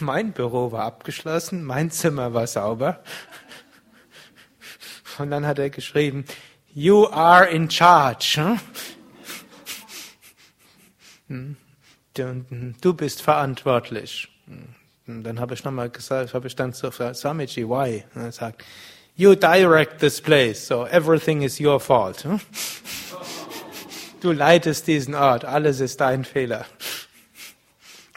Mein 0.00 0.32
Büro 0.32 0.72
war 0.72 0.84
abgeschlossen, 0.84 1.64
mein 1.64 1.90
Zimmer 1.90 2.34
war 2.34 2.46
sauber. 2.46 3.02
Und 5.18 5.30
dann 5.30 5.46
hat 5.46 5.58
er 5.58 5.70
geschrieben, 5.70 6.24
You 6.74 7.06
are 7.06 7.46
in 7.48 7.70
charge. 7.70 8.58
Hm? 11.28 11.56
Du 12.80 12.94
bist 12.94 13.22
verantwortlich. 13.22 14.28
Und 15.06 15.24
dann 15.24 15.40
habe 15.40 15.54
ich 15.54 15.64
nochmal 15.64 15.90
gesagt, 15.90 16.34
habe 16.34 16.46
ich 16.46 16.56
dann 16.56 16.72
zu 16.72 16.90
Swamiji, 16.90 17.68
why? 17.68 18.04
Und 18.14 18.22
er 18.22 18.32
sagt, 18.32 18.64
You 19.16 19.34
direct 19.34 19.98
this 19.98 20.20
place, 20.20 20.64
so 20.64 20.86
everything 20.86 21.42
is 21.42 21.58
your 21.60 21.80
fault. 21.80 22.24
Du 24.20 24.32
leitest 24.32 24.86
diesen 24.86 25.14
Ort, 25.14 25.44
alles 25.44 25.80
ist 25.80 26.00
dein 26.00 26.24
Fehler. 26.24 26.66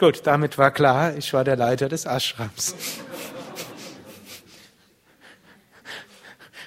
Gut, 0.02 0.22
damit 0.24 0.58
war 0.58 0.72
klar, 0.72 1.16
ich 1.16 1.32
war 1.32 1.44
der 1.44 1.56
Leiter 1.56 1.88
des 1.88 2.06
Ashrams. 2.06 2.76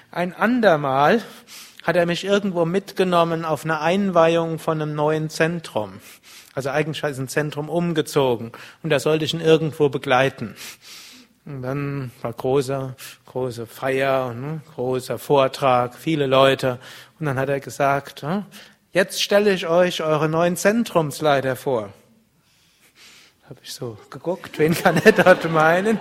Ein 0.09 0.33
andermal 0.33 1.21
hat 1.83 1.97
er 1.97 2.05
mich 2.05 2.23
irgendwo 2.23 2.63
mitgenommen 2.63 3.43
auf 3.43 3.65
eine 3.65 3.81
Einweihung 3.81 4.57
von 4.57 4.81
einem 4.81 4.95
neuen 4.95 5.29
Zentrum. 5.29 5.99
Also 6.53 6.69
eigentlich 6.69 7.03
ist 7.03 7.19
ein 7.19 7.27
Zentrum 7.27 7.67
umgezogen 7.67 8.53
und 8.83 8.89
da 8.89 9.01
sollte 9.01 9.25
ich 9.25 9.33
ihn 9.33 9.41
irgendwo 9.41 9.89
begleiten. 9.89 10.55
Und 11.43 11.61
dann 11.61 12.11
war 12.21 12.31
große, 12.31 12.95
große 13.25 13.65
Feier, 13.65 14.33
ne, 14.33 14.61
großer 14.75 15.19
Vortrag, 15.19 15.95
viele 15.95 16.25
Leute. 16.25 16.79
Und 17.19 17.25
dann 17.25 17.37
hat 17.37 17.49
er 17.49 17.59
gesagt, 17.59 18.23
ne, 18.23 18.45
jetzt 18.93 19.21
stelle 19.21 19.51
ich 19.51 19.67
euch 19.67 20.03
eure 20.03 20.29
neuen 20.29 20.55
Zentrumsleiter 20.55 21.57
vor. 21.57 21.91
Habe 23.47 23.59
ich 23.61 23.73
so 23.73 23.95
geguckt, 24.09 24.57
wen 24.57 24.73
kann 24.73 24.97
er 24.97 25.11
dort 25.11 25.47
meinen? 25.51 25.99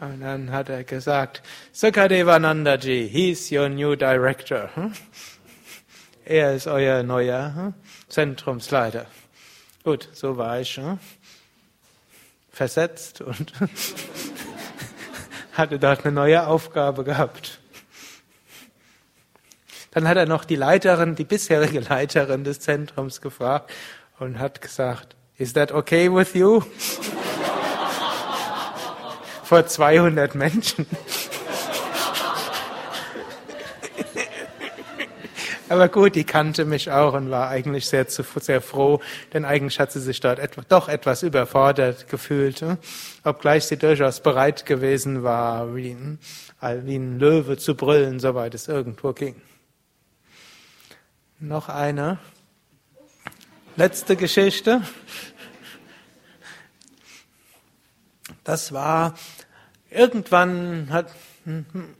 Und 0.00 0.20
dann 0.20 0.50
hat 0.50 0.68
er 0.68 0.82
gesagt, 0.82 1.40
Sukadevanandaji, 1.70 3.08
he's 3.08 3.52
your 3.52 3.68
new 3.68 3.94
director. 3.94 4.70
Hm? 4.74 4.92
Er 6.24 6.54
ist 6.54 6.66
euer 6.66 7.04
neuer 7.04 7.54
hm? 7.54 7.74
Zentrumsleiter. 8.08 9.06
Gut, 9.84 10.08
so 10.12 10.36
war 10.36 10.58
ich 10.60 10.78
hm? 10.78 10.98
versetzt 12.50 13.20
und 13.20 13.52
hatte 15.52 15.78
dort 15.78 16.04
eine 16.04 16.12
neue 16.12 16.44
Aufgabe 16.44 17.04
gehabt. 17.04 17.60
Dann 19.92 20.08
hat 20.08 20.16
er 20.16 20.26
noch 20.26 20.44
die 20.44 20.56
Leiterin, 20.56 21.14
die 21.14 21.24
bisherige 21.24 21.78
Leiterin 21.78 22.42
des 22.42 22.58
Zentrums 22.58 23.20
gefragt 23.20 23.70
und 24.18 24.40
hat 24.40 24.60
gesagt, 24.60 25.14
Is 25.40 25.54
that 25.54 25.72
okay 25.72 26.08
with 26.08 26.34
you? 26.34 26.62
vor 29.50 29.66
200 29.66 30.36
Menschen. 30.36 30.86
Aber 35.68 35.88
gut, 35.88 36.14
die 36.14 36.22
kannte 36.22 36.64
mich 36.64 36.92
auch 36.92 37.14
und 37.14 37.30
war 37.30 37.48
eigentlich 37.48 37.88
sehr, 37.88 38.06
sehr 38.06 38.60
froh, 38.60 39.00
denn 39.32 39.44
eigentlich 39.44 39.80
hat 39.80 39.90
sie 39.90 40.00
sich 40.00 40.20
dort 40.20 40.38
doch 40.68 40.88
etwas 40.88 41.24
überfordert 41.24 42.08
gefühlt, 42.08 42.60
hm? 42.60 42.78
obgleich 43.24 43.64
sie 43.64 43.76
durchaus 43.76 44.20
bereit 44.20 44.66
gewesen 44.66 45.24
war, 45.24 45.74
wie 45.74 45.90
ein, 45.90 46.20
wie 46.84 46.96
ein 46.96 47.18
Löwe 47.18 47.56
zu 47.56 47.74
brüllen, 47.74 48.20
soweit 48.20 48.54
es 48.54 48.68
irgendwo 48.68 49.12
ging. 49.14 49.34
Noch 51.40 51.68
eine 51.68 52.18
letzte 53.76 54.16
Geschichte. 54.16 54.82
Das 58.44 58.72
war 58.72 59.14
irgendwann 59.90 60.88
hat 60.90 61.12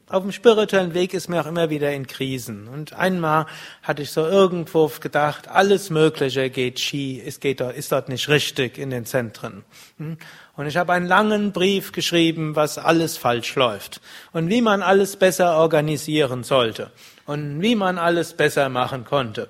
auf 0.08 0.22
dem 0.22 0.32
spirituellen 0.32 0.92
Weg 0.92 1.14
ist 1.14 1.28
mir 1.28 1.40
auch 1.40 1.46
immer 1.46 1.70
wieder 1.70 1.92
in 1.92 2.06
Krisen. 2.06 2.68
Und 2.68 2.92
einmal 2.92 3.46
hatte 3.82 4.02
ich 4.02 4.10
so 4.10 4.26
irgendwo 4.26 4.90
gedacht, 5.00 5.48
alles 5.48 5.88
Mögliche 5.88 6.50
geht 6.50 6.78
schief, 6.78 7.22
es 7.26 7.40
geht 7.40 7.60
ist 7.60 7.90
dort 7.90 8.10
nicht 8.10 8.28
richtig 8.28 8.76
in 8.76 8.90
den 8.90 9.06
Zentren. 9.06 9.64
Und 9.98 10.66
ich 10.66 10.76
habe 10.76 10.92
einen 10.92 11.06
langen 11.06 11.52
Brief 11.52 11.92
geschrieben, 11.92 12.54
was 12.54 12.76
alles 12.76 13.16
falsch 13.16 13.54
läuft 13.54 14.02
und 14.32 14.50
wie 14.50 14.60
man 14.60 14.82
alles 14.82 15.16
besser 15.16 15.56
organisieren 15.56 16.44
sollte 16.44 16.90
und 17.24 17.62
wie 17.62 17.74
man 17.74 17.98
alles 17.98 18.34
besser 18.34 18.68
machen 18.68 19.04
konnte 19.04 19.48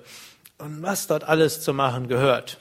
und 0.61 0.81
was 0.81 1.07
dort 1.07 1.23
alles 1.23 1.61
zu 1.61 1.73
machen 1.73 2.07
gehört. 2.07 2.59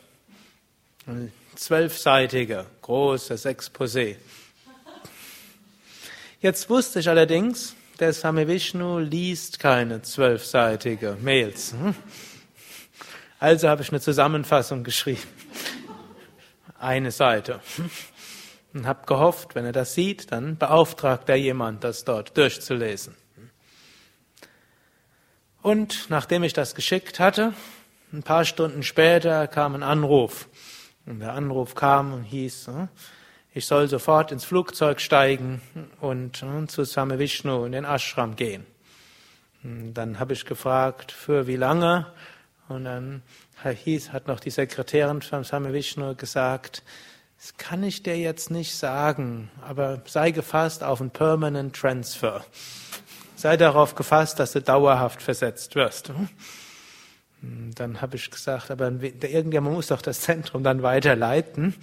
Ein 1.07 1.33
zwölfseitiger, 1.55 2.67
großes 2.83 3.45
Exposé. 3.47 4.17
Jetzt 6.41 6.71
wusste 6.71 7.01
ich 7.01 7.09
allerdings, 7.09 7.75
der 7.99 8.15
Same 8.15 8.49
Vishnu 8.49 8.99
liest 8.99 9.59
keine 9.59 10.01
zwölfseitige 10.01 11.19
Mails. 11.21 11.73
Hm? 11.73 11.95
Also 13.39 13.69
habe 13.69 13.83
ich 13.83 13.91
eine 13.91 14.01
Zusammenfassung 14.01 14.83
geschrieben. 14.83 15.23
Eine 16.79 17.11
Seite. 17.11 17.61
Und 18.73 18.87
habe 18.87 19.05
gehofft, 19.05 19.55
wenn 19.55 19.67
er 19.67 19.73
das 19.73 19.95
sieht, 19.95 20.33
dann 20.33 20.57
beauftragt 20.57 21.29
er 21.29 21.37
jemand, 21.37 21.85
das 21.85 22.05
dort 22.05 22.37
durchzulesen. 22.39 23.15
Und 25.61 26.07
nachdem 26.09 26.43
ich 26.43 26.55
das 26.55 26.75
geschickt 26.75 27.21
hatte, 27.21 27.53
ein 28.13 28.23
paar 28.23 28.45
Stunden 28.45 28.83
später 28.83 29.47
kam 29.47 29.75
ein 29.75 29.83
Anruf. 29.83 30.49
Und 31.07 31.21
der 31.21 31.33
Anruf 31.33 31.75
kam 31.75 32.13
und 32.13 32.25
hieß, 32.25 32.69
hm, 32.69 32.89
ich 33.53 33.67
soll 33.67 33.89
sofort 33.89 34.33
ins 34.33 34.45
Flugzeug 34.45 35.01
steigen 35.01 35.61
und, 36.01 36.39
hm, 36.39 36.69
zu 36.69 36.85
Same 36.85 37.19
Vishnu 37.19 37.65
in 37.65 37.73
den 37.73 37.85
Ashram 37.85 38.37
gehen. 38.37 38.67
Und 39.63 39.95
dann 39.95 40.19
habe 40.19 40.33
ich 40.33 40.45
gefragt, 40.47 41.13
für 41.13 41.47
wie 41.47 41.57
lange? 41.57 42.07
Und 42.69 42.85
dann 42.85 43.23
hieß, 43.65 44.13
hat 44.13 44.29
noch 44.29 44.41
die 44.41 44.51
Sekretärin 44.51 45.23
von 45.23 45.45
Same 45.45 45.73
Vishnu 45.73 46.15
gesagt, 46.15 46.83
das 47.39 47.57
kann 47.57 47.83
ich 47.83 48.03
dir 48.03 48.19
jetzt 48.19 48.51
nicht 48.51 48.75
sagen, 48.75 49.51
aber 49.67 50.03
sei 50.07 50.31
gefasst 50.31 50.85
auf 50.85 51.01
einen 51.01 51.11
Permanent 51.11 51.75
Transfer. 51.75 52.45
Sei 53.35 53.57
darauf 53.57 53.95
gefasst, 53.95 54.39
dass 54.39 54.53
du 54.53 54.61
dauerhaft 54.61 55.23
versetzt 55.23 55.75
wirst. 55.75 56.13
Dann 57.43 58.03
habe 58.03 58.17
ich 58.17 58.31
gesagt, 58.31 58.71
aber 58.71 58.91
irgendjemand 58.91 59.75
muss 59.75 59.87
doch 59.87 60.03
das 60.03 60.21
Zentrum 60.21 60.63
dann 60.63 60.83
weiterleiten. 60.83 61.75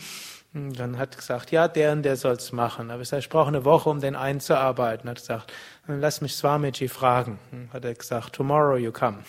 Dann 0.54 0.98
hat 0.98 1.18
gesagt, 1.18 1.52
ja, 1.52 1.68
der 1.68 1.92
und 1.92 2.04
der 2.04 2.16
soll's 2.16 2.52
machen. 2.52 2.92
Aber 2.92 3.02
ich 3.02 3.10
sage, 3.10 3.22
ich 3.22 3.30
brauche 3.30 3.48
eine 3.48 3.66
Woche, 3.66 3.90
um 3.90 4.00
den 4.00 4.16
einzuarbeiten. 4.16 5.10
Hat 5.10 5.18
gesagt, 5.18 5.52
lass 5.88 6.22
mich 6.22 6.36
Swamiji 6.36 6.88
fragen. 6.88 7.40
Hat 7.74 7.86
er 7.86 7.94
gesagt, 7.94 8.34
tomorrow 8.34 8.78
you 8.78 8.92
come. 8.92 9.20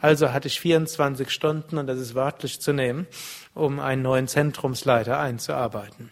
Also 0.00 0.32
hatte 0.32 0.48
ich 0.48 0.60
24 0.60 1.30
Stunden, 1.30 1.78
und 1.78 1.86
das 1.86 1.98
ist 1.98 2.14
wörtlich 2.14 2.60
zu 2.60 2.72
nehmen, 2.72 3.06
um 3.54 3.80
einen 3.80 4.02
neuen 4.02 4.28
Zentrumsleiter 4.28 5.18
einzuarbeiten. 5.18 6.10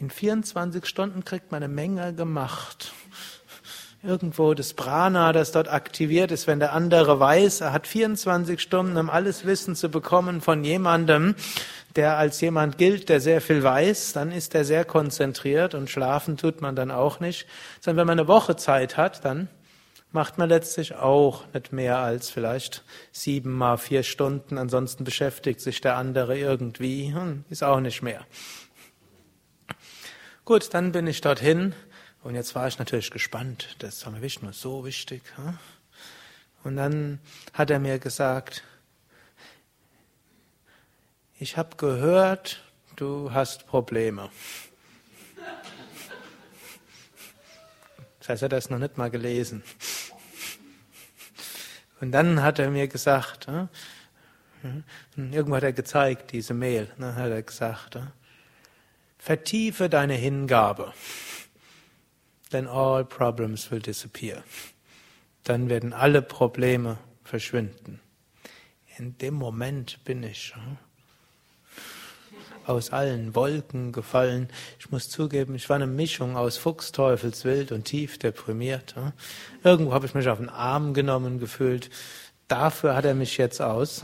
In 0.00 0.10
24 0.10 0.84
Stunden 0.86 1.24
kriegt 1.24 1.52
man 1.52 1.62
eine 1.62 1.72
Menge 1.72 2.14
gemacht 2.14 2.92
irgendwo 4.02 4.54
das 4.54 4.74
Prana, 4.74 5.32
das 5.32 5.52
dort 5.52 5.68
aktiviert 5.68 6.30
ist, 6.30 6.46
wenn 6.46 6.60
der 6.60 6.72
andere 6.72 7.18
weiß, 7.18 7.62
er 7.62 7.72
hat 7.72 7.86
24 7.86 8.60
Stunden, 8.60 8.96
um 8.96 9.10
alles 9.10 9.44
Wissen 9.44 9.74
zu 9.74 9.88
bekommen 9.88 10.40
von 10.40 10.62
jemandem, 10.62 11.34
der 11.96 12.16
als 12.16 12.40
jemand 12.40 12.78
gilt, 12.78 13.08
der 13.08 13.20
sehr 13.20 13.40
viel 13.40 13.62
weiß, 13.62 14.12
dann 14.12 14.30
ist 14.30 14.54
er 14.54 14.64
sehr 14.64 14.84
konzentriert 14.84 15.74
und 15.74 15.90
schlafen 15.90 16.36
tut 16.36 16.60
man 16.60 16.76
dann 16.76 16.90
auch 16.90 17.18
nicht. 17.18 17.46
Sondern 17.80 18.02
wenn 18.02 18.06
man 18.06 18.20
eine 18.20 18.28
Woche 18.28 18.56
Zeit 18.56 18.96
hat, 18.96 19.24
dann 19.24 19.48
macht 20.12 20.38
man 20.38 20.48
letztlich 20.48 20.94
auch 20.94 21.44
nicht 21.52 21.72
mehr 21.72 21.98
als 21.98 22.30
vielleicht 22.30 22.84
sieben 23.10 23.52
mal 23.52 23.78
vier 23.78 24.04
Stunden. 24.04 24.58
Ansonsten 24.58 25.02
beschäftigt 25.02 25.60
sich 25.60 25.80
der 25.80 25.96
andere 25.96 26.38
irgendwie, 26.38 27.14
ist 27.50 27.64
auch 27.64 27.80
nicht 27.80 28.02
mehr. 28.02 28.24
Gut, 30.44 30.72
dann 30.72 30.92
bin 30.92 31.06
ich 31.06 31.20
dorthin 31.20 31.74
und 32.22 32.34
jetzt 32.34 32.54
war 32.54 32.68
ich 32.68 32.78
natürlich 32.78 33.10
gespannt. 33.10 33.76
Das 33.78 34.00
Same 34.00 34.20
Vishnu 34.20 34.50
ist 34.50 34.60
so 34.60 34.84
wichtig. 34.84 35.22
Und 36.64 36.76
dann 36.76 37.20
hat 37.52 37.70
er 37.70 37.78
mir 37.78 37.98
gesagt, 37.98 38.64
ich 41.38 41.56
habe 41.56 41.76
gehört, 41.76 42.62
du 42.96 43.32
hast 43.32 43.66
Probleme. 43.66 44.30
Das 48.18 48.28
heißt, 48.28 48.42
er 48.42 48.46
hat 48.46 48.52
das 48.52 48.70
noch 48.70 48.78
nicht 48.78 48.98
mal 48.98 49.10
gelesen. 49.10 49.62
Und 52.00 52.12
dann 52.12 52.42
hat 52.42 52.58
er 52.58 52.70
mir 52.70 52.88
gesagt, 52.88 53.46
irgendwo 55.16 55.56
hat 55.56 55.62
er 55.62 55.72
gezeigt, 55.72 56.32
diese 56.32 56.54
Mail, 56.54 56.90
dann 56.98 57.14
hat 57.14 57.30
er 57.30 57.42
gesagt, 57.42 57.98
vertiefe 59.18 59.88
deine 59.88 60.14
Hingabe, 60.14 60.92
then 62.50 62.66
all 62.66 63.04
problems 63.04 63.70
will 63.70 63.80
disappear. 63.80 64.42
Dann 65.44 65.68
werden 65.68 65.92
alle 65.92 66.22
Probleme 66.22 66.98
verschwinden. 67.24 68.00
In 68.98 69.16
dem 69.18 69.34
Moment 69.34 70.04
bin 70.04 70.22
ich 70.22 70.54
aus 72.66 72.90
allen 72.90 73.34
Wolken 73.34 73.92
gefallen. 73.92 74.48
Ich 74.78 74.90
muss 74.90 75.08
zugeben, 75.08 75.54
ich 75.54 75.68
war 75.68 75.76
eine 75.76 75.86
Mischung 75.86 76.36
aus 76.36 76.58
Fuchsteufelswild 76.58 77.72
und 77.72 77.84
tief 77.84 78.18
deprimiert. 78.18 78.94
Irgendwo 79.64 79.94
habe 79.94 80.06
ich 80.06 80.14
mich 80.14 80.28
auf 80.28 80.38
den 80.38 80.50
Arm 80.50 80.92
genommen 80.92 81.38
gefühlt. 81.38 81.88
Dafür 82.46 82.94
hat 82.94 83.04
er 83.04 83.14
mich 83.14 83.38
jetzt 83.38 83.62
aus, 83.62 84.02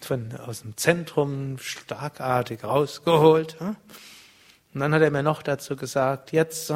von, 0.00 0.32
aus 0.44 0.62
dem 0.62 0.76
Zentrum 0.76 1.58
starkartig 1.58 2.64
rausgeholt. 2.64 3.56
Und 3.60 4.80
dann 4.80 4.94
hat 4.94 5.02
er 5.02 5.10
mir 5.10 5.22
noch 5.22 5.42
dazu 5.42 5.76
gesagt, 5.76 6.32
jetzt, 6.32 6.72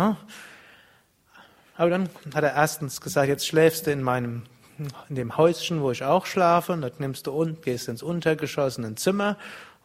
aber 1.76 1.90
dann 1.90 2.08
hat 2.34 2.44
er 2.44 2.54
erstens 2.54 3.00
gesagt, 3.00 3.28
jetzt 3.28 3.46
schläfst 3.46 3.86
du 3.86 3.92
in 3.92 4.02
meinem 4.02 4.42
in 5.08 5.14
dem 5.14 5.36
Häuschen, 5.36 5.80
wo 5.80 5.90
ich 5.90 6.04
auch 6.04 6.26
schlafe, 6.26 6.72
und 6.72 6.82
dort 6.82 7.00
nimmst 7.00 7.26
du 7.26 7.32
und 7.32 7.62
gehst 7.62 7.88
ins 7.88 8.02
Untergeschoss 8.02 8.76
in 8.76 8.84
ein 8.84 8.96
Zimmer 8.96 9.38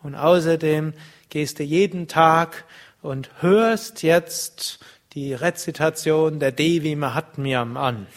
und 0.04 0.16
außerdem 0.16 0.94
gehst 1.30 1.60
du 1.60 1.64
jeden 1.64 2.08
Tag 2.08 2.66
und 3.02 3.30
hörst 3.42 4.04
jetzt 4.04 4.80
die 5.14 5.34
Rezitation 5.34 6.40
der 6.40 6.52
Devi 6.52 6.96
Mahatmyam 6.96 7.78
an. 7.78 8.08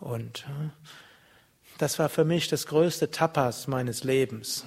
Und 0.00 0.40
äh, 0.48 0.70
das 1.78 1.98
war 1.98 2.08
für 2.08 2.24
mich 2.24 2.48
das 2.48 2.66
größte 2.66 3.10
Tapas 3.10 3.66
meines 3.68 4.04
Lebens. 4.04 4.64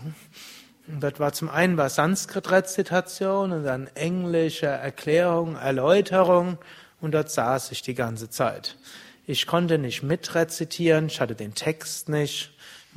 Und 0.88 1.02
dort 1.02 1.20
war 1.20 1.34
zum 1.34 1.50
einen 1.50 1.78
war 1.78 1.90
Sanskrit-Rezitation 1.90 3.52
und 3.52 3.64
dann 3.64 3.88
englische 3.96 4.68
Erklärung, 4.68 5.56
Erläuterung 5.56 6.58
und 7.02 7.14
dort 7.14 7.32
saß 7.32 7.72
ich 7.72 7.82
die 7.82 7.96
ganze 7.96 8.30
Zeit. 8.30 8.78
Ich 9.26 9.48
konnte 9.48 9.80
nicht 9.80 10.04
mitrezitieren, 10.04 11.08
ich 11.08 11.20
hatte 11.20 11.36
den 11.36 11.56
Text 11.56 12.10
nicht 12.10 12.52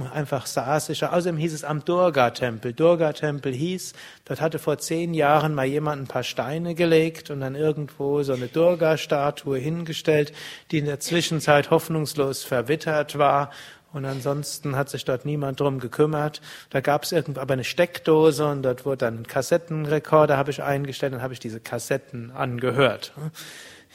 einfach 0.06 0.46
saß 0.46 0.90
ich. 0.90 1.04
Außerdem 1.04 1.36
hieß 1.36 1.52
es 1.52 1.64
am 1.64 1.84
Durga-Tempel. 1.84 2.72
Durga-Tempel 2.72 3.52
hieß, 3.52 3.94
dort 4.24 4.40
hatte 4.40 4.58
vor 4.58 4.78
zehn 4.78 5.14
Jahren 5.14 5.54
mal 5.54 5.66
jemand 5.66 6.02
ein 6.02 6.06
paar 6.06 6.22
Steine 6.22 6.74
gelegt 6.74 7.30
und 7.30 7.40
dann 7.40 7.54
irgendwo 7.54 8.22
so 8.22 8.32
eine 8.32 8.48
Durga-Statue 8.48 9.58
hingestellt, 9.58 10.32
die 10.70 10.78
in 10.78 10.86
der 10.86 11.00
Zwischenzeit 11.00 11.70
hoffnungslos 11.70 12.44
verwittert 12.44 13.18
war. 13.18 13.50
Und 13.92 14.04
ansonsten 14.04 14.76
hat 14.76 14.90
sich 14.90 15.04
dort 15.04 15.24
niemand 15.24 15.60
drum 15.60 15.78
gekümmert. 15.78 16.42
Da 16.70 16.80
gab 16.80 17.04
es 17.04 17.12
irgendwo 17.12 17.40
aber 17.40 17.54
eine 17.54 17.64
Steckdose 17.64 18.46
und 18.46 18.62
dort 18.62 18.84
wurde 18.84 18.98
dann 18.98 19.20
ein 19.20 19.26
Kassettenrekorder 19.26 20.36
habe 20.36 20.50
ich 20.50 20.62
eingestellt 20.62 21.14
und 21.14 21.22
habe 21.22 21.32
ich 21.32 21.40
diese 21.40 21.58
Kassetten 21.58 22.30
angehört. 22.30 23.12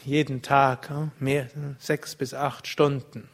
Jeden 0.04 0.41
Tag, 0.41 0.89
mehr, 1.20 1.48
sechs 1.78 2.16
bis 2.16 2.34
acht 2.34 2.68
Stunden. 2.68 3.30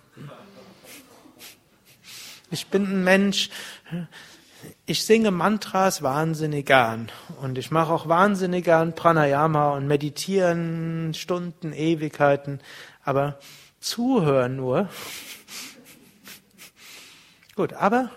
Ich 2.52 2.68
bin 2.68 2.84
ein 2.84 3.04
Mensch, 3.04 3.50
ich 4.86 5.04
singe 5.04 5.32
Mantras 5.32 6.02
wahnsinnig 6.02 6.66
gern 6.66 7.10
und 7.42 7.58
ich 7.58 7.72
mache 7.72 7.94
auch 7.94 8.08
wahnsinnig 8.10 8.66
gern 8.66 8.96
Pranayama 8.96 9.72
und 9.72 9.88
meditieren 9.88 11.14
Stunden, 11.14 11.74
Ewigkeiten, 11.74 12.60
aber 13.04 13.40
zuhören 13.80 14.58
nur. 14.58 14.90
Gut, 17.60 17.74
aber 17.74 18.10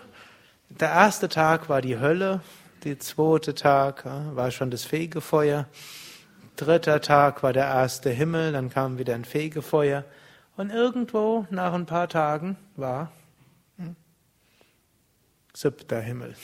der 0.69 0.87
erste 0.87 1.27
Tag 1.27 1.67
war 1.67 1.81
die 1.81 1.99
Hölle, 1.99 2.39
der 2.85 2.97
zweite 2.99 3.53
Tag 3.53 4.05
war 4.05 4.51
schon 4.51 4.71
das 4.71 4.85
Fegefeuer, 4.85 5.67
dritter 6.55 7.01
Tag 7.01 7.43
war 7.43 7.51
der 7.51 7.65
erste 7.65 8.09
Himmel, 8.09 8.53
dann 8.53 8.69
kam 8.69 8.99
wieder 8.99 9.15
ein 9.15 9.25
Fegefeuer 9.25 10.05
und 10.55 10.69
irgendwo 10.69 11.45
nach 11.49 11.73
ein 11.73 11.85
paar 11.85 12.07
Tagen 12.07 12.55
war 12.77 13.11
siebter 15.53 15.99
Himmel. 15.99 16.35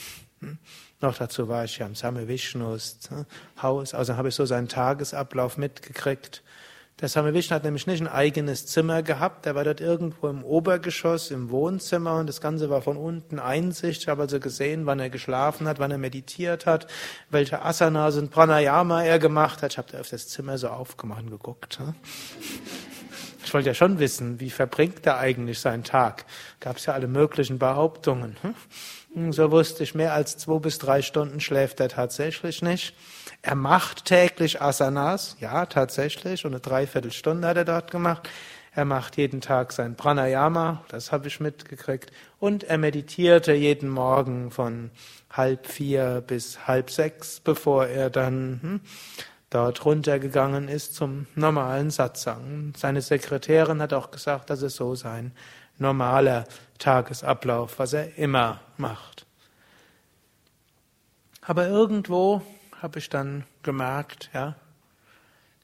Hm? 0.42 0.58
Noch 1.00 1.18
dazu 1.18 1.48
war 1.48 1.64
ich 1.64 1.78
ja 1.78 1.86
im 1.86 1.96
Same 1.96 2.28
Vishnus 2.28 3.00
hm, 3.08 3.26
Haus, 3.62 3.94
also 3.94 4.18
habe 4.18 4.28
ich 4.28 4.36
so 4.36 4.46
seinen 4.46 4.68
Tagesablauf 4.68 5.58
mitgekriegt. 5.58 6.44
Der 7.02 7.08
Same 7.08 7.34
Vishnu 7.34 7.56
hat 7.56 7.64
nämlich 7.64 7.88
nicht 7.88 8.02
ein 8.02 8.10
eigenes 8.10 8.66
Zimmer 8.66 9.04
gehabt, 9.04 9.46
er 9.46 9.56
war 9.56 9.64
dort 9.64 9.80
irgendwo 9.80 10.28
im 10.28 10.44
Obergeschoss, 10.44 11.32
im 11.32 11.50
Wohnzimmer 11.50 12.16
und 12.16 12.28
das 12.28 12.42
Ganze 12.42 12.70
war 12.70 12.82
von 12.82 12.98
unten 12.98 13.40
Einsicht. 13.40 14.02
Ich 14.02 14.08
habe 14.10 14.24
also 14.24 14.42
gesehen, 14.42 14.86
wann 14.86 15.00
er 15.00 15.10
geschlafen 15.10 15.66
hat, 15.66 15.80
wann 15.80 15.92
er 15.92 15.98
meditiert 15.98 16.66
hat, 16.66 16.88
welche 17.30 17.62
Asanas 17.64 18.18
und 18.18 18.32
Pranayama 18.32 19.04
er 19.04 19.18
gemacht 19.18 19.64
hat. 19.64 19.72
Ich 19.72 19.78
habe 19.78 19.98
auf 19.98 20.10
das 20.10 20.28
Zimmer 20.28 20.58
so 20.58 20.68
aufgemacht 20.68 21.24
und 21.24 21.32
geguckt. 21.32 21.80
Hm? 21.80 21.96
Ich 23.46 23.54
wollte 23.54 23.70
ja 23.70 23.74
schon 23.74 24.00
wissen, 24.00 24.42
wie 24.42 24.50
verbringt 24.50 25.06
er 25.06 25.20
eigentlich 25.20 25.60
seinen 25.60 25.86
Tag? 25.86 26.26
Gab 26.60 26.78
es 26.78 26.86
ja 26.86 26.94
alle 26.94 27.08
möglichen 27.08 27.60
Behauptungen. 27.60 28.36
Hm, 29.14 29.32
so 29.32 29.50
wusste 29.52 29.84
ich, 29.84 29.96
mehr 29.96 30.14
als 30.14 30.38
zwei 30.38 30.60
bis 30.60 30.78
drei 30.78 31.02
Stunden 31.02 31.40
schläft 31.40 31.80
er 31.80 31.88
tatsächlich 31.88 32.62
nicht. 32.62 32.94
Er 33.42 33.56
macht 33.56 34.06
täglich 34.06 34.62
Asanas, 34.62 35.38
ja, 35.40 35.66
tatsächlich, 35.66 36.46
und 36.46 36.52
eine 36.52 36.60
Dreiviertelstunde 36.60 37.48
hat 37.48 37.58
er 37.58 37.66
dort 37.66 37.90
gemacht. 37.90 38.30
Er 38.74 38.86
macht 38.86 39.18
jeden 39.18 39.42
Tag 39.42 39.72
sein 39.72 39.96
Pranayama, 39.96 40.84
das 40.90 41.12
habe 41.12 41.28
ich 41.28 41.40
mitgekriegt. 41.40 42.12
Und 42.40 42.64
er 42.66 42.78
meditierte 42.78 43.54
jeden 43.54 43.90
Morgen 43.90 44.52
von 44.52 44.92
halb 45.32 45.68
vier 45.68 46.24
bis 46.26 46.68
halb 46.68 46.92
sechs, 46.92 47.40
bevor 47.40 47.88
er 47.88 48.10
dann 48.10 48.60
hm, 48.62 48.82
dort 49.50 49.86
runtergegangen 49.86 50.68
ist 50.68 50.96
zum 50.96 51.26
normalen 51.36 51.92
Satsang. 51.92 52.74
Seine 52.78 53.02
Sekretärin 53.02 53.82
hat 53.82 53.94
auch 53.94 54.12
gesagt, 54.12 54.50
das 54.50 54.62
ist 54.62 54.76
so 54.76 54.96
sein 54.96 55.32
normaler 55.78 56.46
Tagesablauf, 56.78 57.80
was 57.80 57.94
er 57.94 58.18
immer 58.18 58.60
macht. 58.78 59.26
Aber 61.42 61.68
irgendwo 61.68 62.42
habe 62.82 63.00
ich 63.00 63.10
dann 63.10 63.46
gemerkt, 63.64 64.30
ja, 64.34 64.56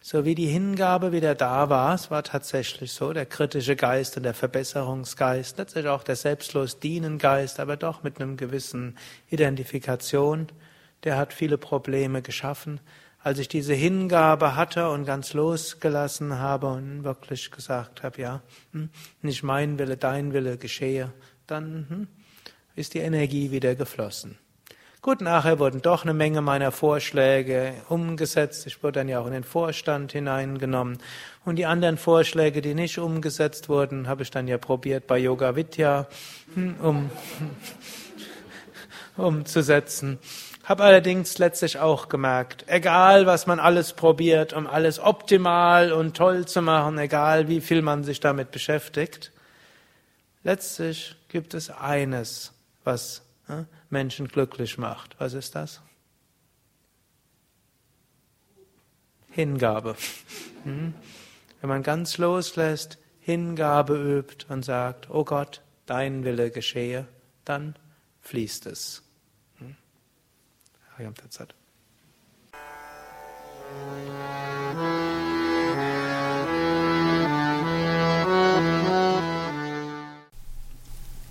so 0.02 0.24
wie 0.24 0.36
die 0.36 0.46
Hingabe 0.46 1.12
wieder 1.12 1.34
da 1.34 1.70
war, 1.70 1.96
es 1.96 2.12
war 2.12 2.22
tatsächlich 2.22 2.92
so, 2.92 3.12
der 3.12 3.26
kritische 3.26 3.76
Geist 3.76 4.18
und 4.18 4.24
der 4.24 4.36
Verbesserungsgeist, 4.36 5.58
letztlich 5.58 5.88
auch 5.88 6.04
der 6.04 6.16
selbstlos 6.16 6.80
Dienengeist, 6.80 7.60
aber 7.60 7.76
doch 7.76 8.04
mit 8.04 8.22
einem 8.22 8.38
gewissen 8.38 8.98
Identifikation, 9.32 10.48
der 11.06 11.18
hat 11.18 11.34
viele 11.34 11.58
Probleme 11.58 12.22
geschaffen. 12.22 12.82
Als 13.18 13.40
ich 13.40 13.48
diese 13.48 13.74
Hingabe 13.74 14.56
hatte 14.56 14.92
und 14.92 15.06
ganz 15.06 15.34
losgelassen 15.34 16.38
habe 16.38 16.68
und 16.68 17.04
wirklich 17.04 17.50
gesagt 17.50 18.04
habe, 18.04 18.22
ja, 18.22 18.44
hm, 18.74 18.92
nicht 19.24 19.42
mein 19.42 19.80
Wille, 19.80 19.98
dein 19.98 20.34
Wille 20.34 20.58
geschehe, 20.58 21.12
dann 21.48 21.88
hm, 21.90 22.08
ist 22.76 22.94
die 22.94 23.00
Energie 23.00 23.50
wieder 23.50 23.74
geflossen. 23.74 24.38
Gut, 25.06 25.22
nachher 25.22 25.60
wurden 25.60 25.84
doch 25.84 26.02
eine 26.02 26.16
Menge 26.16 26.42
meiner 26.42 26.72
Vorschläge 26.72 27.76
umgesetzt. 27.90 28.66
Ich 28.66 28.82
wurde 28.82 28.94
dann 28.94 29.08
ja 29.08 29.20
auch 29.20 29.28
in 29.28 29.34
den 29.34 29.44
Vorstand 29.44 30.14
hineingenommen. 30.14 30.98
Und 31.46 31.58
die 31.58 31.68
anderen 31.68 32.00
Vorschläge, 32.00 32.60
die 32.60 32.74
nicht 32.74 32.98
umgesetzt 32.98 33.70
wurden, 33.70 34.08
habe 34.08 34.24
ich 34.24 34.32
dann 34.32 34.48
ja 34.48 34.58
probiert 34.58 35.06
bei 35.06 35.20
Yoga 35.20 35.56
Vidya 35.56 36.08
hm, 36.56 36.78
um, 36.82 37.12
umzusetzen. 39.16 40.18
Habe 40.64 40.84
allerdings 40.84 41.38
letztlich 41.38 41.78
auch 41.78 42.10
gemerkt, 42.10 42.66
egal 42.66 43.28
was 43.28 43.46
man 43.46 43.60
alles 43.60 43.94
probiert, 43.94 44.54
um 44.54 44.66
alles 44.66 44.98
optimal 44.98 45.92
und 45.92 46.18
toll 46.18 46.48
zu 46.48 46.64
machen, 46.64 46.98
egal 46.98 47.48
wie 47.48 47.62
viel 47.62 47.84
man 47.84 48.04
sich 48.04 48.22
damit 48.22 48.50
beschäftigt, 48.50 49.32
letztlich 50.44 51.16
gibt 51.30 51.54
es 51.54 51.70
eines, 51.70 52.54
was 52.84 53.22
ja, 53.48 53.66
Menschen 53.96 54.28
glücklich 54.28 54.78
macht. 54.78 55.16
Was 55.20 55.34
ist 55.34 55.56
das? 55.56 55.82
Hingabe. 59.32 59.96
Hm? 60.66 60.94
wenn 61.62 61.70
man 61.70 61.82
ganz 61.82 62.18
loslässt, 62.18 62.98
Hingabe 63.22 63.96
übt 63.96 64.48
und 64.50 64.66
sagt, 64.66 65.10
oh 65.10 65.24
Gott, 65.24 65.62
dein 65.86 66.26
Wille 66.26 66.52
geschehe, 66.52 67.08
dann 67.46 67.76
fließt 68.22 68.66
es. 68.66 69.02
Hm? 69.60 69.78